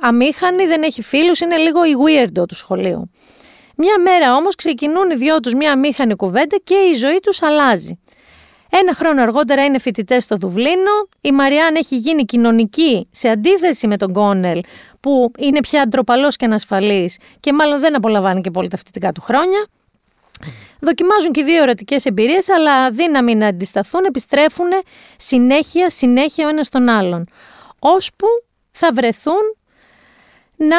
αμήχανη, 0.00 0.66
δεν 0.66 0.82
έχει 0.82 1.02
φίλους, 1.02 1.40
είναι 1.40 1.56
λίγο 1.56 1.84
η 1.84 1.92
weirdo 2.06 2.48
του 2.48 2.54
σχολείου. 2.54 3.10
Μια 3.76 3.98
μέρα 3.98 4.36
όμως 4.36 4.54
ξεκινούν 4.54 5.10
οι 5.10 5.14
δυο 5.14 5.40
τους 5.40 5.54
μια 5.54 5.72
αμήχανη 5.72 6.14
κουβέντα 6.14 6.56
και 6.64 6.74
η 6.74 6.94
ζωή 6.94 7.18
τους 7.22 7.42
αλλάζει. 7.42 7.99
Ένα 8.70 8.94
χρόνο 8.94 9.22
αργότερα 9.22 9.64
είναι 9.64 9.78
φοιτητές 9.78 10.22
στο 10.22 10.36
Δουβλίνο. 10.36 11.08
Η 11.20 11.32
Μαριάν 11.32 11.74
έχει 11.74 11.96
γίνει 11.96 12.24
κοινωνική 12.24 13.08
σε 13.10 13.28
αντίθεση 13.28 13.86
με 13.86 13.96
τον 13.96 14.12
Κόνελ, 14.12 14.60
που 15.00 15.32
είναι 15.38 15.60
πια 15.60 15.86
ντροπαλός 15.88 16.36
και 16.36 16.44
ανασφαλής 16.44 17.18
και 17.40 17.52
μάλλον 17.52 17.80
δεν 17.80 17.96
απολαμβάνει 17.96 18.40
και 18.40 18.50
πολύ 18.50 18.68
τα 18.68 18.76
φοιτητικά 18.76 19.12
του 19.12 19.20
χρόνια. 19.20 19.66
Δοκιμάζουν 20.80 21.32
και 21.32 21.42
δύο 21.42 21.62
ερωτικές 21.62 22.04
εμπειρίες, 22.04 22.48
αλλά 22.48 22.90
δύναμη 22.90 23.34
να 23.34 23.46
αντισταθούν, 23.46 24.04
επιστρέφουν 24.04 24.68
συνέχεια, 25.16 25.90
συνέχεια 25.90 26.46
ο 26.46 26.48
ένας 26.48 26.68
τον 26.68 26.88
άλλον. 26.88 27.28
Ώσπου 27.78 28.26
θα 28.70 28.92
βρεθούν 28.92 29.56
να 30.56 30.76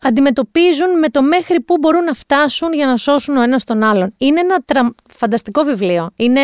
αντιμετωπίζουν 0.00 0.98
με 0.98 1.08
το 1.08 1.22
μέχρι 1.22 1.60
που 1.60 1.78
μπορούν 1.78 2.04
να 2.04 2.12
φτάσουν 2.12 2.72
για 2.72 2.86
να 2.86 2.96
σώσουν 2.96 3.36
ο 3.36 3.42
ένας 3.42 3.64
τον 3.64 3.82
άλλον. 3.82 4.14
Είναι 4.18 4.40
ένα 4.40 4.94
φανταστικό 5.14 5.62
βιβλίο. 5.62 6.10
Είναι 6.16 6.40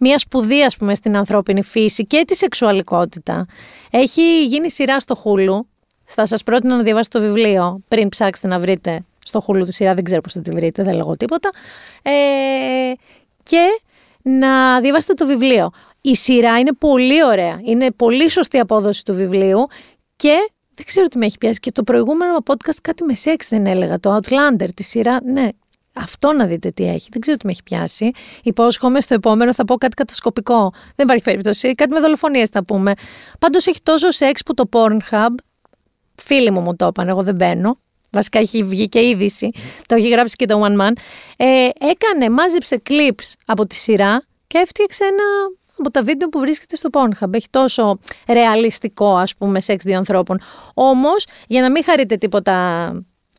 μια 0.00 0.18
σπουδή, 0.18 0.62
ας 0.62 0.76
πούμε, 0.76 0.94
στην 0.94 1.16
ανθρώπινη 1.16 1.62
φύση 1.62 2.06
και 2.06 2.24
τη 2.26 2.36
σεξουαλικότητα. 2.36 3.46
Έχει 3.90 4.44
γίνει 4.44 4.70
σειρά 4.70 5.00
στο 5.00 5.14
Χούλου. 5.14 5.68
Θα 6.04 6.26
σας 6.26 6.42
πρότεινα 6.42 6.76
να 6.76 6.82
διαβάσετε 6.82 7.18
το 7.18 7.24
βιβλίο 7.24 7.80
πριν 7.88 8.08
ψάξετε 8.08 8.48
να 8.48 8.58
βρείτε 8.58 9.04
στο 9.24 9.40
Χούλου 9.40 9.64
τη 9.64 9.72
σειρά. 9.72 9.94
Δεν 9.94 10.04
ξέρω 10.04 10.20
πώς 10.20 10.32
θα 10.32 10.40
τη 10.40 10.50
βρείτε, 10.50 10.82
δεν 10.82 10.94
λέγω 10.94 11.16
τίποτα. 11.16 11.50
Ε, 12.02 12.12
και 13.42 13.80
να 14.22 14.80
διαβάσετε 14.80 15.14
το 15.14 15.26
βιβλίο. 15.26 15.70
Η 16.00 16.16
σειρά 16.16 16.58
είναι 16.58 16.72
πολύ 16.72 17.24
ωραία. 17.24 17.60
Είναι 17.64 17.90
πολύ 17.90 18.30
σωστή 18.30 18.58
απόδοση 18.58 19.04
του 19.04 19.14
βιβλίου 19.14 19.66
και 20.16 20.50
δεν 20.76 20.86
ξέρω 20.86 21.06
τι 21.06 21.18
με 21.18 21.26
έχει 21.26 21.38
πιάσει. 21.38 21.60
Και 21.60 21.72
το 21.72 21.82
προηγούμενο 21.82 22.36
podcast 22.46 22.76
κάτι 22.82 23.04
με 23.04 23.14
σεξ 23.14 23.48
δεν 23.48 23.66
έλεγα. 23.66 24.00
Το 24.00 24.16
Outlander, 24.16 24.68
τη 24.74 24.82
σειρά. 24.82 25.18
Ναι, 25.24 25.48
αυτό 25.92 26.32
να 26.32 26.46
δείτε 26.46 26.70
τι 26.70 26.88
έχει. 26.88 27.08
Δεν 27.10 27.20
ξέρω 27.20 27.36
τι 27.36 27.46
με 27.46 27.52
έχει 27.52 27.62
πιάσει. 27.62 28.10
Υπόσχομαι 28.42 29.00
στο 29.00 29.14
επόμενο 29.14 29.54
θα 29.54 29.64
πω 29.64 29.76
κάτι 29.76 29.94
κατασκοπικό. 29.94 30.72
Δεν 30.94 31.06
υπάρχει 31.06 31.22
περίπτωση. 31.22 31.74
Κάτι 31.74 31.90
με 31.90 32.00
δολοφονίες 32.00 32.48
θα 32.48 32.64
πούμε. 32.64 32.92
Πάντως 33.38 33.66
έχει 33.66 33.80
τόσο 33.82 34.10
σεξ 34.10 34.42
που 34.42 34.54
το 34.54 34.68
Pornhub. 34.72 35.34
Φίλοι 36.14 36.50
μου 36.50 36.60
μου 36.60 36.76
το 36.76 36.86
είπαν, 36.86 37.08
εγώ 37.08 37.22
δεν 37.22 37.34
μπαίνω. 37.34 37.78
Βασικά 38.10 38.38
έχει 38.38 38.62
βγει 38.62 38.88
και 38.88 39.08
είδηση. 39.08 39.50
Το 39.86 39.94
έχει 39.94 40.08
γράψει 40.08 40.36
και 40.36 40.46
το 40.46 40.62
One 40.64 40.80
Man. 40.80 40.92
Ε, 41.36 41.68
έκανε, 41.78 42.30
μάζεψε 42.30 42.82
clips 42.88 43.32
από 43.46 43.66
τη 43.66 43.74
σειρά 43.74 44.22
και 44.46 44.58
έφτιαξε 44.58 45.04
ένα 45.04 45.24
από 45.78 45.90
τα 45.90 46.02
βίντεο 46.02 46.28
που 46.28 46.38
βρίσκεται 46.38 46.76
στο 46.76 46.88
Pornhub. 46.92 47.32
Έχει 47.34 47.46
τόσο 47.50 47.98
ρεαλιστικό, 48.28 49.16
ας 49.16 49.36
πούμε, 49.36 49.60
σεξ 49.60 49.84
δύο 49.84 49.96
ανθρώπων. 49.96 50.40
Όμως, 50.74 51.26
για 51.46 51.60
να 51.60 51.70
μην 51.70 51.84
χαρείτε 51.84 52.16
τίποτα 52.16 52.92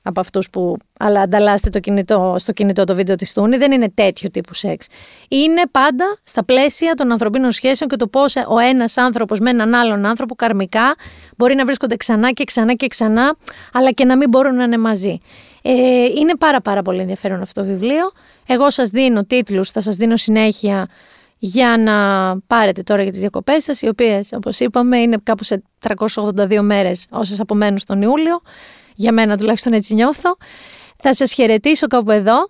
από 0.07 0.19
αυτούς 0.19 0.49
που. 0.49 0.77
Αλλά 0.99 1.21
ανταλλάσσετε 1.21 1.69
το 1.69 1.79
κινητό, 1.79 2.35
στο 2.37 2.51
κινητό 2.51 2.83
το 2.83 2.95
βίντεο 2.95 3.15
της 3.15 3.33
Τούνη, 3.33 3.57
δεν 3.57 3.71
είναι 3.71 3.89
τέτοιου 3.93 4.29
τύπου 4.33 4.53
σεξ. 4.53 4.87
Είναι 5.27 5.61
πάντα 5.71 6.17
στα 6.23 6.45
πλαίσια 6.45 6.93
των 6.93 7.11
ανθρωπίνων 7.11 7.51
σχέσεων 7.51 7.89
και 7.89 7.95
το 7.95 8.07
πώς 8.07 8.35
ο 8.35 8.57
ένας 8.59 8.97
άνθρωπος 8.97 9.39
με 9.39 9.49
έναν 9.49 9.73
άλλον 9.73 10.05
άνθρωπο 10.05 10.35
καρμικά 10.35 10.95
μπορεί 11.37 11.55
να 11.55 11.65
βρίσκονται 11.65 11.95
ξανά 11.95 12.31
και 12.31 12.43
ξανά 12.43 12.73
και 12.73 12.87
ξανά, 12.87 13.35
αλλά 13.73 13.91
και 13.91 14.05
να 14.05 14.17
μην 14.17 14.29
μπορούν 14.29 14.55
να 14.55 14.63
είναι 14.63 14.77
μαζί. 14.77 15.19
Ε, 15.61 15.71
είναι 16.03 16.35
πάρα 16.35 16.61
πάρα 16.61 16.81
πολύ 16.81 16.99
ενδιαφέρον 16.99 17.41
αυτό 17.41 17.61
το 17.61 17.67
βιβλίο. 17.67 18.11
Εγώ 18.47 18.71
σας 18.71 18.89
δίνω 18.89 19.25
τίτλους, 19.25 19.71
θα 19.71 19.81
σας 19.81 19.95
δίνω 19.95 20.15
συνέχεια 20.17 20.87
για 21.37 21.77
να 21.77 21.93
πάρετε 22.47 22.83
τώρα 22.83 23.01
για 23.01 23.11
τις 23.11 23.19
διακοπές 23.19 23.63
σας, 23.63 23.81
οι 23.81 23.87
οποίες, 23.87 24.29
όπως 24.31 24.59
είπαμε, 24.59 24.97
είναι 24.97 25.17
κάπου 25.23 25.43
σε 25.43 25.63
382 25.79 26.61
μέρες 26.61 27.05
όσες 27.09 27.39
απομένουν 27.39 27.77
στον 27.77 28.01
Ιούλιο. 28.01 28.41
Για 28.95 29.11
μένα 29.11 29.37
τουλάχιστον 29.37 29.73
έτσι 29.73 29.93
νιώθω. 29.93 30.37
Θα 30.97 31.13
σας 31.13 31.33
χαιρετήσω 31.33 31.87
κάπου 31.87 32.11
εδώ. 32.11 32.49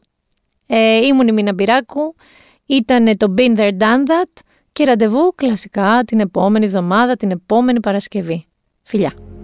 Ε, 0.68 1.06
ήμουν 1.06 1.28
η 1.28 1.32
Μίνα 1.32 1.54
Μπυράκου. 1.54 2.16
Ήταν 2.66 3.18
το 3.18 3.34
Been 3.38 3.58
There 3.58 3.78
Done 3.78 4.08
That 4.08 4.42
και 4.72 4.84
ραντεβού 4.84 5.34
κλασικά 5.36 6.04
την 6.06 6.20
επόμενη 6.20 6.66
εβδομάδα, 6.66 7.16
την 7.16 7.32
επόμενη 7.32 7.80
Παρασκευή. 7.80 8.46
Φιλιά! 8.84 9.37